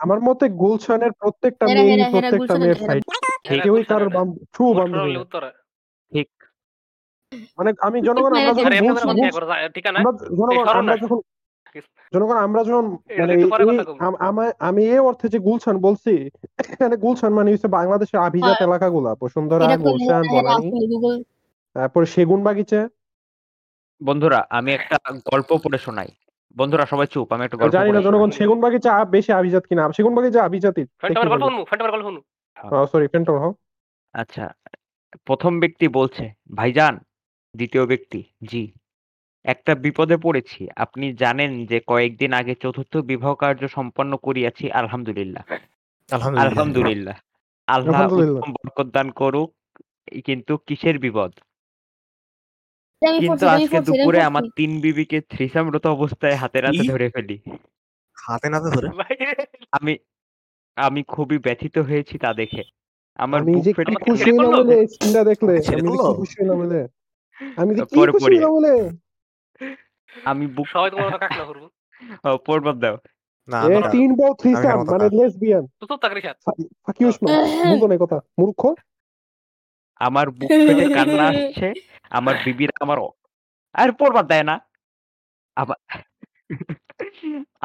[0.00, 2.78] হইছে মতে গুলশানের প্রত্যেকটা মেয়ে প্রত্যেকটা মেয়ের।
[3.46, 4.10] কেউই কারোর
[4.54, 5.14] ট্রু বান্ধবী
[6.12, 6.28] ঠিক।
[7.58, 8.32] মানে আমি জনগণ
[10.72, 11.18] আমরা যখন
[12.14, 13.38] জনগণ আমরা যখন মানে।
[14.58, 16.26] আম- এই অর্থে যে গুলশান বলছি
[16.58, 21.24] এখানে গুলশান মানে হচ্ছে বাংলাদেশের আভিজাত এলাকাগুলা বসুন্ধরা গুলশান বনানী
[21.74, 22.88] তারপরে সেগুন বাগিচা
[24.02, 26.08] বন্ধুরা আমি একটা গল্প পড়ে শোনাই।
[26.56, 30.14] বন্ধুরা সবাই চুপ আমি একটা গল্প জানি না জনগণ। সেগুন বাগিচা বেশি আভিজাত কিনা। সেগুন
[30.14, 30.48] বাগিচা
[32.92, 33.54] সরি ফেন্টর হও।
[34.12, 34.54] আচ্ছা
[35.24, 36.98] প্রথম ব্যক্তি বলছে ভাইজান
[37.56, 38.72] দ্বিতীয় ব্যক্তি জি।
[39.44, 45.44] একটা বিপদে পড়েছি। আপনি জানেন যে কয়েকদিন আগে চতুর্থ বিবাহ কার্য সম্পন্ন করিয়াছি আলহামদুলিল্লাহ।
[46.08, 47.16] আলহামদুলিল্লাহ। আলহামদুলিল্লাহ।
[47.68, 49.50] আল্লাহ আলহামদুলিল্লাহ। উত্তম বরকত দান করুক
[50.24, 51.32] কিন্তু কিসের বিপদ?
[53.02, 57.36] কিন্তু পড়ছি আজকে পড়ছি দুপুরে পড়ছি। আমার তিন বিবিকে থ্রিসামরত অবস্থায় হাতে নাতে ধরে ফেলি।
[58.16, 58.88] হাতে নাতে ধরে?
[59.72, 59.92] আমি
[60.76, 62.62] আমি খুবই ব্যথিত হয়েছি তা দেখে।
[63.18, 65.52] আমার আমি বুক যে ফেটে কি খুশি ছেড়ে হইলাম বলে এই সিনটা দেখলে?
[65.66, 66.80] ছেড়ে আমি যে কি খুশি হইলাম বলে?
[67.60, 68.74] আমি যে কি পরে খুশি পড়ি। হইলাম বলে?
[70.24, 71.64] আমি বুক সবাই তোমার কথা কাকনা করব।
[72.46, 72.96] পড়বার দাও।
[73.48, 76.36] না এ তিন বউ থ্রিসাম কেন মানে লেসবিয়ান তো চুপ থাকলে সাথ
[76.84, 77.30] ফাকি উসমান
[77.70, 78.62] বুঝো না কথা। মূর্খ?
[80.00, 81.68] আমার বুক ফেটে কান্না আসছে
[82.10, 82.98] আমার বিবির আমার
[83.74, 84.56] আর পড়বার দেয় না।
[85.56, 85.78] আমার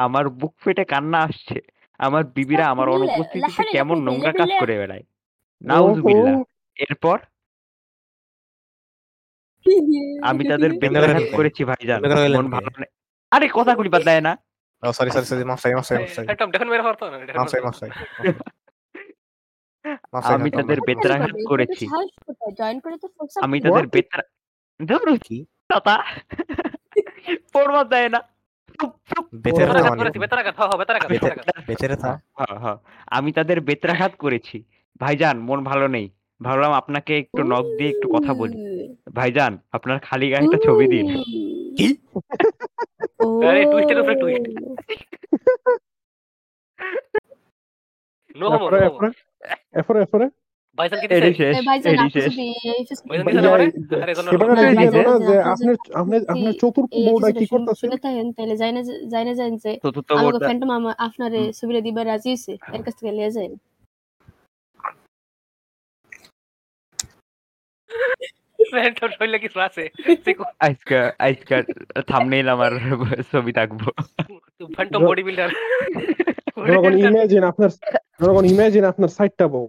[0.04, 1.58] আমার বুক ফেটে কান্না আসছে
[2.00, 5.04] আমার বিবিরা আমার অনুপস্থিতিতে কেমন নোংরা কাজ করে বেড়ায়।
[5.62, 6.34] নাউজুবিল্লাহ।
[6.76, 7.16] এরপর
[10.22, 12.90] আমি তাদের বেত্রাঘাত করেছি ভাইজান। কেমনে মন ভালো নেই।
[13.32, 14.32] আরে কথা কলি বাদ দেয় না।
[14.82, 17.16] ও সরি সরি সরি মাফ চাই মাফ চাই মাফ চাই। ফ্যান্টম দেখেন মেরে হরতো না
[17.36, 17.90] মাফ চাই মাফ চাই।
[20.34, 21.84] আমি তাদের ভাই। বেত্রাঘাত করেছি।
[22.58, 23.06] জয়েন করে তো
[23.40, 24.22] আমি তাদের বেত্রা
[24.80, 25.38] ধুর, কি?
[25.68, 25.94] তাতা
[27.54, 28.20] পড়বাদ দেয় না।
[29.44, 31.30] বেতের বেতের
[31.68, 31.92] বেতের।
[33.08, 34.56] আমি তাদের বেত্রাঘাত করেছি।
[35.00, 36.06] ভাইজান মন ভালো নেই।
[36.40, 38.56] ভাবলাম আপনাকে একটু নখ দিয়ে একটু কথা বলি।
[39.06, 41.06] ভাইজান আপনার খালি গায়ে একটা ছবি দিন।
[41.78, 41.96] কি?
[43.46, 43.84] আরে, উপরে।
[48.36, 48.66] নো হোমো
[50.78, 51.52] ভাইজান কি দিছে?
[51.66, 51.96] ভাইজান
[56.30, 57.46] আপনি চতুর্থ বউটা কি যে
[59.84, 62.58] চতুর্থ ফ্যান্টম আপনারে ছবিটা দিবার রাজি হইছে?
[62.72, 63.48] এর কাছ থেকে লিয়ে যায়।
[68.64, 69.90] শরীরে কিছু আছে।
[70.60, 71.62] আজকে আজকে
[72.06, 72.72] থামনেইল আমার
[73.32, 73.80] ছবি থাকব।
[74.74, 75.48] ফ্যান্টম বডি বিল্ডার
[76.92, 77.70] ইমাজিন আপনার
[78.44, 79.68] ইমাজিন আপনার সাইডটা বউ।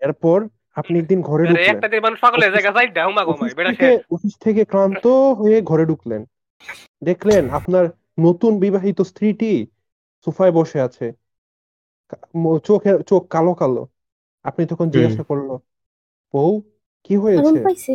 [0.00, 3.98] এরপর আপনি একদিন ঘরে ঢুকলেন। একটা দিন মানুষ পাগল হয়ে যায় অফিস ঘুমায় বেটা থেকে
[4.10, 6.24] অফিস থেকে ক্লান্ত হয়ে ঘরে ঢুকলেন।
[7.04, 7.88] দেখলেন আপনার
[8.20, 9.66] নতুন বিবাহিত স্ত্রীটি
[10.24, 11.12] সোফায় বসে আছে।
[12.64, 13.88] চোখের চোখ কালো কালো।
[14.42, 15.48] আপনি তখন জিজ্ঞাসা করল
[16.32, 16.62] বউ
[17.04, 17.92] কি হয়েছে?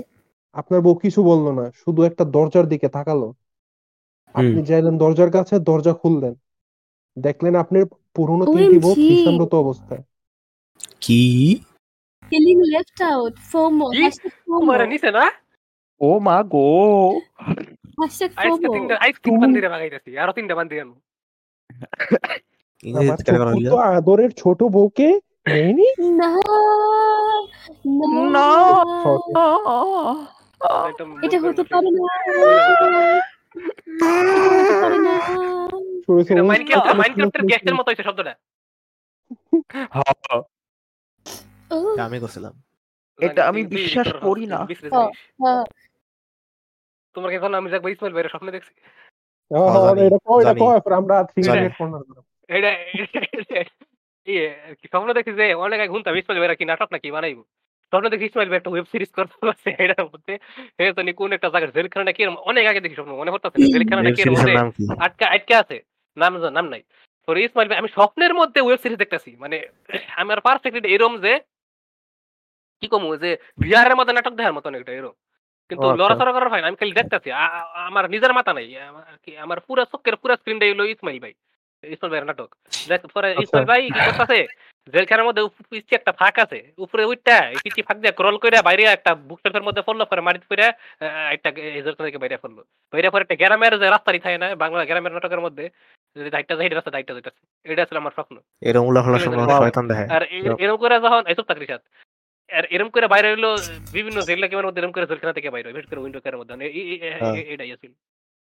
[0.55, 3.29] আপনার বউ কিছু বলল না শুধু একটা দরজার দিকে তাকালো।
[4.35, 6.33] আপনি যাইলেন দরজার কাছে দরজা খুললেন।
[7.17, 7.83] দেখলেন আপনার
[8.15, 10.03] পুরনো তিনটি বউ বিশ্রামরত অবস্থায়।
[11.03, 11.23] কি?
[12.29, 13.87] Feeling left out FOMO
[14.45, 15.25] FOMO নিছে না?
[16.01, 16.67] ও মা গো।
[17.99, 20.95] হ্যাশট্যাগ ফোমো আইস তিন বান্দিরে বাগাইতেছি আরও তিনটা বান্দি আনো।
[22.83, 25.09] ইংরেজি আমার কেটে আদরের ছোট বউকে
[25.47, 26.31] না
[28.33, 28.47] না।
[29.03, 29.31] Sorry.
[31.25, 32.03] এটা হতে পারে না।
[36.43, 38.33] মাইনক্রাফটের মতো হইছে শব্দটা।
[39.95, 40.41] হ্যাঁ,
[42.05, 42.53] আমি করছিলাম
[43.19, 44.57] এটা আমি বিশ্বাস করি না।
[47.13, 48.73] তোমার কি আমি দেখব ইসমাইল ভাইয়ের স্বপ্নে দেখছি।
[50.07, 51.17] এটা এটা। আমরা।
[52.49, 52.71] এটা
[54.27, 54.45] ইয়ে
[54.79, 57.43] কি স্বপ্ন দেখছি যে অনেক আগে ইসমাইল কি নাটক নাকি বানাইবো?
[57.93, 60.33] স্বপ্ন দেখি ইসমাইল ভাই একটা ওয়েব সিরিজ করতে পারছে এটার মধ্যে।
[60.77, 60.85] হে
[61.19, 64.31] কোন একটা জেলখানা নাকি অনেক আগে দেখি স্বপ্ন মনে করতেছে না জেলখানা ওয়েব নাকি এর
[64.31, 64.53] মধ্যে
[65.05, 65.77] আটকা আটকে আছে
[66.17, 66.81] নাম নাম নাই।
[67.27, 69.57] তো ইসমাইল ভাই আমি স্বপ্নের মধ্যে ওয়েব সিরিজ দেখতেছি মানে
[70.15, 71.33] আমি আর পারফেক্টলি এরম যে
[72.83, 75.15] কি কমু যে ভিআর এর মধ্যে নাটক দেখার মতন একটা এরম।
[75.69, 77.29] কিন্তু আচ্ছা। লড়াচড়া করার হয় না আমি খালি দেখতেছি
[77.89, 81.33] আমার নিজের মাথা নাই আমার- কি আমার পুরো চোখের পুরো স্ক্রিনটাই হলো ইসমাইল ভাই।
[81.89, 82.49] ইসমাইল ভাইয়ের নাটক।
[82.87, 84.45] দেখ পরে আচ্ছা। ইসমাইল ভাই কি করতেছে?
[84.93, 89.15] জেলখানার মধ্যে পিছে একটা ফাঁক আছে। উপরে উইটটা পিছি ফাঁক দিয়ে ক্রল করে বাইরে একটা
[89.15, 90.65] বুক শেলফের মধ্যে পড়ল পরে মাটিতে পড়ে
[91.33, 91.49] একটা
[92.19, 92.57] বাইরে পড়ল।
[92.93, 95.69] বাইরে পরে একটা গ্রামের যে রাস্তারই থাকে না বাংলা গ্রামের নাটকের মধ্যে
[96.15, 98.93] যদি দায়িত্ব যায় রাস্তা দায়িত্ব যাইতেছে এটা ছিল আমার স্বপ্ন। এরকম
[99.49, 100.23] শয়তান দেখে আর
[100.59, 101.81] এরকম করে যখন এসব চাকরি সাথ
[102.53, 103.45] আর এরকম করে বাইরে হইল
[103.91, 107.15] বিভিন্ন জেল লাকিমের মধ্যে এরকম করে জেলখানা থেকে বাইরে হয়, করে উইন্ডো কেয়ারের মধ্যে। এ-
[107.19, 107.75] হ্যাঁ। এটাই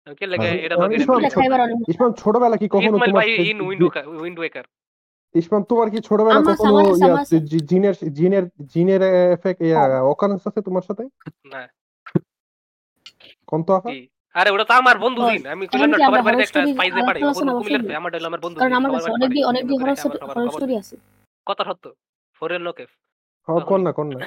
[0.06, 0.74] লাগে হ্যাঁ। এটা
[1.88, 3.86] ইসমান ছোটবেলা কি কখনো তোমার ইন উইন্ডো
[4.16, 4.66] উইন্ডো একার
[5.34, 9.02] ইসমান তোমার কি ছোটবেলা কখনো আমার আমার জি- জিনের জিনের জিনের
[9.32, 9.60] এফেক্ট
[10.12, 11.04] অকারেন্স আছে তোমার সাথে?
[11.46, 11.62] না।
[13.48, 13.90] কোন তো আফা
[14.34, 16.60] আরে ওটা তো আমার বন্ধু দিন আমি কইলাম না বাড়িতে একটা
[17.28, 19.08] বন্ধু কুমিল্লার আমার আমার বন্ধু কারণ আমার কাছে
[19.46, 19.92] হরর করে
[20.24, 20.94] আমার স্টোরি আছে।
[21.60, 21.86] সত্য
[22.60, 22.84] লোকে
[23.48, 24.18] হ্যাঁ কোন না কোন না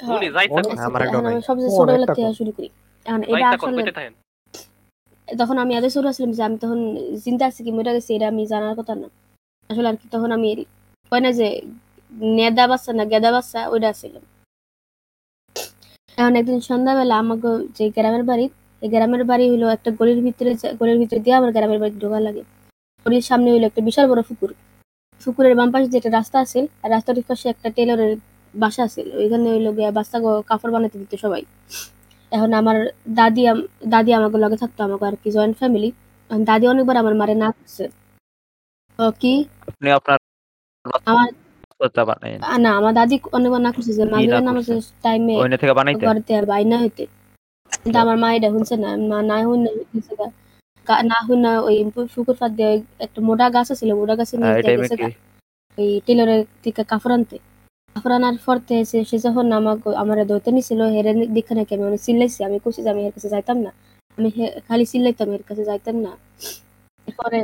[0.00, 0.46] শুনি, যাই
[0.80, 2.95] আমার একটা নাই। সবচেয়ে ছোটবেলা থেকে শুরু করি। এখন যাই
[3.32, 3.82] এটা আসলে
[5.28, 6.80] তখন আমি এত ছোট ছিলাম যে আমি তখন
[7.24, 9.08] চিন্তা আছি কি মরে গেছি এটা আমি জানার কথা না।
[9.70, 10.48] আসলে আর কি তখন আমি
[11.12, 11.48] কয় না যে
[12.38, 14.24] নেদা বাচ্চা না গেদা বাচ্চা ওইটা ছিলাম
[16.18, 18.46] এখন একদিন সন্ধ্যাবেলা আমাকে যে গ্রামের বাড়ি
[18.82, 20.50] এই গ্রামের বাড়ি হলো একটা গলির ভিতরে
[20.80, 22.42] গলির ভিতরে দিয়ে আমার গ্রামের বাড়ি ঢোকা লাগে।
[23.06, 24.50] গলির সামনে হলো একটা বিশাল বড় পুকুর।
[25.20, 28.12] পুকুরের বাম পাশে যে একটা রাস্তা আছে আর রাস্তার পাশে একটা টেলরের
[28.54, 30.16] বাসা আছে। ওইখানে হইল গিয়া বাচ্চা
[30.50, 31.42] কাপড় বানাতে দিত সবাই।
[32.32, 32.76] এখন আমার
[33.14, 35.88] দাদি আম- দাদি আমাকে লগে থাকতো আমাকে আর কি জয়েন্ট ফ্যামিলি
[36.30, 37.84] দাদি অনেকবার আমার মারে না করছে।
[39.16, 39.32] কি?
[39.68, 40.18] আপনি আপনার
[41.06, 41.28] আমার
[41.80, 44.46] বাচ্চা বানাইন আ, না আমার দাদি অনেকবার না করছে যে মাগরিবের করছে?
[44.48, 46.04] নামাজের টাইমে ওইনে থেকে বানাইতে?
[46.06, 47.04] ঘরতে আর বাইনা হইতে।
[47.76, 49.60] কিন্তু আমার মা এটা শুনছে না মা না শুন
[51.06, 51.76] না শুন না ওই
[52.14, 55.04] পুকুর পাত দিয়ে ওই একটা মোটা গাছ ছিল মোটা গাছের হ্যাঁ, এটাই গেছে
[55.78, 57.36] ওই টেলরের থেকে কাপড় আনতে।
[57.96, 62.40] আনার পরতে এসে সে যখন আমাকে আমার ধরতে নিছিল হেরে দেখে নাকি আমি অনেক চিল্লাইছি।
[62.48, 63.70] আমি কইছি যে আমি এর কাছে যাইতাম না।
[64.18, 64.28] আমি
[64.68, 66.12] খালি চিল্লাইতাম এর কাছে যাইতাম না।
[67.06, 67.38] এরপরে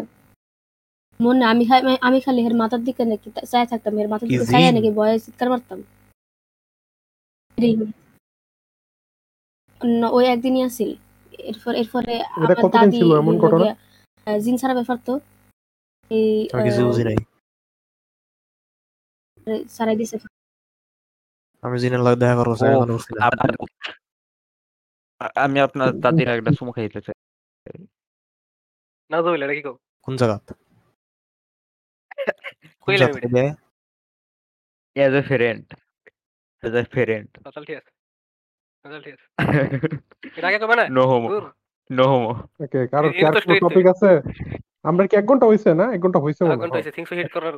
[1.20, 1.64] মনে আমি
[2.08, 5.48] আমি খালি এর মাথার দিকে নাকি চাই থাকতাম এর মাথার দিকে চাই নাকি ভয়ে চিৎকার
[5.52, 5.78] মারতাম।
[10.16, 10.90] ওই একদিনই আসিল
[11.50, 13.66] এরপর এরপরে আমার দাদি ছিল এমন ঘটনা?
[14.26, 15.14] জিন ছাড়া ব্যাপার তো।
[16.10, 16.30] এই
[19.76, 20.16] ছাড়াই দিছে।
[21.62, 22.52] আমি জিনের লাগে দেখা করব
[25.36, 27.16] আমি আপনার দাদির একটা চুমু খাইতে চাই।
[29.10, 30.36] না নাকি কো কোন জায়গা?
[34.96, 35.66] As a friend
[36.62, 37.90] as a friend চল ঠিক আছে।
[38.84, 39.26] চল ঠিক আছে।
[40.36, 40.84] এটা আগে কবে না?
[40.88, 41.28] No homo
[41.90, 44.10] no homo okay কারও এ- এটা তো straight টপিক আছে?
[44.82, 45.84] আমরা কি এক ঘণ্টা হইছে না?
[45.92, 47.54] এক ঘণ্টা হইছে আগুন হইছে থিংস হিট করার।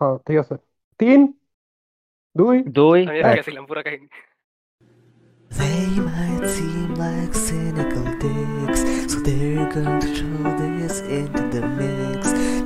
[0.00, 0.54] হ্যাঁ ঠিক আছে।
[0.98, 1.20] তিন
[2.36, 3.00] দুই দুই
[3.38, 4.08] গেছিলাম পুরো কাহিনী
[5.50, 12.20] They might seem like cynical dicks, so they're going to throw this into the mix.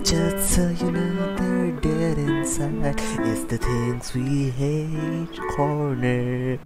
[0.05, 3.01] Just so you know they're dead inside.
[3.23, 6.59] It's the things we hate corner.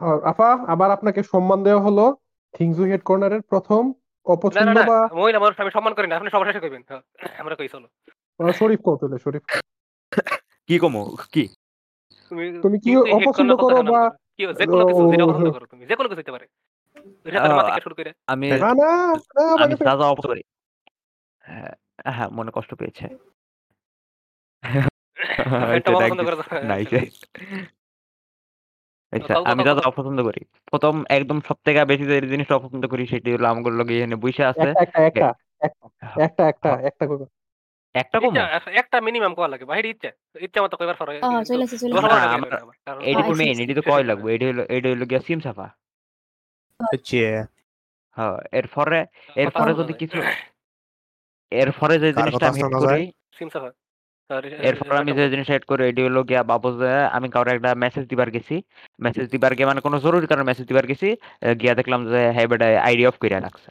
[0.00, 2.04] হ্যাঁ, আপা আবার আপনাকে সম্মান দেওয়া হলো
[2.54, 3.82] থিংস উই হেড কর্নারের প্রথম
[4.26, 7.02] অপছন্দ বা মই না আমার আমি সম্মান করি না আপনি সবার শেষে কইবেন হ্যাঁ,
[7.42, 7.86] আমরা কই চলো
[8.60, 9.44] শরীফ কৌতলে শরীফ
[10.68, 11.02] কি কমো
[11.34, 11.44] কি
[12.28, 15.96] তুমি তুমি কি অপছন্দ করো বা কি যে কোনো কিছু যেটা পছন্দ করো তুমি যে
[15.96, 16.46] কোনো কিছু হতে পারে।
[18.26, 20.42] আমি না না না, আমি যা অপছন্দ করি।
[21.38, 21.72] হ্যাঁ,
[22.04, 23.08] হ্যাঁ মনে কষ্ট পেয়েছে।
[29.12, 33.32] আচ্ছা আমি কথা- অপছন্দ করি। প্রথম একদম সব থেকে বেশি যে জিনিসটা অপছন্দ করি সেটি
[33.32, 37.06] হলো আমার লগে এখানে বসে আছে। একটা একটা একটা একটা একটা
[37.96, 41.16] একটা করবে। একটা ইচ্ছা- একটা মিনিমাম কোয়া লাগে বাহির ইচ্ছা। ইচ্ছা মতো কইবার পারো ও
[41.42, 41.92] চলে আসছে চলে
[42.86, 44.28] কারণ এডি তো মেইন এডি তো কয় লাগবে?
[44.34, 45.66] এডি হলো এডি হলো গিয়া সিম সাফা
[46.80, 47.18] হচ্ছে
[48.16, 48.98] হ্যাঁ এরপরে
[49.80, 50.18] যদি কিছু
[51.52, 53.04] এরপরে যে জিনিসটা আমি করি
[53.38, 53.70] সিম সাফা
[54.68, 58.04] এরপর আমি যে জিনিসটা এড করি এটি হলো গিয়া বাবু যে আমি কাউরে একটা মেসেজ
[58.06, 58.54] দিবার গেছি।
[58.98, 61.08] মেসেজ দিবার গিয়ে মানে কোনো জরুরি কারণে মেসেজ দিবার গেছি
[61.60, 63.68] গিয়া দেখলাম যে হ্যাঁ বেটা আইডি অফ করে রাখছে।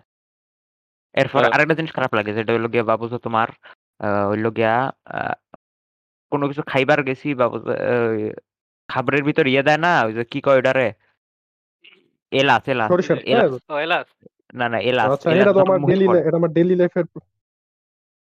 [1.16, 3.48] এরপর হ্যাঁ। আরেকটা জিনিস খারাপ লাগে যেটা হলো গিয়া বাবু যে তোমার
[4.00, 4.76] আহ, হইল গিয়া
[5.10, 5.36] আহ,
[6.32, 7.52] কোনো কিছু খাইবার গেছি আহ,
[8.90, 10.88] খাবারের ভিতর ইয়ে দেয় না ওই যে কি কয় ওটারে
[12.32, 13.54] এলাচ এলাচ সরিষার এলাচ। তেল?
[13.70, 14.08] ও এলাস
[14.54, 16.76] না না এলাচ আচ্ছা এলাচ এটা তো যখন আমার মুখে ডেইলি পড়ে, এটা আমার ডেইলি
[16.76, 17.06] লাইফের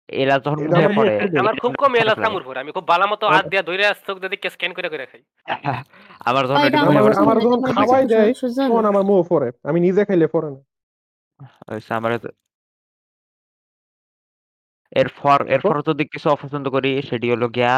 [0.10, 2.72] এলাচ যখন এটা মুখে আমার পড়ে মুখে আমার খুব কম খারাপ লাগে। কামড় পড়ে আমি
[2.72, 5.22] খুব ভালো মতো হাত দিয়া ধরে চোখ দিয়ে স্ক্যান করে করে খাই।
[6.30, 10.02] আমার যখন আমার- পড়ে আমার যখন খাওয়াই দেয়, সুজন, তখন আমার মুখ পরে আমি নিজে
[10.08, 10.62] খাইলে পরে না।
[11.70, 12.36] হইছে আমার তো-
[14.92, 17.74] এরপর এরপর যদি কিছু অপছন্দ করি সেটি হলো গিয়া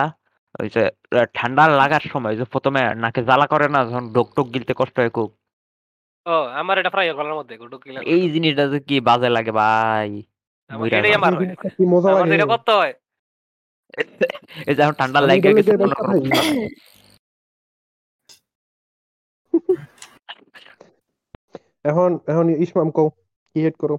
[0.55, 0.84] ওই যে
[1.34, 5.12] ঠান্ডা লাগার সময় যে প্রথমে নাকে জ্বালা করে না যখন ডোক টোক গিলতে কষ্ট হয়
[5.18, 5.30] খুব
[6.26, 7.55] ও আমার এটা গলার মধ্যে
[7.86, 10.10] গিলা এই জিনিসটা যে কি বাজে লাগে ভাই
[10.70, 12.93] আমার মইরা এটাই যাও। আমার এই হয় জিনিসটা কি মজা আমার লাগে এটা করতে হয়
[14.70, 16.51] এই যে এখন ঠান্ডা আমি লাগে গেছে যে মনে করো খাই। বুঝতে পারো।
[21.86, 23.07] এখন এখন ইসমাম কও
[23.51, 23.95] কি হেড করো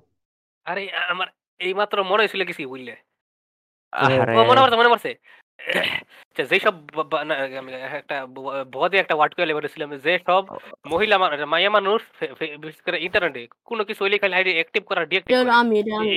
[0.67, 0.83] আরে
[1.13, 1.29] আমার
[1.61, 2.95] এই মাত্র মনে হয়েছিল কিছু বুঝলে?
[4.41, 5.11] মনে পড়ছে মনে পড়ছে।
[6.43, 6.75] যেসব
[7.93, 8.17] একটা
[8.73, 10.43] বদে একটা ওয়ার্ড করে বলেছিলাম যে সব
[10.87, 12.01] মহিলা মা- মাইয়া মানুষ
[12.59, 15.37] বিশেষ করে ইন্টারনেটে কোনো কিছু হইলে খালি আইডি অ্যাক্টিভ করা ডিঅ্যাক্টিভ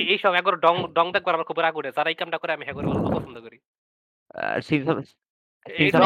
[0.06, 2.64] এই সব একবার ডং ডং দেখবার আমার খুব রাগ উঠে যারা এই কামটা করে আমি
[2.64, 3.58] হ্যাঁ করে পছন্দ করি।
[5.66, 6.00] এই ডং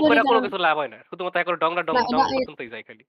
[0.00, 2.82] করি করে কোনো কিছু লাভ হয় না শুধুমাত্র একবার ডং ডং ডং এটা- পর্যন্তই যায়
[2.82, 3.04] খালি।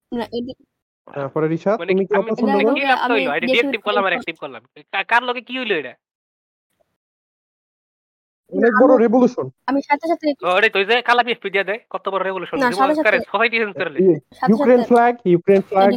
[1.08, 4.36] তারপরে রিশাদ মানে তুমি কি আমি অপছন্দ করো কি লাভ হইল দেখে করলাম আর অ্যাক্টিভ
[4.40, 4.62] করলাম।
[5.10, 5.94] কার লগে কি হইল এটা?
[8.52, 11.80] অনেক বড় রেভলিউশন আমি সাথে সাথে ও ওটাই তো ওই যে কালা বিএফপি দিয়ে দেয়
[11.90, 13.90] কত বড় রেভলিউশন না, সাথে সাথে- সোসাইটি চেঞ্জ করে
[14.50, 15.90] ইউক্রেন ফ্ল্যাগ ইউক্রেন ফ্ল্যাগ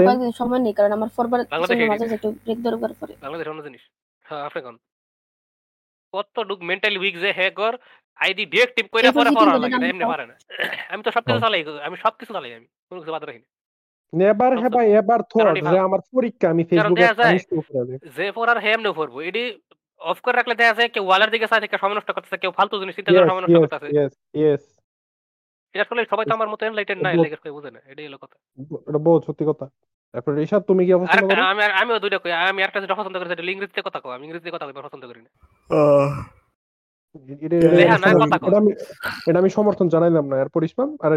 [0.00, 1.40] কয়েকদিন সময় নেই কারণ আমার ফরবার
[1.92, 3.82] মাঝে একটু ব্রেক দরকার পড়ে বাংলাদেশ অন্য জিনিস।
[4.24, 4.76] হ্যাঁ আপনি কোন
[6.14, 7.72] কত ডুক মেন্টালি উইক যে হে কর
[8.20, 10.34] আইডি ডিঅ্যাক্টিভ কইরা পরে কি পড়া লাগে আমি এমনি তো- পারে না।
[10.90, 13.48] আমি তো সবকিছু চালাই আমি সবকিছু চালাই আমি। কোনো কিছু বাদ রাখি না।
[14.12, 17.06] Never have I ever thought যে আমার পরীক্ষা আমি ফেসবুকে
[18.16, 19.44] যে পড়ার হে এমনি পড়ব এডি
[20.00, 22.74] অফ করে রাখলে দেখা যায় কেউ ওয়ালের দিকে চায় থেকে সময় নষ্ট করতেছে কেউ ফালতু
[22.78, 24.62] জিনিস চিন্তা করে সময় নষ্ট করতেছে ইয়েস ইয়েস
[25.74, 28.18] এটা আসলে সবাই তো আমার মতো এনলাইটেড না বুঝ- লেগে কেউ বুঝে না এটাই হলো
[28.18, 28.36] কথা
[28.88, 29.66] এটা বহুত সত্যি কথা
[30.14, 30.34] তারপরে
[30.66, 33.50] তুমি কি অপছন্দ করো আমি আমিও দুইটা কই আমি একটা যেটা পছন্দ করি সেটা হলো
[33.50, 35.30] ইংরেজিতে কথা কও আমি ইংরেজিতে কথা কইতে পছন্দ করি না
[39.26, 41.12] এটা- আমি সমর্থন জানাইলাম না এরপর ইসমাম আর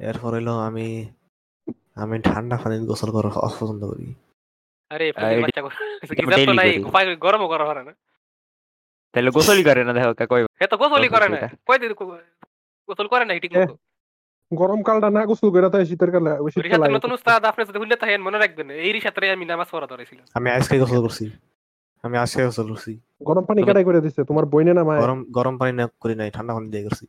[0.00, 0.86] এরপর হইল আমি
[1.96, 4.06] আমি ঠান্ডা পানিতে গোসল করা অপছন্দ করি।
[4.90, 5.06] আরে
[6.48, 6.70] তো নাই
[7.24, 7.92] গরমও করা হয় না।
[9.14, 11.92] তাহলে গোসলই করে না দেখো কই হে তো গোসলই করে না। এটা। কয়দিন
[12.88, 13.74] গোসল করে না ঠিক মতো
[14.50, 17.96] গরমকালটা না গোসল করে তাই শীতের কালে ওই শীতকালে আগে নতুন উস্তাদ আপনি যদি ভুললে
[18.02, 21.24] থাকেন মনে রাখবেন। এই রিসাতের আমি নামাজ পড়া ধরেছিলাম আমি আজকে গোসল করছি।
[22.04, 22.92] আমি আজকে গোসল করছি।
[23.28, 24.20] গরম পানি কাটাই করে দিছে?
[24.30, 27.04] তোমার বইনে না মায় গরম গরম পানি না করি নাই ঠান্ডা পানি দিয়ে করছি।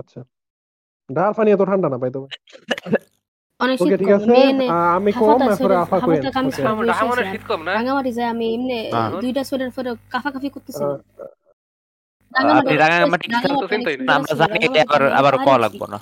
[0.00, 0.20] আচ্ছা।
[1.10, 2.28] ডাল পানি এত ঠান্ডা না পাই তবে
[3.60, 6.98] অনেক শীত ঠিক আছে। আমি কম হাফাটা আফা কোয়েন হাফাটা কামিজ ওকে পরে আমার বসে
[6.98, 7.72] আমার আছে। শীত কম না?
[7.72, 8.90] রাঙামাটি যায় আমি এমনি
[9.20, 10.84] দুইটা সোয়েটার পরে কাফাকাফি করতেছি।
[12.54, 15.98] আপনি রাঙামাটি কি তো চিন্তাই নেই। না, আমরা জানি এটা আবার আবার কল লাগবো না।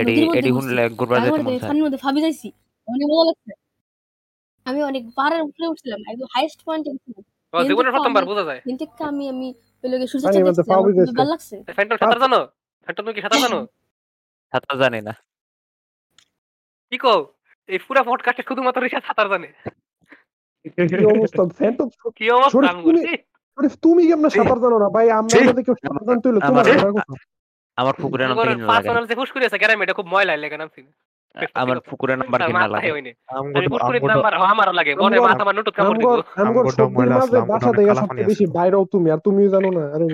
[0.00, 0.82] এডি এডি ঘুরছি। হুনলে
[1.20, 2.52] যেতে মন চায়। মধ্যে ফাবি যাইছি।
[2.86, 3.52] অনেক লাগছে।
[4.64, 5.06] আমি অনেক
[5.42, 9.54] উপরে উঠছিলাম একদম হাইয়েস্ট পয়েন্টে উঠছিলাম। জীবনের প্রথমবার আমি- বোঝা যায়। কিন্তু আমি
[9.84, 10.62] লোকের সূর্য যাইছে।
[11.16, 12.36] ভালো লাগছে। ফ্যান্টম সাঁতার জানো?
[12.82, 13.66] ফ্যান্টম তুমি কি সাঁতার জানো?
[14.52, 15.12] সাঁতার জানি না।
[16.92, 17.20] কি কও?
[17.68, 19.48] এই পুরা পডকাস্টে শুধুমাত্র রিসা সাঁতার জানে।
[20.90, 21.42] কি অবস্থা?
[21.58, 22.68] ফ্যান্টম কি অবস্থা?
[22.68, 24.88] আমি তুমি- কেমনে সাঁতার জানো না?
[24.88, 26.64] ভাই আমরা। মধ্যে কেউ সাঁতার জানতে হইলে তোমার
[27.78, 30.80] আমার- পুকুরের নাম থেকে লাগে। পার্সোনাল যে ফুস করেছে গ্রামে এটা খুব ময়লা লাগে নামছি
[31.54, 36.10] আমার পুকুরের নাম্বার কিনা লাগে। আমি নাম্বার আমারও লাগে। মনে মাথা আমার নুটুত কামড় দিব।
[36.36, 40.06] আমগো ময়লা আসলাম, বাসা থেকে সবচেয়ে বেশি বাইরেও তুমি আর তুমিও জানো না। আরে।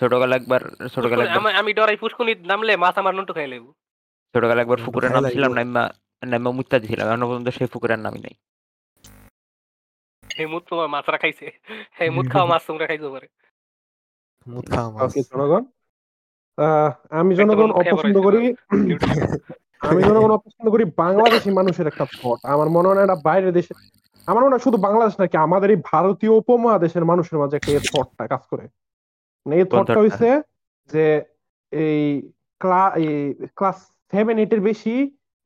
[0.00, 0.60] ছোটবেলা একবার
[0.94, 3.70] ছোটবেলা একবার আমি আমি ডরাই ফুসকুনি নামলে মাছ আমার নুটু খাই লেবু
[4.34, 5.82] ছোটবেলা একবার পুকুরের খাই নাম ছিলাম নাইমা
[6.22, 8.34] নাইমা মুত্তা দিছিলাম এখনও পর্যন্ত সেই পুকুরের নামই নাই।
[10.40, 11.46] এই মুত তোমার মাছরা খাইছে
[12.04, 13.26] এই মুত খাওয়া মাছ তোমরা খাইছো পারে।
[14.46, 15.62] মুদ খাওয়া মাছ। ওকে জনগণ
[17.20, 18.40] আমি জনগণ অপছন্দ করি।
[19.80, 23.72] আমি জনগণ অপছন্দ করি বাংলাদেশি মানুষের একটা ফট আমার মনে হয় না এটা বাইরের দেশে
[24.28, 28.24] আমার মনে হয় শুধু বাংলাদেশ নাকি আমাদের এই ভারতীয় উপমহাদেশের মানুষের মাঝে একটা এই থটটা
[28.32, 28.64] কাজ করে।
[29.46, 30.00] মানে এই থটটা thought-টা?
[30.02, 30.28] হইছে
[30.90, 31.04] যে
[31.72, 32.00] এই
[33.56, 33.78] ক্লাস
[34.12, 34.94] সেভেন এইট এর বেশি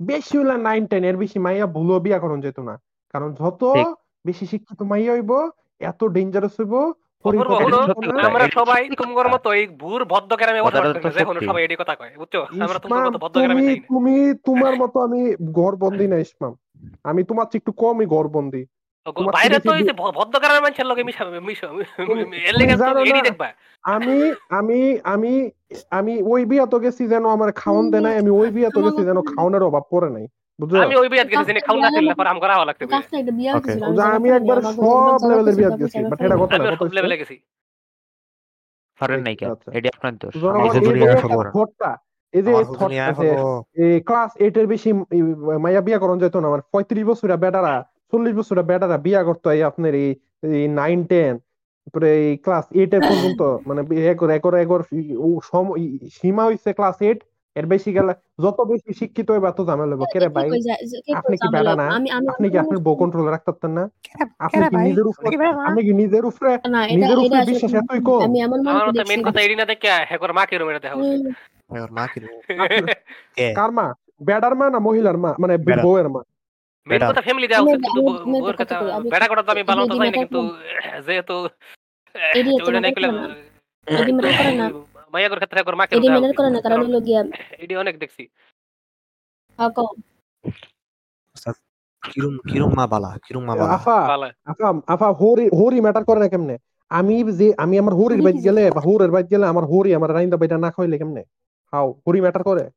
[0.00, 2.74] বেশি হইলে নাইন টেন এর বেশি মাইয়া ভুলো বিয়া করন যেত না।
[3.14, 3.62] কারণ যত
[4.24, 5.32] বেশি শিক্ষিত মাইয়া হইব
[5.80, 6.74] এত ডেঞ্জারাস হইব
[7.24, 10.92] অপূর্ব পরিপক্ক হলো, হইব। না। আমরা সবাই তোমার মতো এই ভুর ভদ্র গ্রামে বসবাস কথাটা
[10.94, 12.34] তো করি না যে কোনো সত্যি। সবাই এটি কথা কয় বুঝছ?
[12.64, 14.14] আমরা তোমার মতো ভদ্র গ্রামে তুমি চাই না। তুমি
[14.44, 15.20] তোমার মতো আমি
[15.52, 16.52] ঘরবন্দি না ইসমাম।
[17.10, 18.73] আমি তোমার চেয়ে একটু কমই ঘরবন্দি তোমার
[19.06, 21.66] বাইরে তো এই যে ভ- ভদ্র গ্রামের মানুষের লগে মিশা মিশা
[22.00, 23.48] তুমি- এর লেগে তুমি এডি দেখবা।
[23.84, 24.16] আমি
[24.50, 25.32] আমি আমি
[25.90, 29.02] আমি ওই বিয়া তো গেছি যেন আমার খাওয়ান দেয় নাই আমি ওই বিয়া তো গেছি
[29.04, 30.26] যেন খাওয়ানোর অভাব পড়ে নাই
[30.80, 33.32] আমি ওই বিয়াত গেছি জেনে খাওয়া না খেলে পর আম করা হওয়া লাগতে কাছটা একটা
[33.32, 33.74] বিয়া Okay.
[33.74, 37.36] হইছিল, যে আমি একবার সব লেভেলের গেছি বাট এটা কথা না সব লেভেলে গেছি।
[39.00, 39.50] পারেন নাই কেন।
[39.92, 40.64] আপনার দোষ। জনগণ
[42.34, 42.50] এই যে
[44.00, 44.90] ক্লাস এর বেশি
[45.58, 47.74] মাইয়া বিয়া করন যেত না আমার পঁয়ত্রিশ বছরের বেটারা।
[48.12, 51.34] চল্লিশ বছরের বেটারা বিয়া করতো এই আপনার এই নাইন টেন
[51.82, 54.80] তারপরে এই ক্লাস এইট এর পর্যন্ত মানে একর একর একর
[55.42, 55.74] সম-
[56.40, 57.20] হইছে ক্লাস এইট
[57.56, 60.48] এর বেশি গেলে যত বেশি শিক্ষিত হইবা তত ঝামেলা হইব। কেরে ভাই?
[61.14, 61.46] আপনি কি?
[61.48, 61.86] বেটা না?
[62.30, 63.84] আপনি কি আপনার বউ কন্ট্রোলে রাখতে পারতেন না?
[64.38, 65.26] আপনি কি নিজের উপরে
[65.62, 66.52] আপনি কি নিজের উপরে
[66.96, 68.20] নিজের উপরে বিশ্বাস এতই কম?
[68.24, 71.22] আমি এমন মতে দেখছি মেন কথা এডি না দেখে হেকর মা কি রুমে দেখা হুম,
[71.74, 72.04] ওর মা?
[72.06, 72.18] কি?
[73.54, 73.86] কার মা?
[74.22, 75.30] বেডার মা না মহিলার মা?
[75.38, 75.54] মানে।
[75.84, 76.20] বউয়ের মা?
[76.86, 78.92] মেন বেটা। কথা ফ্যামিলি দেওয়া আমি- উচিত কিন্তু আমি- আমি একটা বউয়ের কথা কথা কই,
[78.92, 80.40] আমি- বেড়া কথা তো আমি ভালো মতো জানি না কিন্তু
[81.06, 81.48] যেহেতু
[82.34, 82.50] এডি
[82.80, 83.28] নাই করলে করে না।
[83.86, 87.24] এডি matter করে ক্ষেত্রে হেকর মা এডি মেনের করে না কারণ হলো গিয়া
[87.58, 88.28] এডি অনেক দেখছি।
[89.58, 89.86] আহ, কও।
[92.02, 93.98] কিরম কিরম মা বালা কিরম মা বালা। আফা
[94.44, 96.58] আফা আফা হোরি হোরি ম্যাটার করে না কেমনে?
[96.90, 99.94] আমি যে আমি আমার হোরির হোরি বাইত কি গেলে বা হোরের বাইত গেলে আমার হোরি
[99.94, 101.24] আমার রাইন্দা বাইটা না খাইলে কেমনে?
[101.72, 102.70] হাও হোরি ম্যাটার করে।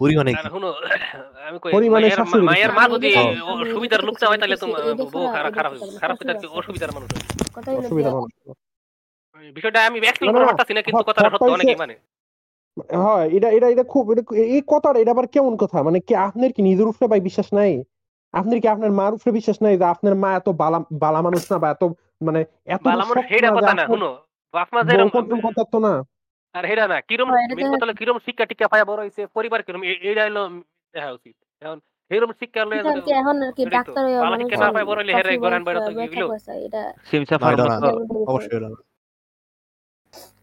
[0.00, 0.48] হরি মানে কি?
[0.54, 0.68] শুনো
[1.48, 3.10] আমি কই পরিমাণে মায়ের শাশুড়ি মায়ের মা যদি
[3.72, 4.56] সুবিধার লোক চায় তাহলে
[5.14, 5.72] বউ খারাপ, খারাপ
[6.02, 7.08] খারাপ এটা কি অসুবিধার মানুষ।
[7.56, 8.30] কথা হলো অসুবিধা গিয়া, মানুষ।
[9.56, 11.94] বিষয়টা আমি এক্সপ্লেন না, না, করতে পারতাছি না কিন্তু কথাটা সত্য অনেকই মানে।
[13.04, 14.22] হয় এটা এটা এটা খুব এটা
[14.54, 15.78] এই কথাটা এটা আবার কেমন কথা?
[15.86, 17.72] মানে কি আপনার কি নিজের উপরে ভাই বিশ্বাস নাই?
[18.34, 21.56] আপনার কি আপনার মার উপরে বিশ্বাস নাই যে আপনার মা এত বালা বালা মানুষ না
[21.62, 21.82] বা এত
[22.26, 22.40] মানে
[22.74, 24.10] এত বালা মানুষ হেডা কথা না শুনো
[24.54, 25.24] বাপ মা যেরকম
[25.86, 25.92] না?
[26.54, 29.82] আর হেরা না কিরম হয়, এটা মেন কিরম শিক্ষা টিকা পায় বড় হইছে পরিবার কিরম
[29.84, 30.42] এ- এইটা হলো
[30.94, 31.78] দেখা উচিত এখন
[32.10, 35.62] এরকম শিক্ষা লয়ে এটা এখন আর কি ডাক্তার মানে মানুষ পায় বড় হইলে হেরে গরান
[35.64, 36.82] বাইরে তো গিলো সিমসা এটা
[37.52, 37.90] এটা না।
[38.26, 38.68] অবশ্যই এটা।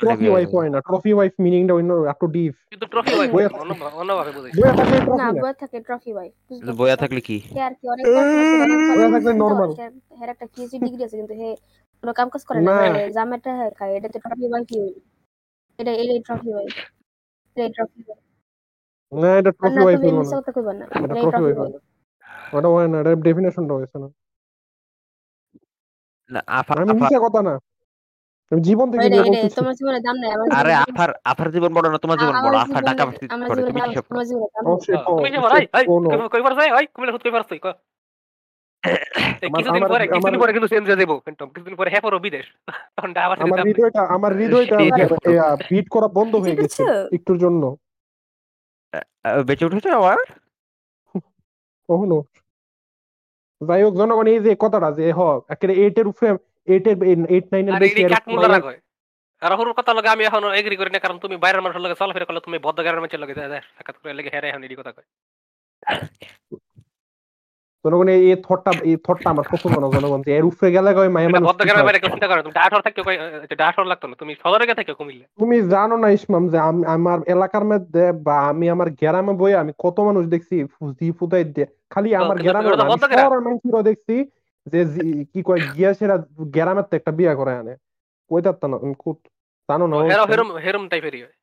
[0.00, 3.28] ট্রফি বিয়ে ওয়াইফ হয়ে হয় না। ট্রফি ওয়াইফ মিনিংটা অন্য একটু ডিপ কিন্তু ট্রফি হয়
[3.28, 3.52] বইয়া-
[3.94, 6.28] অন্যভাবে বুঝাইছে। বইয়া থাকলে না ট্রফি থাকে ট্রফি ভাই
[6.88, 7.36] যাবে। থাকলে কি?
[7.60, 9.84] আর কি অনেক পড়াশোনা করে, অনেক বইয়া পড়াশোনা থাকলে করে,
[10.20, 11.50] হের একটা পিএইচডি ডিগ্রি আছে কিন্তু হে
[12.02, 14.76] কোনো কাম কাজ করে না। না। হে জামাটা হে খায় এটা তো ট্রফি ভাই কি
[14.78, 14.94] হইল
[15.78, 15.92] এটা
[16.26, 16.48] ট্রফি
[17.76, 18.00] ট্রফি
[19.12, 20.00] না ট্রফি ওয়াইফ
[20.72, 20.84] না
[21.24, 21.58] ট্রফি ওয়াইফ
[22.54, 24.08] ওটা হয় না এটা ডেফিনেশনটা হয়েছে না।
[26.30, 27.54] না আফার আমি মিথ্যা কথা না।
[28.52, 30.30] আমি জীবন থেকে এটাই নিয়ে এটাই বলতেছি তোমার জীবনে দাম নাই
[30.60, 33.60] আরে আফার আফার জীবন বড় না তোমার জীবন বড় আফার জীবনে- ঢাকা ভার্সিটিতে আমার পড়ে
[33.60, 35.84] জীবনে তুমি কি সব তোমার জীবনে দাম অবশ্যই নাই। কও, তুমি যে অবশ্যই ভাই ভাই
[35.86, 36.84] কোনো। কই পারছ ভাই কই
[37.18, 37.72] কই পারছ কই?
[39.56, 42.46] কিছুদিন পরে কিছুদিন পরে কিন্তু চেঞ্জ হয়ে যাব কিন্তু কিছুদিন পরে হ্যাঁ বিদেশ।
[42.96, 44.76] তখন আবার আমার হৃদয়টা আমার হৃদয়টা
[45.70, 46.82] বিট করা বন্ধ হয়ে গেছে?
[47.12, 47.62] একটুর জন্য।
[49.46, 50.18] বেঁচে উঠেছে আবার?
[51.88, 52.16] কখনো।
[53.60, 55.20] যাই হোক জনগণ এই যে কথাটা যে হ
[55.52, 56.28] একেবারে এইট এর উপরে
[56.68, 56.96] এইট এর
[57.34, 58.00] এইট নাইন এর আর বেশি
[59.42, 62.26] আর হুরুর কথা লগে আমি এখন এগ্রি করি না কারণ তুমি বাইরের মানুষের লগে চলাফেরা
[62.28, 63.34] করলে তুমি ভদ্রগারের মানুষের লগে
[63.70, 65.06] সাক্ষাৎ করে লেগে হেরে এখন এটি কথা কয়।
[67.84, 71.28] জনগণ এই থটটা এই থটটা আমার পছন্দ না জনগণ যে এর উপরে গেলে কয় মায়া
[71.34, 71.48] মানুষ
[71.88, 72.54] বাইরে চিন্তা করে তুমি
[73.08, 73.16] কই
[73.60, 77.18] ডাঠর লাগতো না তুমি সদরে গে থেকে কুমিল্লা। তুমি জানো না ইসমাম যে আমি আমার
[77.34, 82.10] এলাকার মধ্যে বা আমি আমার গ্রামে বই আমি কত মানুষ দেখছি ফুজি ফুটাই দিয়ে। খালি
[82.22, 82.70] আমার গ্রামে।
[83.18, 83.42] শহরের
[83.88, 84.16] দেখছি
[84.72, 84.80] যে
[85.32, 86.16] কি কয় গিয়া সেরা
[86.56, 87.74] গ্রামের তো একটা বিয়া করে আনে।
[88.60, 88.76] তা না
[89.68, 89.94] জানো না
[90.30, 91.34] হেরম হেরম টাইপেরই হয়।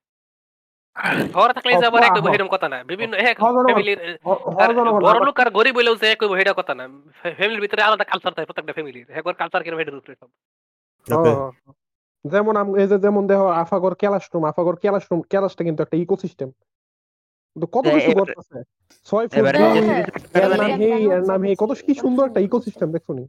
[1.33, 1.71] শহরে থাকলে
[2.09, 2.21] একই
[2.55, 3.35] কথা না বিভিন্ন এক
[3.67, 3.99] ফ্যামিলির
[5.05, 6.07] বড় লোক আর গরিব হইলেও যে
[6.37, 6.83] হেডা কথা না
[7.31, 9.61] ফ্যামিলির ভিতরে আলাদা কালচার থাকে প্রত্যেকটা ফ্যামিলির একবার কালচার
[9.93, 10.29] উপরে সব।
[12.25, 16.49] যেমন আম- এই যে যেমন দেহ আফাগর ক্যালাস্ট্রুম আফাগর ক্যালাস্ট্রুম ক্যালাসটা কিন্তু একটা ইকোসিস্টেম
[17.73, 18.57] কত কিছু করতেছে
[19.07, 20.03] ছয় ফুট এবারে দুই, যে হ্যাঁ,
[20.33, 23.23] series এর নাম হেই এর নাম হেই কত কি সুন্দর একটা ইকোসিস্টেম দেখছ নি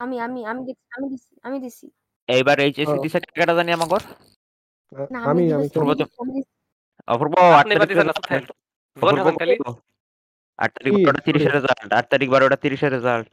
[0.00, 1.86] আমি আমি আমি দিছি আমি দিছি আমি দিছি
[2.28, 4.02] এইবার এইচএসসি দিছে টাকাটা জানি আমাগর
[5.22, 5.66] আমি আমি।
[7.08, 7.34] অপূর্ব
[10.58, 10.92] আট তারিখ?
[10.94, 13.30] বারোটা তিরিশের রেজাল্ট আট তারিখ বারোটা তিরিশের রেজাল্ট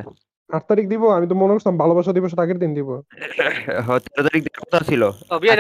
[0.49, 2.89] আট তারিখ দিব আমি তো মনে করছিলাম ভালোবাসা দিবসের আগের দিন দিব।
[3.99, 5.01] তেরো তারিখ দেওয়ার কথা ছিল।
[5.41, 5.55] বিয়ে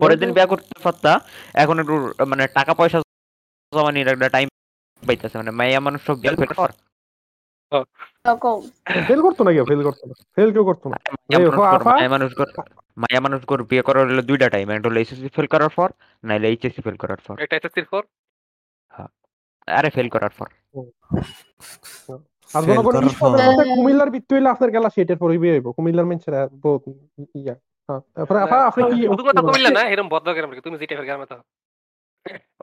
[0.00, 1.12] পরের দিন বিয়া করতে পারতা
[1.54, 1.94] এখন একটু
[2.26, 2.98] মানে টাকা পয়সা
[3.72, 4.48] জমা নিয়ে একটা টাইম
[5.02, 6.34] পাইতেছে মানে মাইয়া মানুষ সব গেল
[9.08, 10.96] ফেল করতো না কেউ ফেল করতো না। ফেল কেউ করতো না।
[12.04, 13.40] এই মানুষ
[13.70, 15.88] বিয়ে করার হলো দুইটা টাইম একটা হলো এসএসসি ফেল করার পর
[16.24, 17.34] নাইলে এইচএসসি ফেল করার পর।
[17.90, 18.02] ফোর
[19.68, 20.48] আরে ফেল করার পর।
[22.50, 22.62] আর
[23.20, 26.82] পর। মতে কুমিল্লার হইলে আপনার গেলা সেটার পরে বিয়ে হইব। কুমিল্লার মানুষেরা বহুত
[27.40, 27.54] ইয়া।
[27.88, 28.00] হ্যাঁ।
[28.68, 29.22] আপনি কি শুধু
[29.68, 31.36] না এরকম ভদ্রগ্রাম তুমি যেটা গ্রামে তো।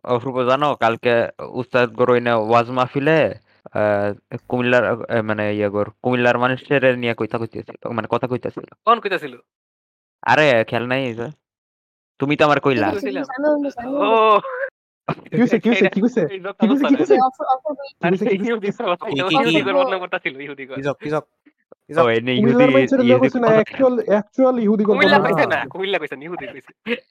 [0.05, 1.13] অপূর্ব জানো কালকে
[1.59, 3.17] উস্তাদ গরইনা ওয়াজ মাহফিলে
[4.47, 4.83] কুমিল্লার
[5.21, 9.33] মানে ইয়ে গর কুমিল্লার মানুষের নিয়ে কইতা কইতেছিল মানে কথা কইতেছিল। কোন কইতাছিল?
[10.21, 11.03] আরে খেল নাই
[12.19, 15.89] তুমি তো আমার কইলা। আমি কইছিলাম। আমিও বলছি, আমিও ও। বলছি। কি হইছে কি হইছে
[15.89, 16.21] কি হইছে?
[16.21, 17.15] এই কি হইছে কি কথা হইছে?
[17.21, 18.35] অফ- অপূর্ব আরে কি হইছে?
[18.35, 21.23] ইহুদি কথা কি- এটা কি- ইহুদি কি- গর বদনাম করতেছিল ইহুদি গর। কিজক কিজক
[21.97, 25.17] ও এনে ইহুদি কুমিল্লার মানুষের ইহুদি লোক হইছে না কথা- অ্যাকচুয়াল অ্যাকচুয়াল ইহুদি কথা কুমিল্লা
[25.17, 27.01] না। কইছে না কুমিল্লা কইছে ইহুদি কইছে ইহুদি আমরা নিয়ে যে কইছে।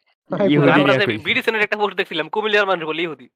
[1.60, 3.26] একটা পোস্ট দেখছিলাম কুমিল্লার মানুষ বলে ইহুদি।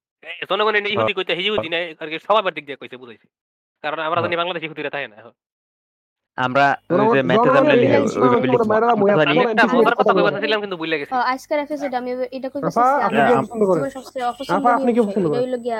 [0.50, 3.26] জনগণ এনে ইহুদি কইতে হি ইহুদি না আর কি স্বভাবের দিক দিয়ে কইছে বুঝাইছে।
[3.84, 5.34] কারণ আমরা জানি বাংলাদেশ ইহুদিরা থাকে না এখন।
[6.38, 9.34] আমরা ওই যে ম্যাথে আমরা লিখে এই ওইভাবে ইসলামের লিখব। তোমরা মায়েরা মুয়া আমরা আমি
[9.34, 11.96] জানি- তোমরা একটা anticipate মজার কথা কথা কইবার বলো। চাইছিলাম কিন্তু ভুলে গেছি। আজকের এপিসোডে
[11.96, 12.48] আমি এটা
[14.72, 15.52] আপনি কি পছন্দ করেন?
[15.62, 15.78] গিয়া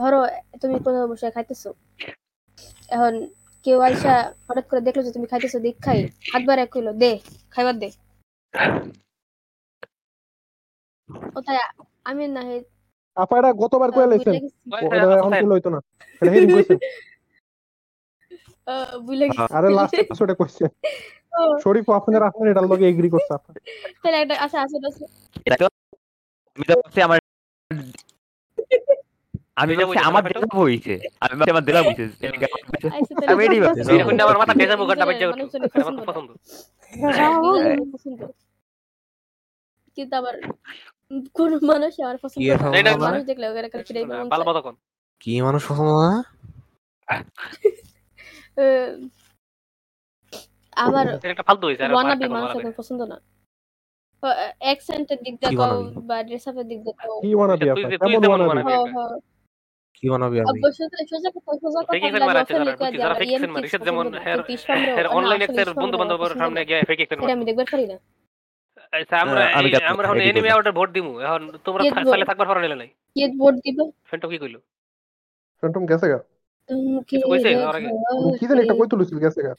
[0.00, 0.20] ধরো
[0.62, 1.70] তুমি কোথাও বসে খাইতেছো?
[2.90, 3.12] এখন
[3.66, 4.14] কেউ আইসা
[4.46, 5.98] হঠাৎ করে দেখল যে তুমি খাইতেছো দেখ খাই
[6.32, 7.10] হাত বাড়ায় কইলো দে
[7.52, 7.88] খাইবার দে।
[11.30, 11.58] ও তাই
[12.04, 12.64] আমি না হে
[13.16, 15.80] আপা এটা গতবার কয়ে লাইছেন। বুঝলে গেছি ও, এটা এখন কইলে হইতো না।
[16.22, 16.78] এটা হেদিন কইছেন
[19.06, 20.70] বুঝলে গেছি। আরে লাস্ট এপিসোডে কইছেন
[21.32, 23.52] ও, শরীফ আপনার আপনার এটার লগে এগ্রি করছে আপা।
[24.02, 25.06] তাহলে একটা আচ্ছা আচ্ছা আচ্ছা।
[25.46, 25.68] এটা তো-
[26.58, 27.18] আমি তো ভাবছি আমার
[29.56, 30.94] আমি দেয়া আমার দেলা বইছে
[31.24, 32.04] আমি আমার দেলা বইছে
[32.88, 35.38] আচ্ছা, আমি এটাই ভাবছি। এখন আমার মাথা। ডেজা মুগারটা বাজ্যা আমার
[37.12, 37.36] হ্যাঁ,
[37.94, 38.20] পছন্দ।
[39.96, 40.34] কিন্তু আবার
[41.34, 44.74] কোন মানুষ আমার পছন্দ কি না। এটা মানুষ দেখলে ওকে একটা ফিরে পালবা চায়। তখন
[45.20, 46.12] কি মানুষ পছন্দ না?
[50.76, 53.16] আবার একটা ফালতু হইছে আর ওয়ানাবি মানুষ এখন পছন্দ না।
[54.58, 58.50] অ্যাকসেন্টের দিক দিয়ে কও বা ড্রেস আপের দিক দিয়ে কও। কি ওয়ানাবি আপা কেমন ওয়ানাবি
[58.50, 58.98] wannabe। হ, হ।
[59.96, 60.48] কি বানাবি আমি?
[60.52, 62.92] অবশ্য তো- সোজা কথা সোজা কথা ফেক বললে এক্সেন আমি মারাচ্ছে offend যারা করে বুঝছি
[62.92, 64.06] দিই, যারা আমার ফেক এক্সেন EMT মারে সেটা পছন্দ যেমন
[65.16, 65.40] অনলাইন
[65.76, 66.98] বন্ধু বান্ধবের সামনে গিয়ে ফেক
[67.30, 67.96] আমি দেখবার পারি না।
[68.92, 69.44] আচ্ছা আমরা
[69.88, 72.10] আমরা এখন agree এনিমি ভোট দিমু। এখন তোমরা দিব?
[72.10, 73.90] সালে থাকবার পারো নিলে নাই। কে ভোট দিব।
[74.38, 74.58] কইলো?
[75.58, 76.18] ফ্যান্টম গেছে গা।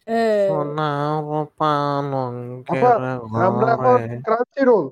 [0.06, 0.50] হ্যাঁ।
[3.48, 4.90] আমরা এখন ক্রাঞ্চি রোল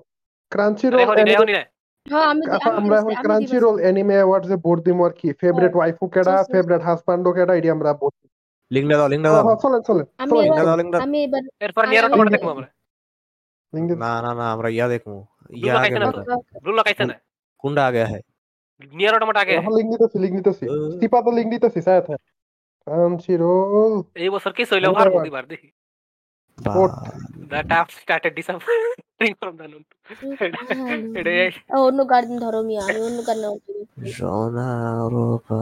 [2.10, 4.56] হ্যাঁ, আমি দি- আপা আমি আমরা দিবসে- এখন আমি ক্রাঞ্চি দিবসে- রোল অ্যানিমে অ্যাওয়ার্ডস এ
[4.56, 8.14] ভোট দিমু আর কি। ফেভারিট ওয়াইফু কেডা জি, জি। ফেভারিট হাজব্যান্ড কেডা এটি আমরা ভোট
[8.24, 11.04] দিমু। দাও লিঙ্কটা হ্যাঁ, দাও। হ্যাঁ, চলেন চলেন। আমি চলেন, এবার- লিঙ্কটা চলেন। দাও। লিঙ্কটা
[11.04, 12.81] আমি এবার এরপর নিয়ার অটোমেটিক দেখব আমরা।
[13.74, 15.10] লিঙ্ক দিন। না না না আমরা ইয়া দেখব
[15.58, 16.22] ইয়া দুটো আগে খাইছে না না তো?
[16.64, 17.16] ব্লু লাগাইছে না
[17.64, 18.24] কোনটা আগে হয়
[18.94, 22.26] নিয়ার অটোমেটিক আগে এখন লিঙ্ক দিতেছি লিঙ্ক দিতেছি ও। স্টিপাতে লিঙ্ক দিতেছি সাথে থাকে
[22.88, 25.16] ক্রাঞ্চি রোল এই বছর কি হইল Blue আর award.
[25.16, 25.70] প্রতিবার দেখি
[26.58, 26.92] vote.
[27.52, 29.84] The tough started disappointing from the noon
[31.20, 31.32] এটা
[31.70, 33.54] ও, অন্য গার্ডেন ধরো মিয়া আমি অন্য গার্ডেন
[34.14, 34.70] সোনা
[35.14, 35.62] রূপা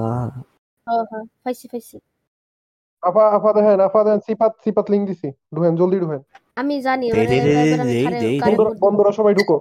[0.87, 1.95] হ্যাঁ হ্যাঁ পাইছি পাইছি
[3.03, 6.21] আপা আপা দেখেন আপা দেখেন সিপাত সিপাত লিঙ্ক দিছি ঢুহেন জলদি ঢুহেন
[6.57, 7.05] আমি জানি।
[8.83, 9.55] বন্ধুরা ভোট সবাই ঢুকো।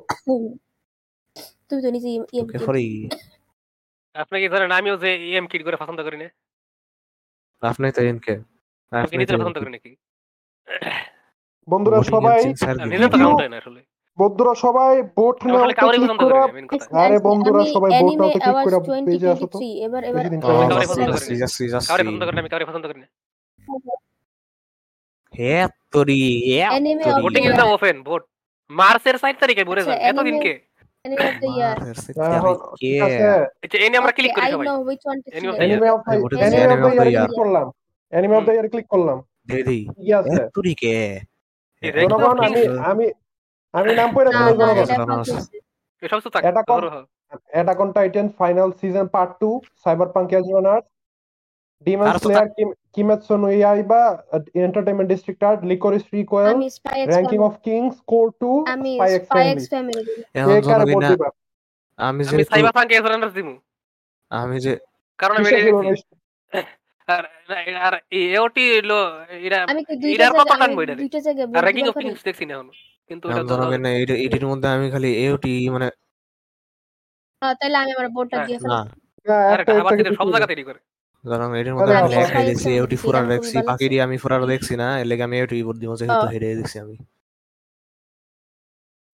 [1.69, 2.87] তুমি তো নিজে ইএম ফরি
[4.15, 6.29] আপনি কি জানেন আমিও যে ইএম কিট করে পছন্দ করি না।
[7.63, 8.35] আপনি তো আমি কি
[8.93, 9.91] আপনি তো পছন্দ করি নাকি?
[11.69, 12.39] বন্ধুরা সবাই
[12.93, 13.81] নিজে তো কাউন্ট হয় না আসলে।
[14.19, 15.63] বন্ধুরা সবাই বোট আমি নাও
[17.03, 19.57] আরে বন্ধুরা সবাই বোট নাও anime ক্লিক করে পেজে আসো তো।
[19.87, 22.85] এবার এবার কাউরে পছন্দ করি না। যাচ্ছি যাচ্ছি কাউরে পছন্দ করি না আমি কাউরে পছন্দ
[22.91, 23.09] করি না।
[25.35, 25.53] হে
[25.93, 26.21] তোরি
[27.25, 27.53] ভোটিং ইজ.
[27.77, 28.23] ওপেন ভোট
[28.71, 30.53] মার্চের 4 তারিখে আচ্ছা, যান কে
[33.65, 34.67] আচ্ছা এই আমরা ক্লিক করি সবাই.
[35.61, 36.13] অ্যানিমে অফ আমি দ্য
[37.15, 37.67] ইয়ার করলাম।
[38.13, 39.19] Anime of the year click করলাম।
[40.55, 40.95] তোরি কে
[41.83, 43.07] জনগণ আমি আমি
[43.79, 44.55] আমি নাম পড়ে দিলাম
[44.91, 45.21] জনগণ
[46.03, 46.43] এটা থাক
[47.61, 47.73] এটা
[48.41, 49.55] Final Season Part 2,
[49.85, 50.85] Cyberpunk Edge Runners,
[51.87, 54.01] Demon Slayer, Kim, Kimetsu no Yaiba,
[54.33, 56.67] uh, Entertainment District Art, Licorice Recoil, আমি
[57.09, 59.51] Ranking of Kings, Core 2, আমি Spy X Family.
[59.53, 60.03] X family
[60.35, 61.29] এখন কে কারে জনগণ ভোট না দিবা?
[61.99, 62.73] আমি আমি সাইবার
[63.37, 63.55] দিমু
[64.31, 64.73] আমি যে
[65.19, 66.15] কারণ আমি কিসের এটা জন্য দেখছি।
[67.09, 67.95] আর আর- আর
[68.33, 68.99] এওটি হলো
[69.47, 70.75] এরা আমি কি এটার দুইটা কত আমি?
[71.01, 72.75] দুইটা জায়গায় র্যাঙ্কিং অফ পারি কিংস দেখছি না এখনও
[73.11, 75.87] কিন্তু এটা তো জনগণ না এটি- এটির মধ্যে আমি খালি এওটি মানে
[77.43, 78.81] হ্যাঁ, তাহলে আমি আমার হ্যাঁ, দিয়ে ফেলব না,
[79.55, 80.81] একটা আবার সব কিছু জায়গাতে এডি করে।
[81.25, 84.03] জনগণ এটির মধ্যে আমি খালি স্পাই একটাই এক্স দেখছি ফ্যামিলি ফুরার দেখছি খুবই বাকি দিয়ে
[84.07, 86.97] আমি ফুরার দেখছি না এর লেগে আমি এওটি ভোট দিব যেহেতু হ্যাঁ। হেরে দেখছি আমি।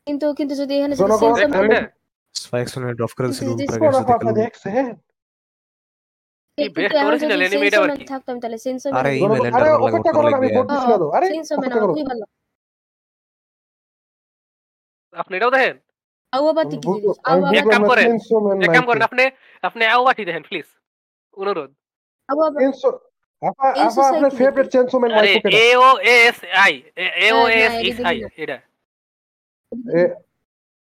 [0.06, 1.14] কিন্তু কিন্তু যদি এখানে যদি
[2.76, 4.70] মানে ড্রপ করে দিছিল উপরে গেছে
[8.42, 9.10] তাহলে সেন্সর আরে
[10.26, 10.46] লাগবে,
[11.16, 11.56] আরে সেন্সর
[11.86, 12.24] খুবই ভালো।
[15.14, 15.76] আপনি এটাও দেখেন?
[16.32, 17.16] আউ কি জিনিস?
[17.30, 19.24] আউ এক কাম না করেন, চেঞ্জো ম্যান এক কাম করেন আপনি
[19.68, 20.68] আপনি আওয়াটি দেখেন প্লিজ
[21.36, 21.70] অনুরোধ।
[24.08, 24.68] আপনার ফেভারিট
[25.18, 26.72] আরে কেডা এ ও এস আই
[27.26, 28.56] এ ও এস ইস আই এটা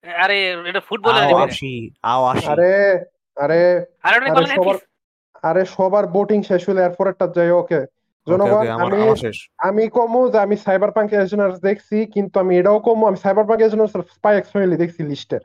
[0.05, 0.39] আরে
[0.71, 1.73] এটা ফুটবলের আও anime এটা। আসি
[2.13, 2.73] আও আসি আরে
[3.37, 3.61] আরে
[4.07, 4.77] আরে অনেক আরে ভালো না সবার
[5.49, 7.81] আরে সবার বোটিং শেষ হলে এরপরেরটা যাই ওকে। ওকে
[8.27, 9.01] জনগণ আমি
[9.69, 13.93] আমি কমু যে আমি সাইবার পাঙ্ক এজেনার্স দেখছি কিন্তু আমি এটাও কমু আমি cyberpunk edgerunners
[14.17, 15.43] spy X family দেখছি লিস্টের।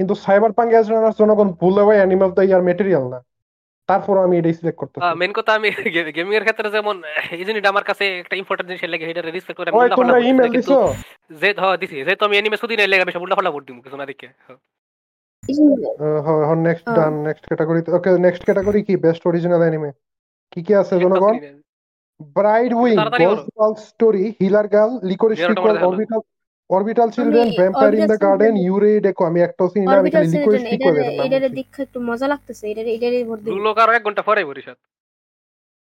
[0.00, 3.18] কিন্তু সাইবার পাঙ্ক এজেনার্স জনগণ ভুলে ভাই anime of the year material না।
[3.88, 5.68] তারপর আমি এটাই সিলেক্ট করতেছি। মেন কথা আমি
[6.16, 6.96] গেমিং এর ক্ষেত্রে যেমন
[7.34, 10.78] এই জিনিসটা আমার কাছে একটা ইম্পর্টেন্ট জিনিস লাগে এটা রেজিস্টার করে আমি তোমরা ইমেল দিছো?
[11.40, 13.80] যে হ্যাঁ দিছি। যে তো আমি এনিমে সুদিন এর লেগে বেশি উল্টা পাল্টা ভোট দিমু
[13.84, 14.58] কিছু না দেখে হ্যাঁ।
[16.24, 18.94] হ্যাঁ নেক্সট হ্যাঁ। Done next category okay next category কি?
[19.04, 19.90] বেস্ট অরিজিনাল অ্যানিমে
[20.52, 21.34] কি কি আছে জনগণ।
[22.36, 22.96] Birdie wing
[23.54, 24.92] girl story healer girl
[25.42, 26.20] sequel orbital
[26.70, 30.28] orbital children vampire in the garden Children- Yurei Deco আমি একটাও চিনি না আমি খালি
[30.28, 33.88] সিকুয়েল এটারে এর নাম এটারে দেখে একটু মজা লাগতেছে এটারে এটারে ভোট দিব ব্লু কার
[33.90, 34.76] এক ঘণ্টা পরে বরিশাল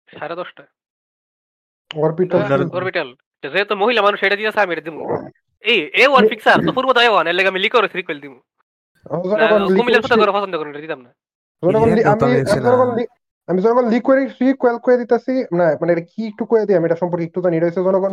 [0.08, 0.64] সাড়ে দশটা
[1.90, 3.08] অরবিটাল Orbital- অরবিটাল
[3.44, 5.02] যেহেতু মহিলা মানুষ এটা দিয়েছে আমি এটা দিমু
[5.64, 8.38] এই এ ওয়ান ফিক্সার তো পূর্ব এ ওয়ানের লেগে আমি লিকর রিকুয়েল দিমু
[9.70, 11.10] কুমিল্লার লিকোরিস করে পছন্দ করেন এটা দিতাম না
[11.62, 12.88] আমি। জনগণ
[13.48, 16.98] আমি জনগণ লিকোরিস রিকুয়েল করে দিতেছি না মানে এটা কি একটু করে দিই আমি এটা
[17.02, 18.12] সম্পর্কে একটু জানি এটা হচ্ছে জনগণ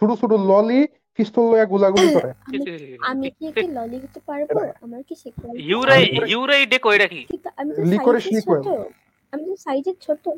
[0.00, 2.32] কই- কই- ছোট ছোট ললি পিস্তল লয়া গুলাগুলি করে।
[3.10, 4.58] আমি কি। কি ললি হতে পারব?
[4.82, 6.30] আমার কি সে quality ইউরে আছে?
[6.30, 8.66] ইউরে ডেকো এটা কি কিন্তু আমি তো Licorice সাইজে ছোট।
[9.32, 10.28] আমি তো সাইজে ছোট।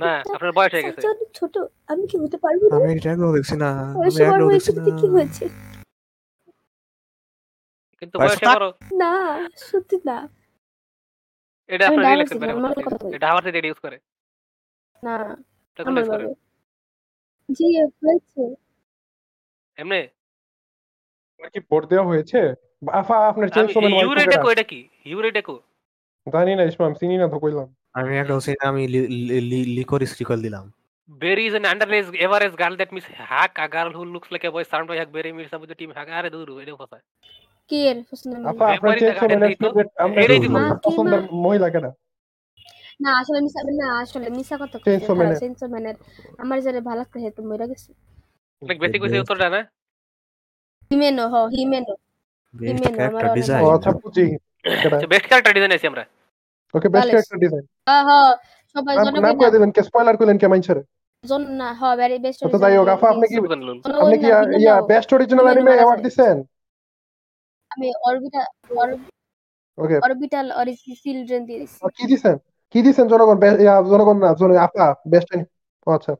[0.00, 2.76] না আপনার বয়স হয়ে গেছে। অনেক ছোট। আমি কি হতে পারব না?
[2.76, 5.48] আমি এটা একটাও দেখছি না। আমি বড় দেখছি না কি হয়েছে?
[7.98, 9.12] কিন্তু বয়স। বড় না
[9.56, 10.28] সত্যি না।
[11.68, 13.98] এটা আপনার কথা বলি। এটা আমার সাথে ইউজ করে।
[15.02, 15.16] না
[15.70, 16.34] এটা কোন করে।
[17.52, 18.54] জি হয়েছে।
[19.78, 20.00] এমনি?
[21.36, 22.40] আমার কি ভোট দেওয়া হয়েছে?
[23.00, 24.80] আফা আপনার চেঞ্জ আমি করবেন ইউরে ডেকো এটা কি?
[25.10, 25.56] ইউরে ডেকো।
[26.26, 27.68] জানি না ইসমাম চিনি না তো কইলাম।
[27.98, 28.82] আমি একটাও চিনি না, আমি
[29.78, 30.64] লিকোরিস রিকল দিলাম।
[31.08, 34.50] Berry is an underage average girl that means hack a girl who looks like a
[34.54, 36.98] boy sound like Berry means with the team hack আরে দূর এটা কথা
[37.70, 37.96] কি এর
[38.30, 38.42] নেই?
[38.50, 39.14] আফা আপনার চেঞ্জ
[39.62, 40.54] করবেন। আপনার এটাই দিব।
[40.84, 41.90] পছন্দের মহিলা কেনা
[43.04, 43.10] না?
[43.20, 44.76] আসলে মিশা না আসলে মিশা কথা
[45.18, 45.96] Man-এর। সেন্সর ম্যানের
[46.42, 47.90] আমার যারে ভালো লাগতে হে তো মইরা গেছে।
[48.62, 49.60] অনেক বেশি কইছে উত্তরটা না
[50.90, 51.94] হিমেনো হ হিমেনো
[52.54, 54.26] বেস্ট ক্যারেক্টার ডিজাইন ও আচ্ছা বুঝি
[54.86, 56.04] আচ্ছা বেস্ট ক্যারেক্টার ডিজাইন আছে আমরা
[56.74, 58.08] ওকে বেস্ট ক্যারেক্টার ডিজাইন আহ
[58.76, 60.82] সবাই নাম জনগণ নাম করে দিবেন কে স্পয়লার করলেন কে মাইনছরে
[61.24, 63.36] জন না হ ভেরি বেস্ট আচ্ছা যাই হোক আফা আপনি কি
[63.96, 64.26] আপনি কি
[64.60, 66.36] ইয়া বেস্ট অরিজিনাল অ্যানিমে অ্যাওয়ার্ড দিবেন
[67.70, 68.46] আমি orbital
[69.78, 71.58] okay orbital original children দিয়ে
[71.96, 72.36] কি দিছেন
[72.74, 73.58] কি দিছেন জনগণ বে-
[73.90, 75.28] জনগণ না জন আপা বেস্ট
[75.86, 76.12] আচ্ছা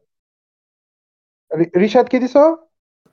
[1.77, 2.43] রিশাদ কি দিছো?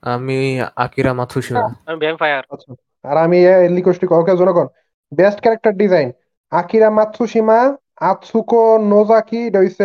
[0.02, 0.38] আমি
[0.76, 2.70] আকিরা মাথুশিমা আমি ভ্যাম্পায়ার আচ্ছা।
[3.04, 3.38] আর আমি
[3.76, 4.66] লিকোস্টিক ওকে জনগণ
[5.12, 6.08] best character design
[6.52, 7.58] Akira Matsushima
[8.02, 8.60] Atsuko
[8.90, 9.84] Nozaki এটা হইছে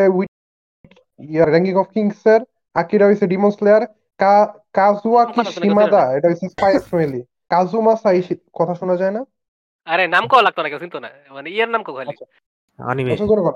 [1.19, 2.41] ইয়ার র্যাঙ্কিং অফ কিংস এর।
[2.75, 3.83] আকিরা হইছে ডিমন স্লেয়ার
[4.19, 7.19] কা- কাজুয়াকি কথা শিমাদা এটা হচ্ছে স্পাই এক্স ফ্যামিলি
[7.51, 8.17] কাজুমা সাই
[8.53, 9.21] কথা শোনা যায় না?
[9.87, 12.13] আরে নাম কও লাগতো না কেউ চিন্তা না। মানে ইয়ের নাম কও খালি
[12.79, 13.55] আনিমে আচ্ছা জনগণ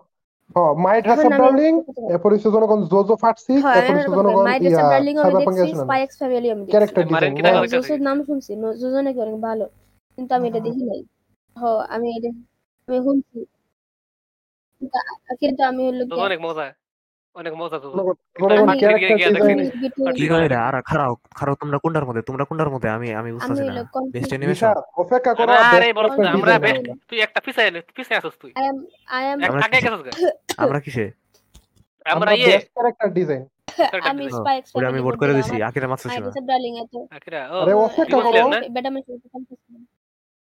[0.84, 1.74] মাই ড্রেস আপ ডার্লিং।
[2.14, 6.00] এরপর হচ্ছে জনগণ জোজো ফাটসি এরপর হচ্ছে জনগণ মাই ড্রেস ইয়া ডার্লিং আমি দেখছি স্পাই
[6.04, 8.52] এক্স ফ্যামিলি আমি দেখছি ক্যারেক্টার ডিজাইন নাম শুনছি
[8.82, 9.66] জোজো নাকি অনেক ভালো
[10.18, 11.02] কিন্তু আমি এটা দেখি নাই।
[11.56, 11.62] হ
[11.96, 12.30] আমি এটা
[12.88, 13.40] আমি শুনছি।
[15.42, 16.66] কিন্তু আমি হলো অনেক মজা।
[17.36, 17.88] অনেক মজা তো।
[20.68, 22.22] আর খারাও খারাও তোমরা কোনটার মধ্যে?
[22.22, 22.90] তোমরা কোনটার মধ্যে?
[22.90, 23.74] আমি আমি আমি বুঝতেছি না
[24.12, 27.40] বেস্ট অ্যানিমেশন অপেক্ষা করো আরে best বলো character আমরা বেস্ট তুই একটা
[28.42, 28.52] তুই।
[29.46, 30.26] আমরা আগে গেছিস
[30.64, 31.06] আমরা কিসে?
[32.06, 33.44] আমরা আমরা ইয়ে। ক্যারেক্টার ডিজাইন
[34.12, 38.18] আমি design। ওটা আমি ভোট করে দিছি আকিরা মাই মাতসুশিমা ডার্লিং এত আখিরা আরে অপেক্ষা
[38.18, 38.60] করো। না?
[38.76, 38.90] বেটা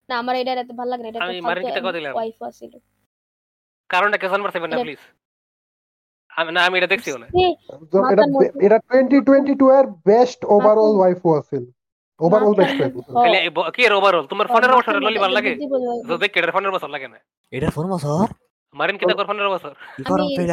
[0.08, 2.38] আমার এটা এত ভালো লাগে না এটা আমি একটা মারেন ফালতু কিতা কথা দিলাম। ওয়াইফ
[2.42, 2.72] আছিল।
[3.90, 5.02] কারণটা কে জানবার না প্লিজ
[6.36, 7.26] আমি না আমি এটা দেখছিও না
[8.12, 11.62] এটা মধ্যে- এটা 2022 এর বেস্ট ওভারঅল মাথার- ওয়াইফ আছিল।
[12.20, 13.38] ওভারঅল বেস্ট ওয়াইফ হ, খালি
[13.70, 15.52] কি এর ওভারঅল তোমার ফোনের মাথার ললি ভালো লাগে?
[16.08, 17.18] তো দেখ এটার বছর না?
[17.52, 18.24] এটা বছর?
[18.74, 18.96] মারেন
[19.50, 19.72] বছর?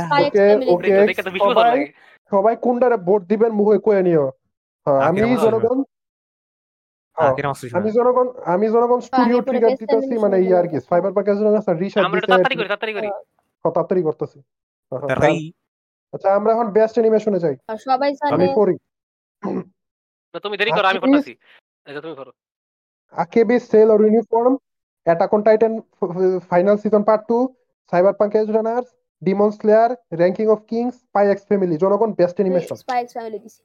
[0.08, 1.80] আমি ওকে ওকে সবাই
[2.32, 4.26] সবাই কোনটারে ভোট দিবেন মুখে কয়ে নিও।
[4.88, 5.78] হ্যাঁ, আমি জনগণ
[7.18, 10.78] হ্যাঁ, আকিরা মাতসুশিমা আমি জনগণ আমি জনগণ স্টুডিও ট্রিগার দিতেছি মানে এর ই আর কি।
[10.90, 11.38] ফাইবার প্যাকেজ
[12.06, 13.08] আমরা তাড়াতাড়ি করি তাড়াতাড়ি করি।
[13.66, 14.38] তাড়াতাড়ি করতেছি।
[14.92, 15.18] হ্যাঁ,
[16.14, 17.56] আচ্ছা আমরা এখন বেস্ট অ্যানিমেশনে যাই।
[17.88, 18.76] সবাই আমি জানে করি।
[20.34, 21.34] না তুমি দেরি করো আমি করতেছি।
[21.88, 22.32] আচ্ছা তুমি করো।
[23.24, 23.58] Akebi
[23.94, 24.54] sailor uniform
[25.08, 25.74] attack on Titan
[26.50, 27.38] final season part two
[28.20, 28.88] cyberpunk edgerunners
[29.22, 33.60] demon slayer ranking of kings spy X family জনগণ best animation spy X family দিছি।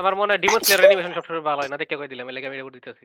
[0.00, 2.56] আমার মনে হয় ডিমন স্লেয়ার অ্যানিমেশন সবসময় ভালো হয় না দেখে কই দিলাম এলাকা আমি
[2.58, 3.04] এটা দিতেছি।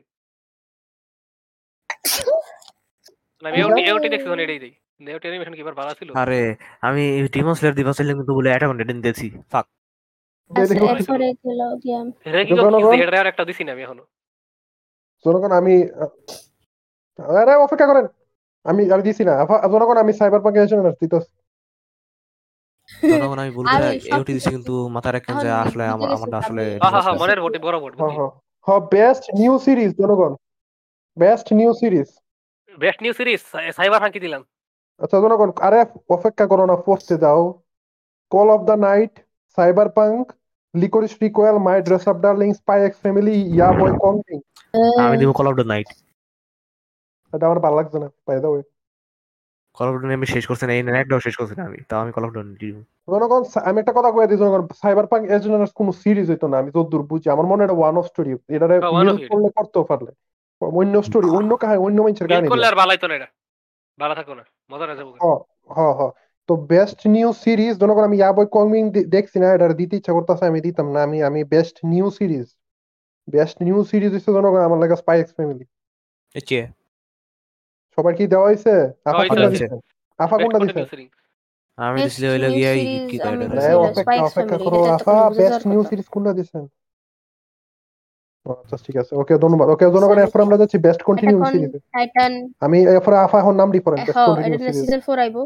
[3.44, 4.72] আমি এওটি এওটি দেখছি তো এটাই দেই
[5.08, 6.08] এওটি অ্যানিমেশন কি ভালো ছিল?
[6.14, 6.40] আরে
[6.82, 7.02] আমি
[7.34, 9.66] ডিমন স্লেয়ার দিবা চাইলাম কিন্তু বলে অ্যাটাক অন দিয়েছি। ফাক
[10.50, 14.04] আচ্ছা এরপরে খেলো গেম র্যাঙ্কিং অফ জনগণ- এটা আর একটা দিছি না আমি এখনও।
[15.24, 15.74] জনগণ আমি
[17.38, 18.06] আরে অপেক্ষা করেন।
[18.66, 19.32] আমি আমি দিছি না।
[19.72, 21.30] জনগণ আমি সাইবার পাঙ্ক এজ রানার্স দিতেছি
[23.12, 23.74] জনগণ আমি বলতে
[24.10, 26.08] এওটি দিছি কিন্তু মাথায় রাখেন যে এখন আসলে দিতে আমার
[26.40, 28.30] আসলে হ্যাঁ হ্যাঁ Demon হ্যাঁ Slayer। মনের ভোট বড় ভোট হ্যাঁ হ্যাঁ
[28.66, 30.32] হ্যাঁ বেস্ট নিউ সিরিজ জনগণ।
[31.16, 32.08] Best new series
[32.82, 33.40] best new series
[34.02, 34.42] cyberpunk দিলাম।
[35.00, 35.78] আচ্ছা জনগণ আরে
[36.16, 37.42] অপেক্ষা করো না পোস্টে যাও।
[38.32, 39.12] Call of the night
[39.98, 40.24] cyberpunk
[40.74, 43.92] Lycoris recoil my dress up darling spy X family ইয়া বয়
[45.04, 45.88] আমি দিব কল অফ দ্য নাইট
[47.32, 48.62] এটা আমার ভালো লাগছে না by the way
[49.76, 52.12] call of the আমি শেষ করছি না এই একটাও শেষ করছি না আমি তাও আমি
[52.16, 52.32] কল অফ
[53.08, 56.70] জনগণ আমি একটা কথা কয়ে দিই জনগণ সাইবার পাঙ্ক এজেন্টার কোনো সিরিজ হইতো না আমি
[56.76, 59.28] যতদূর বুঝি আমার মনে হয় এটা ওয়ান অফ স্টোরি এটারে হ্যাঁ.
[59.30, 60.10] করলে করতেও পারলে।
[60.60, 63.28] অন্য স্টোরি অন্য কাহিনী অন্য মানুষের কাহিনী করলে। আর না এটা
[63.98, 65.08] ভালো থাকো না মজা না যাব
[65.70, 66.00] হ হ
[66.48, 67.74] তো বেস্ট নিউ সিরিজ
[68.06, 68.82] আমি ইয়া বয় কংমিং
[69.14, 72.46] দেখছি না এটা দিতে ইচ্ছা করতেছে আমি দিতাম না আমি আমি best new series
[73.28, 75.64] best new series হচ্ছে জনগণ আমার লাগে স্পাই এক্স ফ্যামিলি
[76.34, 76.60] এচে
[77.98, 78.72] সবার কি দেওয়া হয়েছে
[79.10, 79.72] আফা কোনটা। দিচ্ছেন
[80.18, 80.84] আফা কোনটা দিচ্ছেন
[81.78, 82.72] আমি দিছি হইল গিয়া
[83.10, 83.88] কি আমি কয় দিছি আরে হলো
[84.28, 86.64] অপেক্ষা করো আফা বেস্ট নিউ। সিরিজ কোনটা দিচ্ছেন
[88.46, 92.32] আচ্ছা ঠিক আছে। ওকে ধন্যবাদ। ওকে জনগণ এরপর আমরা যাচ্ছি বেস্ট কন্টিনিউইং এখন সিরিজ টাইটান
[92.66, 95.42] আমি এরপরে আফা এখন নাম ডিফারেন্ট বেস্ট কন্টিনিউইং এটা সিরিজ সিজন 4 আইবো।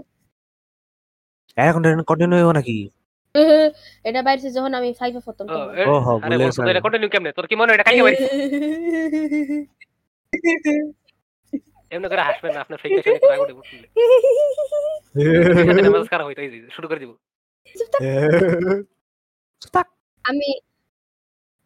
[1.57, 2.77] এখন কন্টিনিউ হইব নাকি?
[4.09, 5.47] এটা বাইরে যখন আমি 5 এ পড়তাম
[5.87, 7.31] ও হো গেছি এটা কন্টিনিউ কেমনে?
[7.37, 8.16] তোর কি মনে এটা কালকে বাড়ি
[11.93, 13.87] এমনি করে হাসবেন না আপনার ফেক করে রাগ উঠে বসলে
[15.62, 17.12] এখানে মাঝখানে হইতো এই যে, শুরু করে দিব।
[20.25, 20.49] আমি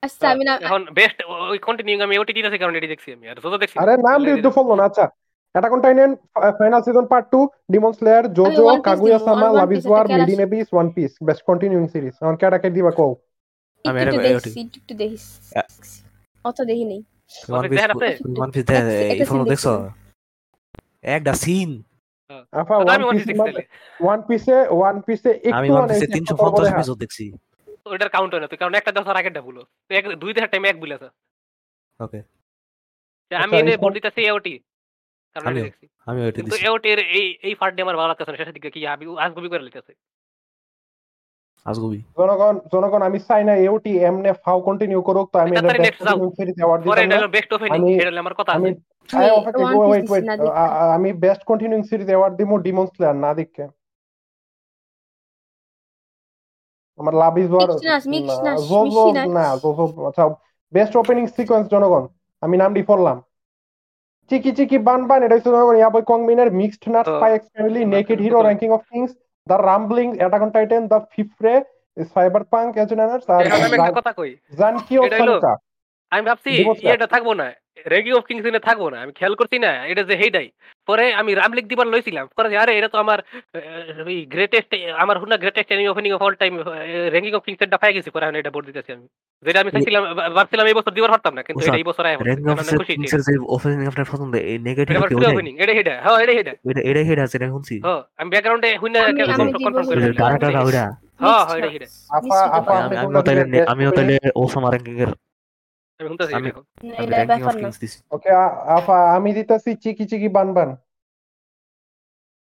[0.02, 3.36] আচ্ছা আমি না এখন বেস্ট ওই কন্টিনিউইং আমি ওটি দিতেছি কারণ এটি দেখছি আমি আর
[3.38, 5.04] যত দেখছি আরে নাম দিতে ফলো না। আচ্ছা
[5.54, 6.10] attack on Titan
[6.58, 7.40] final season part 2
[7.72, 11.12] demon slayer JoJo One Piece Kaguya sama love is war made in abyss one piece
[11.24, 13.10] best continuing series এখন কেডা কে দিবা কও?
[13.84, 15.18] আমি একটু এটা- দেখছি একটু একটু দেখি।
[16.44, 17.00] অত দেখি নেই।
[17.48, 18.64] ওয়ান পিস
[19.44, 19.66] দেখছ।
[21.10, 21.70] একটা সিন
[22.52, 23.24] আফা ওয়ান পিস।
[24.00, 24.56] ওয়ান পিসে
[25.52, 26.06] আমি ওয়ান পিসে
[27.86, 30.68] ওইটার কাউন্ট হয় না তুই কারণ একটা দেওয়ার আগেরটা ভুলো। তো এক দুই দেখার টাইমে
[30.68, 31.08] এক ভুলে আছে।
[32.00, 32.20] ওকে
[33.30, 34.54] আমি আচ্ছা, এনে বল দিতেছি এওটি
[35.36, 38.54] কারণ আমি। দেখছি। আমি ওইটা কিন্তু এওটির এই এই পার্ট আমার ভালো লাগতেছে না শেষের
[38.54, 39.92] দিকে কি আমি আজগুবি করে লিখতেছে।
[41.66, 45.88] আজগুবি। জনগণ জনগণ আমি চাই না এওটি এমনে ফাও কন্টিনিউ করুক তো আমি তাড়াতাড়ি এটা
[45.88, 46.16] next যাও।
[46.86, 48.80] পরে এটা হলো বেস্ট ওপেনিং আমি- এটা হলো আমার কথা আমি আছে।
[50.94, 53.64] আমি বেস্ট কন্টিনিউইং সিরিজ অ্যাওয়ার্ড দিমু ডিমন স্লেয়ার না দেখে
[57.00, 57.68] আমার লাভ ইজ ওয়ার
[58.70, 59.04] জোজো
[59.38, 60.24] না জোজো আচ্ছা
[60.72, 62.04] বেস্ট ওপেনিং সিকোয়েন্স জনগণ
[62.42, 63.18] আমি নাম ডি পড়লাম।
[64.30, 68.18] চিকি চিকি বান বান এটা হচ্ছে জনগণ ya boy কংমিনের mixed nut spy X family naked
[68.24, 69.12] hero ranking of kings
[69.46, 71.54] the rumbling attack on Titan the ফিফরে
[72.14, 75.52] cyberpunk agents আর এখন আমি একটা কথা কই। জানকিও এটা
[76.12, 76.50] আমি ভাবছি
[76.94, 77.46] এটা থাকব না।
[77.86, 80.46] রেগি অফ কিংস থাকব না আমি খেয়াল করছি না এটা যে হেইডাই
[80.88, 83.18] পরে আমি রামলিক দিবার লইছিলাম পরে আরে এটা তো আমার
[84.06, 86.52] ওই গ্রেটেস্ট আমার হুনা greatest anime opening of all time
[87.12, 89.06] ranking of kings এর পাই গেছি পরে আমি এটা বোর্ড দিতেছি আমি।
[89.44, 90.02] যেটা আমি চাইছিলাম
[90.34, 92.16] ভাবছিলাম এই বছর দিবার পারতাম না কিন্তু এটা এই বছর আয়
[92.78, 92.94] খুশি
[93.48, 97.18] ওপেনিং আপনার পছন্দ এই নেগেটিভ কি ওপেনিং এটা হেডা হ্যাঁ এটা হেডা এটা এটাই হেড
[97.18, 99.00] আছে এটা শুনছি। হ্যাঁ আমি ব্যাকগ্রাউন্ডে হুনা
[99.58, 100.30] কনফার্ম করে দিলাম।
[101.22, 102.94] হ্যাঁ হ্যাঁ এটা হেডা আপা আপা আমি
[103.72, 105.10] আমিও তাইলে নে- ওসামা র্যাঙ্কিং এর
[106.02, 106.64] আমি শুনতাছি আমি- এটা এখন।
[106.94, 108.30] এটা র্যাঙ্কিং ব্যাপার অফ না কিংস দিছি ওকে
[108.76, 110.70] আপা আমি দিতেছি চিকি চিকি বান বান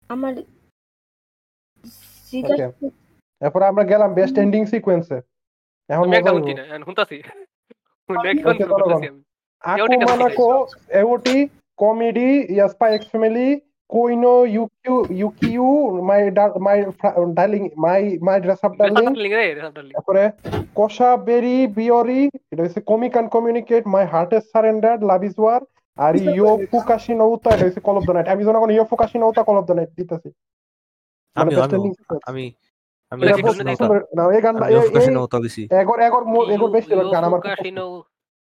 [0.09, 0.33] আমার
[2.33, 2.65] ওকে
[3.41, 5.17] এরপর আমরা গেলাম বেস্ট এন্ডিং সিকোয়েন্সে
[5.89, 7.17] এখন আমি একটা মজা শুনছি হইবো। না এখন শুনতাছি
[8.09, 9.21] Okay, এখন জনগণ। শুনতাছি আমি
[9.63, 10.47] আকু এওটি মানাকো
[10.99, 11.35] এওটি
[11.79, 13.47] কমেডি ইয়াসপা এক্স ফ্যামিলি
[13.91, 15.65] কোইনো ইউকিউ UQ
[16.01, 16.21] my
[16.59, 16.77] my
[17.33, 20.23] darling my my dress up darling সাবটারলিং রে সাবটারলিং তারপরে
[20.75, 25.61] কষা বেরি বিয়রি এটা হচ্ছে comic and communicate my heart is surrender love is war
[25.97, 29.41] আর ইয়ো ফুকাশি নৌতা এটা হচ্ছে কল অফ দ্য নাইট আমি যখন ইয়ো ফুকাশি নৌতা
[29.43, 30.29] কল অফ দ্য নাইট দিতেছি।
[31.51, 31.55] মানে।
[32.25, 32.43] আমি
[33.11, 33.21] আমি
[33.75, 36.23] সুন্দর। না, এই গানটা আমি এই- নৌতা দিছি। এগর এগর
[36.53, 37.39] এগর বেশি গান আমার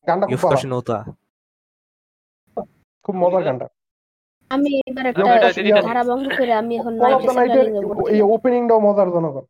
[0.08, 0.26] গানটা
[3.06, 3.68] খুব মজার গানটা।
[4.52, 5.24] আমি এবার একটা
[5.88, 6.94] ধারা বন্ধ করে আমি এখন
[8.10, 9.46] এই ওপেনিংটাও মজার জনগণ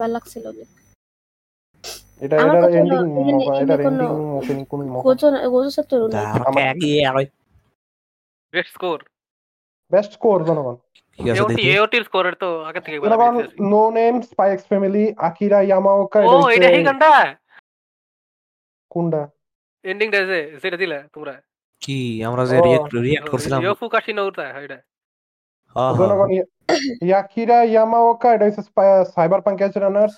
[0.00, 0.44] ভালো লাগছিল
[2.22, 2.98] এটা এটা এন্ডিং
[3.32, 4.08] এখানে- এটা এন্ডিং
[4.38, 5.98] ওপেনিং কোন গোজন গোজন sector
[8.54, 8.98] best score
[9.92, 10.76] best score জনগণ।
[11.12, 13.34] ঠিক আছে এওটি দেখি। এওটির স্কোরের তো আগে থেকে জনগণ
[13.72, 17.10] no name spy X family Akira Yamaoka ও এটা এই গানটা?
[18.90, 19.22] কোনটা?
[19.84, 21.34] এন্ডিংটা যে যেটা দিলা তোমরা।
[21.82, 21.98] কি?
[22.28, 24.78] আমরা যে ও, রিয়েক্ট রিয়েক্ট করছিলাম। ইয়োফু কাশিনো উতা এটা
[27.08, 28.62] ইয়াকিরা ইয়ামাওকা এটা হচ্ছে
[29.14, 30.14] সাইবার পাঙ্ক রানার্স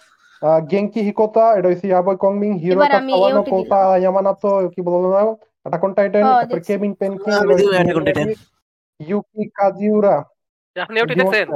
[0.70, 5.20] গেঙ্কি হিকোতা এটা হচ্ছে ইয়াবয় কংমিং হিরো আমি কাওয়ানো কোতা ইয়ামানাতো কি বলব না
[5.62, 7.32] অ্যাটাক অন টাইটান তারপর। কেভিন পেনকিং
[9.01, 10.16] ইউকি কাজিউরা
[10.77, 11.49] আপনি দেখছেন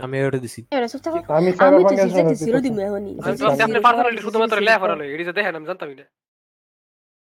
[0.00, 0.60] আমি এটা দিছি।
[1.38, 1.98] আমি সাইবার পাঙ্ক
[3.64, 4.56] আপনি পার্সোনালিটি শুধুমাত্র
[5.14, 6.06] এটি দেখেন আমি জানতাম না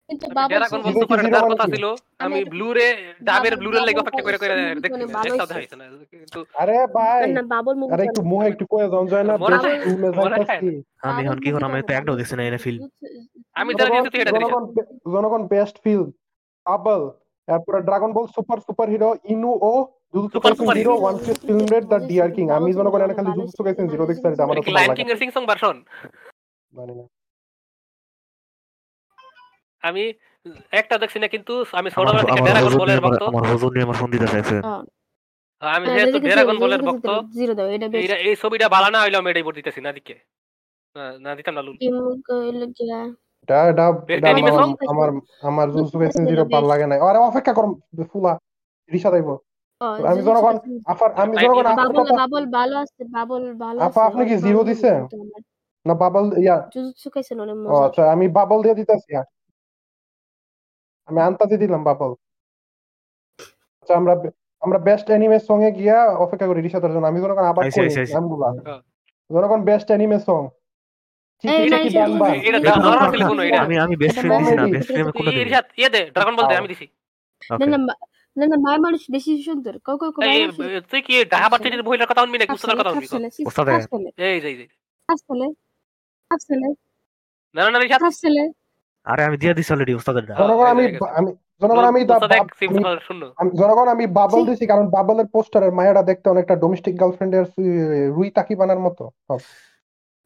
[0.10, 1.86] কিন্তু আমি বাবা ড্রাগন বল জিরো তার মানে কথা ছিল
[2.20, 2.88] আমি আমি ব্লুরে
[3.22, 6.40] ডাবের বাবুল- ব্লুরে অপেক্ষা করে করে বলছে, দেখছি মানে না ভালো চেষ্টা হইছে না কিন্তু
[6.62, 10.10] আরে ভাই না বাবুর মুভি আরে একটু মুহে একটু কয়ে দাও যায় না বেস্ট রুমে
[10.12, 10.70] মনে যাইতাছি।
[11.04, 12.78] আমি এখন কি করব আমি তো একটাও দেখছি না এনে ফিল
[13.56, 14.64] আমি যারা জনগণ দিয়েছি এটা দেখি জনগণ
[15.14, 16.08] জনগণ বেস্ট ফিল্ম
[16.66, 17.02] আবল
[17.48, 19.72] তারপরে dragon ball super super hero Inu O
[20.14, 23.62] Jujutsu Kaisen zero one piece film red the deer king আমি জনগণ এনে খালি জুজুৎসু
[23.66, 24.58] কাইসেন জিরো দেখছি আমার
[24.98, 25.76] কি এর সিং সং ভার্সন
[26.74, 27.04] জানি না।
[29.84, 30.14] আমি
[30.72, 34.12] একটা দেখছি না কিন্তু আমি ছোটবেলা থেকে ড্রাগন বলের ভক্ত। আমার হুজুর নিয়ে আমার ফোন
[34.12, 34.56] দিতে চাইছে
[35.62, 39.18] আমি যেহেতু ড্রাগন বলের ভক্ত জিরো দাও এটা বেশ। এইটা এই ছবিটা ভালো না হইলে
[39.18, 40.16] আমি এটাই ভোট দিতেছি না দিকে।
[41.20, 41.78] না- দিতাম না লুল
[44.88, 45.10] আমার
[45.42, 46.44] আমার জিরো.
[46.68, 47.54] লাগে আরে অপেক্ষা
[48.14, 48.40] ফুলা
[49.12, 49.40] দাইবো।
[50.08, 51.64] আমি জনগণ আফার আমি জনগণ
[52.18, 55.08] বাবল ভালো আছে বাবল ভালো আপা, আপনি কি zero দিছেন?
[55.86, 59.16] না বাবল ইয়া। জুজুৎসু কাইসেন অনেক মজা। আচ্ছা আমি বাবল দিয়ে দিতেছি
[61.10, 62.12] আমি আন্তাজি দিলাম বাবল
[63.80, 64.14] আচ্ছা আমরা
[64.62, 68.50] আমরা বেস্ট অ্যানিমে সং এ গিয়া অপেক্ষা করি রিশাদের জন্য। আমি জনগণ আবার করি। নামগুলা।
[68.58, 68.82] হ্যাঁ।
[69.30, 70.42] জনগণ বেস্ট অ্যানিমে সং
[71.44, 71.52] না,
[73.66, 76.46] আমি আমি বেস্ট ফ্রেন্ড দিছি না বেস্ট ফ্রেন্ড কোনটা এই দিবি ইয়ে দে ড্রাগন বল
[76.52, 76.86] দে আমি দিছি।
[77.42, 77.78] না না
[78.38, 80.22] না না মায়ের মানুষ বেশি সুন্দর। কও কও কও
[80.92, 84.38] তুই কি ঢাকা বাচ্চাটির মহিলার কথা শুনবি না গুস্তার কথা শুনবি এই
[87.56, 88.02] না না রিসাত
[89.08, 90.84] আরে আমি দিয়ে দিছি অলরেডি ওস্তাদের জনগণ আমি
[91.16, 91.30] আমি
[91.62, 92.02] জনগণ আমি
[93.58, 97.46] জনগণ আমি বাবল দিছি কারণ বাবলের পোস্টারের মায়াটা দেখতে অনেকটা ডোমেস্টিক গার্লফ্রেন্ডের
[98.16, 99.40] রুই তাকিবানার মতো। সব।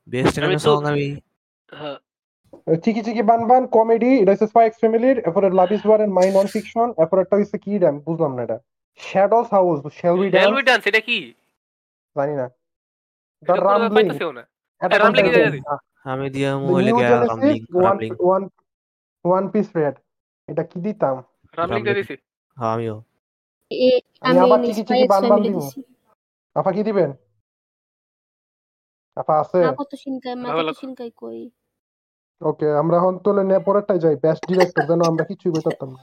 [0.08, 1.08] বেস্ট আমি তো- সং আমি।
[1.72, 1.98] হ্যাঁ।
[2.78, 6.28] চিকি চিকি বান বান কমেডি এটা হচ্ছে স্পাইক্স ফ্যামিলির এরপরে love is war and my
[6.32, 8.58] non fiction এরপর একটা হচ্ছে কি ড্যাম বুঝলাম না এটা।
[9.00, 11.18] Shadows house shall we damn railway dance এটা কি?
[12.16, 12.46] জানি না।
[13.44, 13.56] দ্য
[15.24, 15.62] দিয়ে দিই।
[16.04, 18.12] আমি দিয়ে মোবাইলে গিয়া rumbling one rumbling
[19.26, 19.96] one piece red
[20.50, 21.16] এটা কি দিতাম?
[21.58, 22.16] রামলিং দিয়ে দিছি।
[22.58, 22.96] হ্যাঁ আমিও।
[23.72, 25.58] আমি আমি আবার চিকি চিকি বান বান দিব।
[26.56, 27.10] আপা কি দিবেন?
[29.18, 29.92] আপা আছে। মা কত
[30.80, 31.42] কত কই?
[32.42, 36.02] ওকে আমরা এখন তোলে নে পরেরটাই যাই। বেস্ট ডিরেক্টর যেন আমরা কিছুই বলতাম না।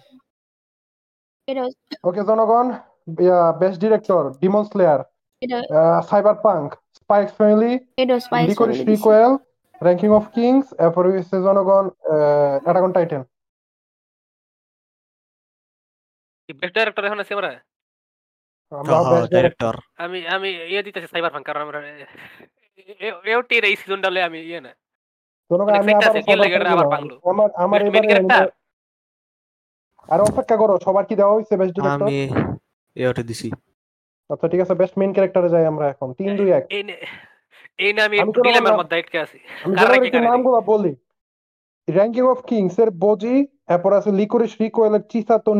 [2.08, 2.66] ওকে জনগণ
[3.60, 5.00] best director demon slayer
[6.46, 6.68] cyberpunk
[6.98, 7.72] spy X family
[8.50, 9.32] Lycoris recoil
[9.86, 11.84] ranking of kings এরপর হচ্ছে জনগণ
[12.64, 13.22] attack on Titan
[16.60, 17.50] best director এখন আছে আমরা?
[18.72, 19.74] আমরা best ডাইরেক্টর
[20.04, 21.78] আমি আমি ইয়ে দিতেছি সাইবার ফান কারণ আমরা
[23.32, 24.72] এওটির এই সিজনটা হলে আমি ইয়ে না।
[25.50, 26.10] জনগণ আমি আবার
[26.72, 26.86] আবার।
[27.32, 27.80] আমার আমার
[28.10, 28.46] character?
[30.12, 32.18] আরে অপেক্ষা করো সবার কি দেওয়া হয়েছে বেস্ট ডিরেক্টর আমি
[32.96, 33.48] এওটা দিছি।
[34.30, 36.64] আচ্ছা ঠিক আছে বেস্ট মেইন ক্যারেক্টারে যাই আমরা এখন। তিন দুই এক।
[37.78, 40.92] এই নে- আমি একটু ডিলেমার মধ্যে আটকে আছি। আমি কারা জনগণ কি নামগুলো বলি।
[41.88, 43.34] র্যাঙ্কিং অফ কিংস এর বজি
[43.68, 45.50] এরপর আছে লিকোরিশ রিকোয়েলের চিসাতো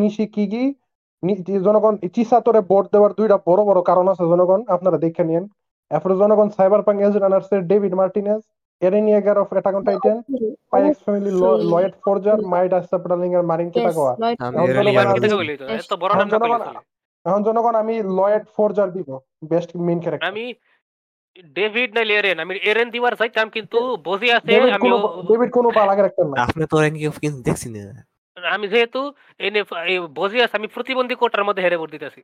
[1.67, 5.45] জনগণ চিসাতোরে বোর্ড দেওয়ার দুইটা বড় বড় কারণ আছে জনগণ আপনারা দেখে নিন
[5.91, 8.41] এরপরে জনগণ সাইবার পাং এজ রানার্স এর David Martinez
[8.83, 10.17] এরেনিয়াগার of attack on Titan
[10.73, 11.31] spy X family
[11.73, 13.69] Loid Forger মাইড আস্তাপটালিং এর মারিন।
[17.27, 19.09] এখন জনগণ আমি লয়েড ফরজার দিব
[19.51, 20.45] বেস্ট মেইন ক্যারেক্টার আমি
[21.59, 24.89] ডেভিড নাইলে এরেন আমি এরেন দিবার চাইতাম কিন্তু বজি আছে আমি
[25.31, 25.69] ডেভিড কোনো
[26.31, 27.81] না। আপনি তো র্যাঙ্কিং অফ কিংস দেখছি না।
[28.57, 29.01] আমি যেহেতু
[29.47, 29.61] এনে
[29.93, 32.21] এই বজি আছে আমি প্রতিবন্ধী কোটার মধ্যে হেরে ভোট দিতেছি।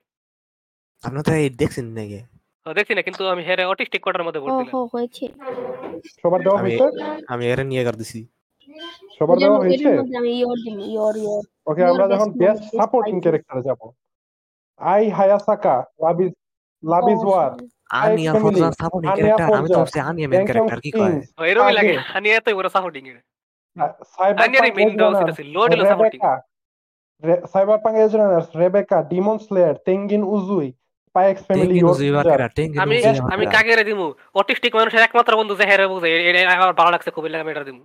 [1.04, 2.20] আপনি তো এই দেখছেন নাকি
[2.66, 5.24] দেখছি না কিন্তু আমি হেরে অটিস্টিক কোটার মধ্যে ভোট দিলাম। হয়েছে।
[6.20, 7.02] সবার দেওয়া আমি হয়েছে?
[7.32, 8.20] আমি এরেনিয়ার দিছি?
[9.16, 9.90] সবার দেওয়া হয়েছে?
[11.70, 13.14] ওকে আমরা যখন বেস্ট সাপোর্টিং.
[13.24, 13.80] ক্যারেক্টারে যাব।
[14.80, 16.32] Ai Hayasaka love is
[16.82, 17.52] love is war.
[17.90, 21.14] Anya Forger supporting আনিয়া ক্যারেক্টার আমি তো ভাবছি আনিয়া মেন ক্যারেক্টার কি কয়
[21.48, 21.94] এরকমই লাগে
[22.54, 23.18] বড় সাপোর্টিং এর
[24.76, 26.20] মেইন দেওয়া উচিত আছে লোড হলো supporting
[27.52, 27.78] cyber
[28.56, 30.68] Rebecca demon slayer Tengen Uzui
[31.14, 31.78] spy X family
[32.78, 32.96] আমি
[33.34, 34.06] আমি। কাগেরে দিমু?
[34.34, 37.64] অটিস্টিক মানুষের একমাত্র বন্ধু যে হেরে বুঝে এ- এটা আমার ভালো লাগছে খুবই লাগে এটা
[37.64, 37.84] দিমু।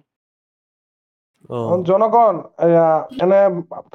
[1.83, 2.35] জনগণ
[3.17, 3.39] এনে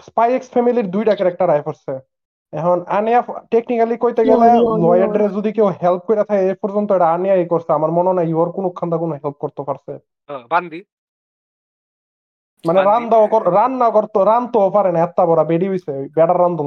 [0.02, 1.92] স্পাইক্স ফ্যামিলির দুইটা ক্যারেক্টার আয় পড়ছে
[2.58, 3.20] এখন আনিয়া
[3.52, 7.90] টেকনিক্যালি কইতে গেলে ইয়ো, যদি কেউ হেল্প করে থাকে এ পর্যন্ত এটা আনিয়াই করছে। আমার
[7.96, 9.92] মনে হয় ইওর কোনো খান্দা কোনো হেল্প করতে পারছে।
[10.52, 10.80] বান্দি।
[12.64, 16.38] মানে। রান দাও রান না করতো রান তো পারে না এত বড় বেডি হইছে বেটার
[16.38, 16.66] রান দন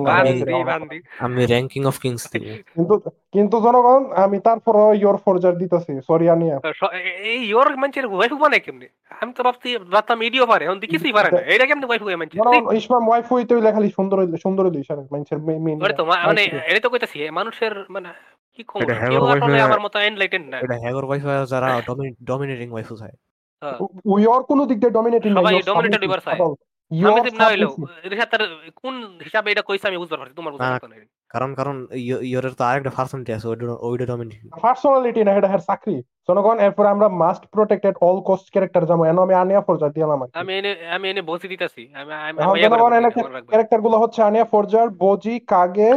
[1.20, 2.44] আমি র্যাঙ্কিং অফ কিংস দিব।
[2.76, 2.96] কিন্তু
[3.34, 6.58] কিন্তু জনগণ আমি তারপরে ইওর ফরজার দিতেছি সরি আনিয়া।
[7.00, 8.88] এ- এই ইয়োর মানুষের ওয়াইফ বানায় কেমনি?
[9.22, 12.76] আমি তো ভাবছি ভাবতাম ইডিও পারে এখন কিছুই পারে না। এটা কেমনি ওয়াইফ হয়ে জনগণ
[12.76, 16.80] ইসমাম ওয়াইফ হইতে হইলে খালি সুন্দর হইলে সুন্দর হইলে ইশারা মানুষের মেইন তো মানে এটা
[16.80, 18.10] তো কইতাছি মানুষের মানে
[18.54, 18.82] কি কম?
[18.82, 21.68] এটা হ্যাগর আসলে আমার মতো এনলাইটেড না। এটা হ্যাগর ওয়াইফ যারা
[22.24, 23.16] ডমিনেটিং ওয়াইফ হয়।
[23.62, 23.78] হ্যাঁ।
[24.18, 26.56] ইওর কোনো দিক দিয়ে ডমিনেটিং সবাই dominated এবার চায়। আমি
[26.92, 27.72] ইওর যদি না হইলেও
[28.12, 28.42] রিসাত তার
[28.80, 30.96] কোন হিসাবে এটা কইছে আমি বুঝতে পারছি তোমার বুঝতে না, পারছ না
[31.34, 35.64] কারণ কারণ ইয়- ইয়রের তো আরেকটা পার্সেন্টেজ আছে ওইটা ওইটা ডমিনেটিং পার্সোনালিটি না এটা হ্যার
[35.68, 35.96] চাকরি
[36.30, 40.32] জনগণ এরপর আমরা must protected all cost character যাব এন আমি আনিয়া ফরজার দিলাম কি।
[40.36, 43.10] আমি এনে আমি এনে বসে দিতেছি আমি আমি আমি জনগণ এনে
[43.50, 45.92] ক্যারেক্টারগুলো হচ্ছে আনিয়া ফরজার বজি কাগে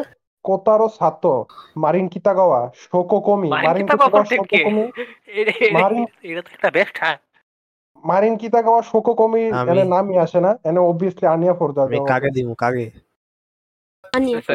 [0.45, 1.35] কোতারো সাতো
[1.77, 4.59] মারিন কিতাগাওয়া শোকো কমি মারিন কিতাগাওয়া শোকো কে?
[4.61, 4.83] কমি
[5.33, 7.19] এটা- এটা- এটা তো একটা বেস্ট হ্যাঁ
[8.05, 12.49] মারিন কিতাগাওয়া শোকো কমি এনে নামই আসে না এনে অবভিয়াসলি আনিয়া ফরজার আমি কাগে দিব
[12.63, 12.87] কাগে
[14.13, 14.55] আনিয়া আচ্ছা,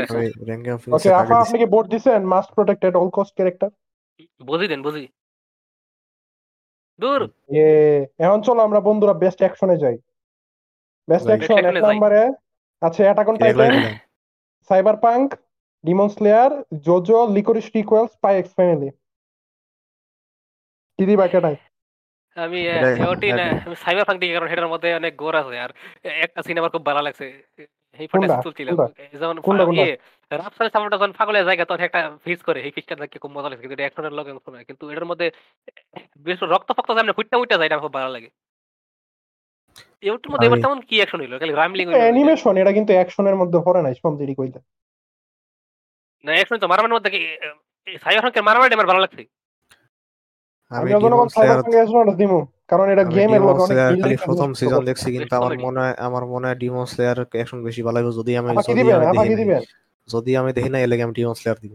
[0.96, 2.22] ওকে আফা আপনি কি বোর্ড দিছেন?
[2.34, 3.70] Must protected all cost character
[4.42, 5.06] বুঝি দেন বুঝি।
[7.00, 7.22] দূর।
[7.56, 7.64] এ
[8.26, 9.98] এখন চলো আমরা বন্ধুরা বেস্ট অ্যাকশনে যাই।
[11.08, 12.22] বেস্ট অ্যাকশন এক। নম্বরে
[12.82, 13.74] আছে attack on Titan
[15.06, 15.28] cyberpunk
[15.84, 16.52] demon slayer
[16.86, 18.90] JoJo Lycoris recoils spy X family
[21.00, 21.58] কি দিবা কেটাই
[22.36, 22.60] আমি
[23.10, 25.70] ওটি না। আমি সাইবার ফাঙ্ক কারণ এটার মধ্যে অনেক গোর আছে। আর
[26.04, 27.44] একটা সিনেমা খুব ভালো লাগছে।
[28.00, 28.28] এই কোনটা?
[28.28, 29.18] ফটো তুলছিলাম। কোনটা?
[29.18, 29.82] যেমন কোনটা, কোনটা?
[29.82, 29.98] ইয়ে
[30.32, 33.68] রাফসানের সামনেটা যখন পাগলের জায়গা তখন একটা ফিস করে। এই ফিসটা দেখে খুব মজা লাগছে।
[33.68, 35.32] কিন্তু এটা অ্যাকশনের লগে অংশ কিন্তু এটার মধ্যে
[36.18, 38.30] বেশ রক্ত ফক্ত সামনে ফুটটা ফুটটা যায় এটা আমার খুব ভালো লাগে।
[40.02, 41.40] এটার মধ্যে এবার আমি- তেমন কি অ্যাকশন হইল?
[41.40, 44.60] খালি রামলিং হইল অ্যানিমেশন এটা কিন্তু অ্যাকশনের মধ্যে পড়ে না ইসমাম দিদি কইলে
[46.24, 47.38] না অ্যাকশন তো মারামারির মধ্যে কি
[48.04, 49.26] সাইবার ফাঙ্কের মারামারি আমার ভালো লাগছে।
[50.78, 54.82] আমি আমি জনগণ সাইবার স্লেয়ার দিমু। কারণ এটা আমি গেমের ডিমন অনেক খালি প্রথম সিজন
[54.86, 58.32] দেখছি কিন্তু আমার মনে হয় আমার মনে হয় ডিমন স্লেয়ার অ্যাকশন বেশি ভালো লাগবে। যদি
[58.40, 58.82] আমি যদি
[59.12, 59.62] আমি দিবেন?
[60.10, 61.74] যদি আমি দেখি না এলে আমি ডিমন স্লেয়ার দিব।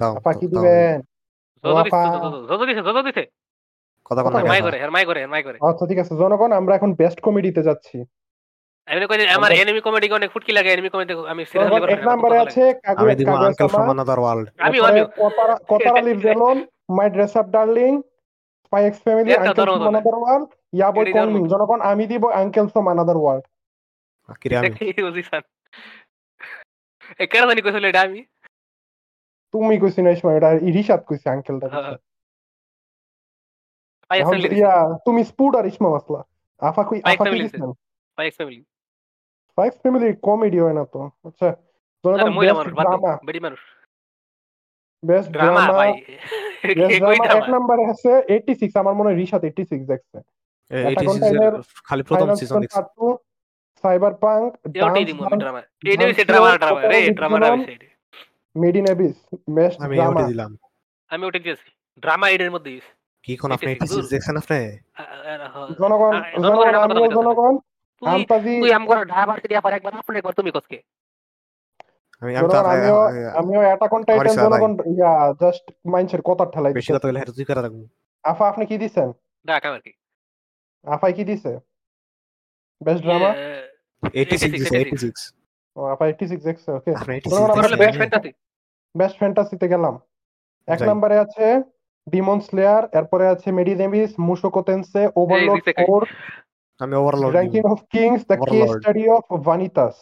[0.00, 0.12] তাও
[0.42, 0.98] দিবেন?
[4.08, 7.18] কথা কথা মাই করে মাই করে মাই করে। আচ্ছা ঠিক আছে। জনগণ আমরা এখন বেস্ট
[7.20, 7.96] কমেডিতে যাচ্ছি।
[8.88, 11.42] আমি কই আমার আমরা- এনিমি কমেডি অনেক ফুটকি লাগে এনিমি কমেডি আমি
[11.94, 14.46] এক নম্বরে আছে আমি কাগুয়া দিব কাগুয়া ফ্রম আনাদার ওয়ার্ল্ড
[15.20, 16.56] কোতারা কোতারা lives alone
[16.96, 17.92] my dress up darling
[18.68, 22.86] spy X family uncle ধরো। আনাদার ওয়ার্ল্ড ইয়া কনমিং মতো। জনগণ আমি দিব আঙ্কেল ফ্রম
[22.94, 23.44] আনাদার ওয়ার্ল্ড
[27.32, 27.44] কেন
[29.54, 31.66] তুমি কইছি না ইসমাম এটা ইরিশাদ কইছে আঙ্কেলটা
[35.06, 36.20] তুমি স্পুড আর ইসমাম আসলা
[36.62, 37.62] আফা কই আফা কি দিছেন
[38.36, 38.60] ফ্যামিলি
[39.82, 41.48] ফ্যামিলি কমেডি হয় না তো আচ্ছা
[42.04, 43.60] জনগণ বেস্ট ড্রামা বেডি মানুষ
[45.04, 49.86] বেস্ট ড্রামা ভাই। বেস্ট কই ড্রামা এক নম্বরে আছে 86 আমার মনে হয় রিশাদ 86
[49.86, 50.18] দেখছে।
[50.70, 53.16] এই Attack on 86 এর Titan, খালি প্রথম সিজন দেখছি। পার্ট 2
[53.82, 55.14] সাইবার পাঙ্ক ড্রামা এই নেই
[56.24, 57.76] ড্রামা ড্রামা রে ড্রামা না বিষয়
[58.56, 59.16] মেডিন এবিস
[59.50, 60.56] বেস্ট আমি ড্রামা দিলাম।
[61.08, 61.70] আমি ওটা দিয়েছি।
[62.00, 62.90] ড্রামা এডের মধ্যে দিয়েছি।
[63.22, 64.58] কি কোন আপনি দেখতেছি, 86 দেখছেন আপনি?
[64.94, 67.58] আ- জনগণ জনগণ। জনগণ
[68.02, 70.82] আন্তাজি তুই আমগর ঢাবার দিয়া পরে একবার আপনি একবার তুমি কসকে।
[72.22, 76.72] আমি আমি তো আমিও আ- আমিও অ্যাটাক অন টাইটান জনগণ ইয়া জাস্ট মাইন্ডসেট কথা ঠেলাই
[76.72, 77.80] বেশি কথা হলে তুই করে রাখব
[78.24, 79.08] আফা আপনি কি দিছেন?
[79.84, 79.92] কি?
[80.84, 81.52] আফাই কি দিছে?
[82.80, 83.30] বেস্ট ড্রামা
[84.14, 85.18] 86 দিছে 86 86
[85.76, 88.30] ও আপা 86 দেখছে ওকে আপনি জনগণ, 86 আমরা করলে দিছেন। বেস্ট ফ্যান্টাসি
[88.94, 89.94] বেস্ট ফ্যান্টাসিতে গেলাম।
[90.68, 91.46] এক নম্বরে আছে
[92.06, 96.02] ডিমন স্লেয়ার এরপরে আছে মেডিনেমিস মুশোকোতেন্সে ওভারলোড দিছে কাই। 4
[96.80, 99.96] আমি overlord ranking of kings the case study of Vanitas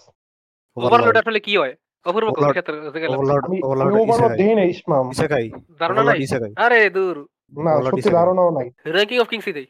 [0.77, 1.75] overlord আসলে কি হয়?
[2.07, 2.63] অপূর্ব কোন Overlord.
[2.63, 6.25] ক্ষেত্রে গেলাম। ওভারলোড আমি ওভারলোড ওভারলোড ইসেকাই দেই না ইসমাম। ইসেকাই ধারণা নাই?
[6.57, 9.67] আরে দূর। না সত্যি ধারণাও নাই। র্যাঙ্কিং অফ কিংসই দেই।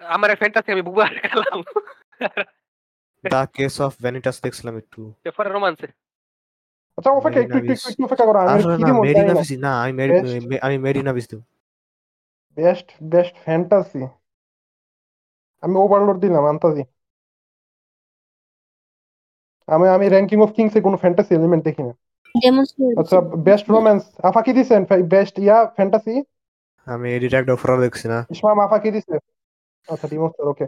[0.00, 1.62] আমার ফ্যান্টাসি আমি বুবার খেলাম
[3.30, 5.86] দা কেস অফ ভ্যানিটাস দেখছিলাম একটু। পরে রোমান্সে।
[6.96, 10.78] আচ্ছা অপেক্ষা একটু একটু একটু একটু করো আমি কি না দিব না। আমি মেরি- আমি
[10.78, 11.40] মেরিনা বিস দেব।
[12.54, 14.04] বেস্ট বেস্ট ফ্যান্টাসি
[15.60, 16.82] আমি ওভারলোড দিলাম আন্তাজি
[19.74, 21.92] আমি আমি র্যাঙ্কিং অফ কিংস কিংসে কোনো ফ্যান্টাসি এলিমেন্ট দেখি না।
[23.00, 23.18] আচ্ছা
[23.48, 24.80] বেস্ট রোম্যান্স আফা কি দিছেন
[25.14, 26.14] বেস্ট ইয়া ফ্যান্টাসি
[26.86, 29.14] আমি ডিটেক্ট অফার দেখছি না। ইসমাম আফা কি দিছে?
[29.88, 30.66] আচ্ছা ডিমোস্টার ওকে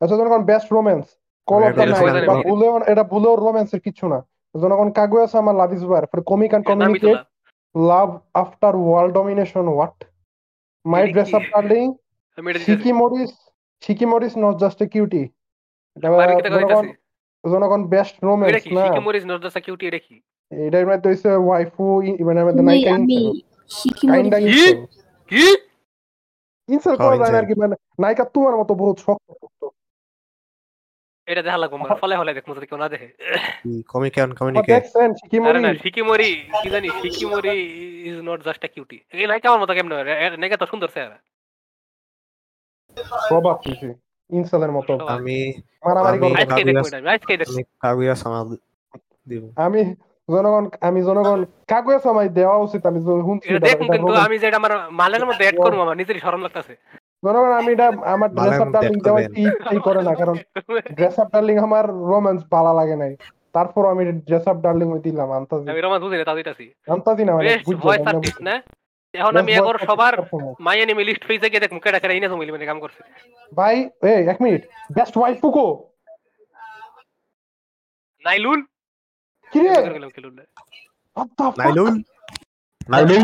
[0.00, 1.04] আচ্ছা জনগণ best romance
[1.48, 4.18] call of the আমি নাইট এটা এটা জানি। ভুলেও এটা ভুলেও রোম্যান্সের কিছু না।
[4.54, 7.18] জনগণ Kaguya sama love is war for comic নামই communicate
[7.74, 8.08] love
[8.42, 9.96] after world domination what
[10.84, 11.30] my এটা ড্রেস?
[11.38, 11.84] আপ ডার্লিং
[12.38, 12.60] এটা
[13.00, 13.32] Shikimori's
[14.12, 15.22] Shikimori's not just a cutie
[15.96, 16.90] করে
[17.44, 18.84] জনগণ বেস্ট এটা রোম্যান্স কি না?
[18.86, 20.16] শিকি মরিস নট জাস্ট কিউটি এটা কি
[20.52, 21.84] এটার মধ্যে হইছে ওয়াইফু
[22.28, 22.62] মানে মধ্যে
[24.10, 25.44] কাইন্ডা কি?
[26.68, 27.02] ইনসেল কি?
[27.04, 29.62] করা যায় আর কি মানে নায়িকা তোমার মতো বহুত শক্ত শক্ত।
[31.28, 33.08] এটা দেখা লাগবো আমার ফলে হলে দেখব যদি কেউ না দেখে।
[34.74, 35.08] দেখছেন
[35.64, 35.70] না
[36.62, 37.54] কি জানি Shikimori
[38.08, 39.92] is not just a cutie এই নায়িকা আমার মতো কেমন
[40.40, 41.18] নায়িকা তো সুন্দর চেহারা।
[43.30, 43.88] প্রভাব কিছু
[44.32, 45.52] ইনসেলের মতো। আমি
[45.86, 48.56] মারামারি আমি- কাগুয়া- সামাল
[49.28, 49.50] দিব।
[50.30, 51.44] জনগণ আমি জনগণ
[52.28, 56.20] দেওয়া উচিত আমি শুনছি দেখুন কিন্তু। আমি যেটা আমার মালের মধ্যে অ্যাড করব আমার নিজেরই
[56.20, 56.76] শরম লাগতেছে।
[57.24, 60.34] জনগণ আমি এটা আমার ড্রেস আপ ডার্লিং দেওয়া ইচ্ছাই করে না কারণ
[60.92, 63.16] ড্রেস আপ ডার্লিং আমার রোম্যান্স ভালো লাগে নাই।
[63.52, 67.58] তারপর আমি ড্রেস আপ ডার্লিং ওই দিলাম আন্তাজি। আমি বুঝি না দিতেছি। আন্তাজি না মানে
[67.66, 68.62] বুঝছ। না?
[69.14, 69.52] এখন আমি
[69.86, 70.14] সবার
[70.60, 73.00] মাই এনিমি লিস্ট পেজে গিয়ে দেখুন কেডা কেডা ইনে মিলি মানে কাম করছে।
[73.54, 74.62] ভাই এই এক মিনিট।
[74.94, 75.66] বেস্ট ওয়াইফ ফুকো
[78.24, 78.58] নাইলুন
[79.52, 79.74] কি রে?
[81.58, 81.94] নাইলুন
[82.88, 83.22] নাইলুন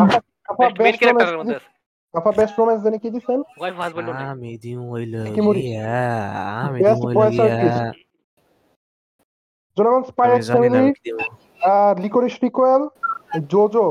[0.48, 1.68] আপা- বেস্ট ক্যারেক্টারের মধ্যে রোম্যান্স আছে?
[2.14, 3.40] আপা বেস্ট রোম্যান্স জানি কি দিছেন?
[3.58, 4.48] ওয়াইফ হাজবেন্ড আমি
[4.90, 5.14] হইল
[6.60, 7.16] আমি হইল
[10.46, 11.18] ফ্যামিলি দিব?
[12.02, 12.82] লিকোরিশ রিকোয়েল
[13.48, 13.86] জোজো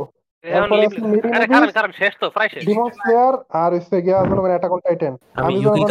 [3.57, 5.81] আরে হচ্ছে গিয়া অ্যাটাক অন টাইটান আমি ইউকি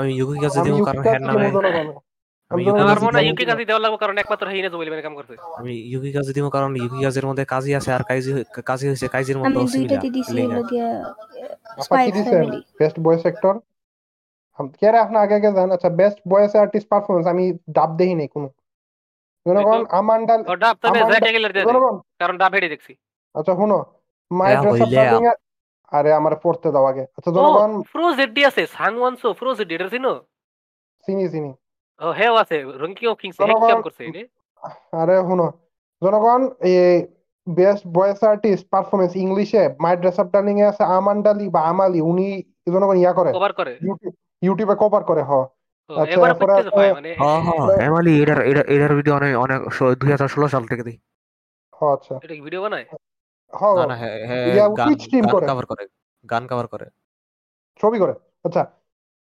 [0.00, 0.36] আমি ইউকি
[0.88, 1.46] কারণ হ্যার নামে
[2.82, 6.46] আমার মনে কাজে দেওয়া লাগবো কারণ একমাত্র হিনে জমিলি কাম করছে। আমি ইউকি কাজে দিব
[6.48, 8.30] কারণ ইউকি কাজের মধ্যে কাজী আছে আর কাজী
[8.64, 10.88] কাজী হইছে কাজীর আমি দুইটা সিমিলার দিছি হলো গিয়া
[11.78, 13.54] spy family best voice actor
[14.78, 18.48] কে আপনি আগে আগে জানেন আচ্ছা বেস্ট ভয়েস আর্টিস্ট পারফরমেন্স আমি ডাব দেই নাই কোনো।
[19.46, 19.80] জনগণ
[20.56, 22.92] ডাব তবে জ্যাক ডা- এগেলের দিয়ে দে। জনগণ। কারণ ডাব হেডে দেখছি।
[23.34, 23.78] আচ্ছা শুনো
[24.30, 25.22] মাই ড্রেস আপ হইলে ডার্লিং
[25.92, 30.12] আরে আমার পড়তে দাও আগে। আচ্ছা জনগণ ফ্রোজ এডি আছে সাংওয়ানসো ফ্রোজ এডি এটা চিনো?
[31.06, 31.50] চিনি চিনি।
[32.00, 34.22] ও হেও আছে রঙ্কি ও কিংস হে কি জনগণ- কাম করছে এনে।
[34.92, 35.46] আরে শুনো।
[36.02, 36.94] জনগণ এই
[37.46, 42.26] বেস্ট ভয়েস আর্টিস্ট পারফরমেন্স ইংলিশে মাই ড্রেস আপ ডার্লিং এ আছে আমান্ডালি বা আমালি উনি
[42.66, 45.32] জনগণ ইয়া করে। কভার করে। ইউটিউব ইউটিউবে কভার করে হ।
[45.90, 49.32] ও, আচ্ছা, এবারে এরপরে করতেছে ভাই মানে হ্যাঁ হ্যাঁ এমালি এটার এটার এটার ভিডিও অনেক
[49.38, 49.60] অনেক
[50.00, 50.96] দুই হাজার ষোলো সাল থেকে দিই
[51.72, 52.86] হ আচ্ছা। এটা কি ভিডিও বানায়?
[53.52, 54.46] না না হ্যাঁ হ্যাঁ
[54.76, 55.84] গান Twitch করে। কভার করে
[56.30, 56.86] গান কভার করে।
[57.80, 58.14] ছবি করে?
[58.44, 58.62] আচ্ছা।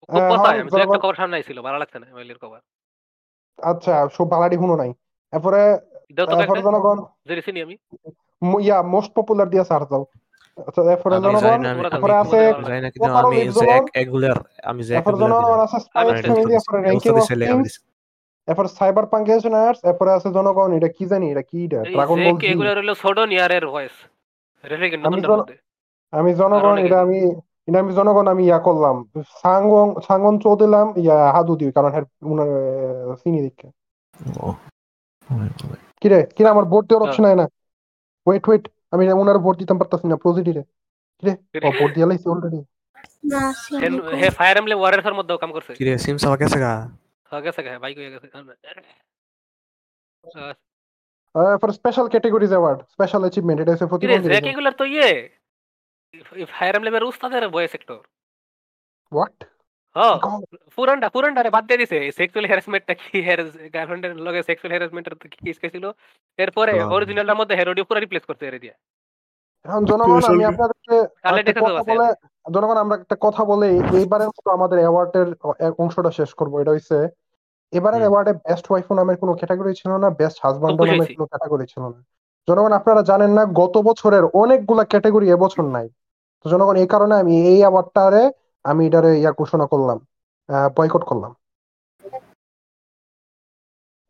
[0.08, 2.06] হ্যাঁ, আমি একটা কভার সামনে ভালো লাগছে না
[2.40, 2.60] কভার
[3.58, 4.90] আচ্ছা সব বালাডি নাই।
[6.64, 6.98] জনগণ
[8.60, 10.06] ইয়া মোস্ট পপুলার দিয়ে দাও।
[10.58, 10.82] আচ্ছা
[11.20, 11.64] জনগণ
[12.14, 12.40] আছে
[13.54, 14.38] জ্যাক এগুলার
[14.80, 17.58] জ্যাক এগুলার আছে ফ্যামিলি র্যাঙ্কিং
[18.48, 21.78] এরপর সাইবার পাঙ্কেশনার্স এরপরে আছে জনগণ এটা কি জানি এটা কি এটা?
[21.88, 23.94] ড্রাগন বল কি এগুলো হলো সোডন ইয়ারের ভয়েস
[26.12, 27.18] আমি জনগণ এটা আমি
[27.68, 28.96] এটা আমি জনগণ আমি ইয়া করলাম।
[29.40, 32.50] সাঙ্গন সাঙ্গন চো দিলাম ইয়া হাদু দিই কারণ হ্যাঁ উনার
[33.02, 33.66] আহ, চিনি দিকে
[36.02, 37.46] কিরে কিরে আমার ভোট দেওয়ার হ্যাঁ। অপশন হয় না?
[38.26, 40.62] ওয়েট ওয়েট আমি উনার ভোট দিতাম পারতাছি না প্রজিটিরে
[41.18, 41.32] কিরে
[41.62, 42.60] ও ভোট দিয়ে লাইছি অলরেডি
[43.24, 43.42] না
[44.20, 46.72] হে ফায়ার এমব্লেম ওয়ারিয়র্স এর মধ্যেও কাম করছে। কি রে সিম সাবা কেসে গা।
[47.32, 48.26] হয়ে গেছে গা বাইক হয়ে গেছে
[51.60, 55.10] for special categories award special achievement এটা হচ্ছে কিরে প্রতিবন্ধী জ্যাক তো ইয়ে
[56.52, 57.72] ফায়ার এমব্লেমের উস্তাদের ভয়েস
[59.12, 59.38] হোয়াট
[59.96, 60.16] হ্যাঁ
[60.76, 63.16] পুরানটা পুরানটারে বাদ দিয়ে দিছে সেক্সুয়াল হ্যারাসমেন্টটা কি
[63.74, 65.84] গার্লফ্রেন্ডের লগে সেক্সুয়াল হ্যারাসমেন্টের কি কেস ছিল
[66.38, 68.74] এরপরে হ্যাঁ। অরিজিনালটার মধ্যে হেরোডিও পুরো রিপ্লেস করতে এর দিয়ে।
[69.64, 70.94] এখন জনগণ আমি আপনাদেরকে।
[71.90, 72.06] বলে
[72.46, 73.66] জনগণ আমরা একটা কথা বলে
[73.98, 75.28] এইবারের মতো আমাদের অ্যাওয়ার্ডের
[75.82, 76.98] অংশটা শেষ করব। এটা হচ্ছে
[77.72, 81.26] এবারের হুম। অ্যাওয়ার্ডে বেস্ট ওয়াইফ নামের কোনো ক্যাটাগরি ছিল না বেস্ট হাজবান্ড খুব নামের কোনো
[81.32, 81.98] ক্যাটাগরি ছিল না।
[82.48, 85.86] জনগণ আপনারা জানেন না গত বছরের অনেকগুলা ক্যাটাগরি এবছর নাই।
[86.40, 88.24] তো জনগণ এই কারণে আমি এই অ্যাওয়ার্ডটারে
[88.64, 89.98] আমি এটারে ইয়া ঘোষণা করলাম
[90.76, 91.32] বয়কট করলাম।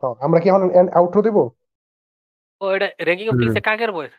[0.02, 0.62] তো আমরা কি এখন
[0.98, 1.38] আউটরো দিব?
[2.60, 4.14] ও এটা র্যাঙ্কিং অফ কিংসে কাকের ভয়েস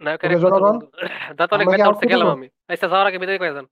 [0.00, 0.76] নায়কের জনগণ।
[1.38, 3.66] দাঁত অনেক ব্যথা উঠছে গেলাম আমি। আচ্ছা যাওয়ার আগে বিদায় করে যান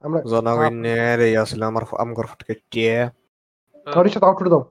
[0.00, 3.10] আমরা জনগণের এই আসলে আমার আমগর ফটকে টিয়ে
[4.50, 4.64] দাও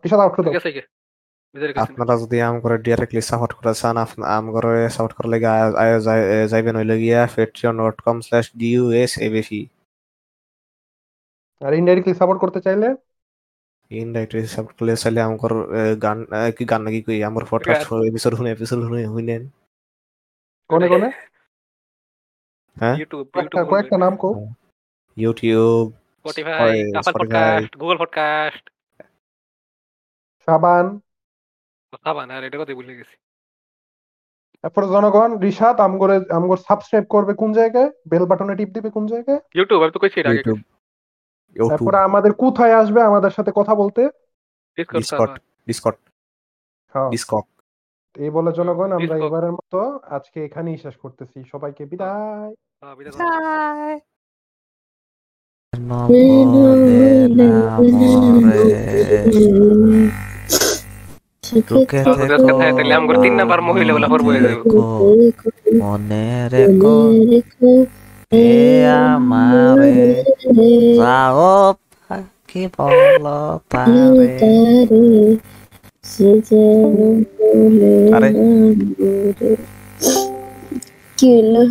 [1.78, 5.40] আপনারা যদি আমগরে ডিরেক্টলি সাপোর্ট করে চান আপনা- সাপোর্ট করে
[6.00, 8.48] যাই- এ, যাইবেন হইলে গিয়া patreon.com slash
[11.62, 12.96] আর ইনডাইরেক্টলি সাপোর্ট করতে চাইলে?
[13.90, 16.26] ইনডাইরেক্টলি সাপোর্ট করলে চাইলে আমগর এ, গান
[16.58, 17.24] কি গান নাকি কই?
[17.24, 19.50] আমগর পডকাস্ট এপিসোড শুনে এপিসোড শুনে হইলেন।
[20.70, 21.12] কোনে কোনে?
[22.76, 22.96] হ্যাঁ?
[22.98, 23.28] ইউটিউব
[23.66, 24.34] কয়েকটা নাম কো
[25.18, 25.84] YouTube
[26.20, 28.66] Spotify Apple podcast Google podcast
[30.48, 30.86] সাবান।
[32.04, 33.16] সাবান আর এটা কথা ভুলে গেছি।
[34.64, 37.90] তারপরে জনগণ রিশাদ আমগরে আমগর সাবস্ক্রাইব করবে কোন জায়গায়?
[38.08, 39.40] বেল বাটনে টিপ দিবে কোন জায়গায়?
[39.56, 40.60] ইউটিউব আমি তো কইছি এটা আগে। ইউটিউব
[41.56, 43.00] ইউটিউব তারপরে আমাদের কোথায় আসবে?
[43.02, 44.02] আমাদের সাথে কথা বলতে?
[44.78, 45.34] ডিসকর্ড
[45.68, 46.00] ডিসকর্ড
[47.12, 47.48] ডিসকর্ড
[48.16, 49.80] এই বলে জনগণ আমরা এবারের মতো
[50.16, 54.00] আজকে এখানেই শেষ করতেছি। সবাইকে বিদায়। হ্যাঁ বিদায়।
[63.24, 63.92] তিন নাম্বার মহিলা
[64.26, 64.56] বলে যাবে
[65.82, 66.94] Mone reco,
[68.32, 68.48] e
[69.04, 69.98] amare,
[71.00, 71.78] sao
[72.50, 73.40] কি বলো
[73.72, 74.28] তারে
[78.16, 78.30] আরে
[81.18, 81.64] কি হলো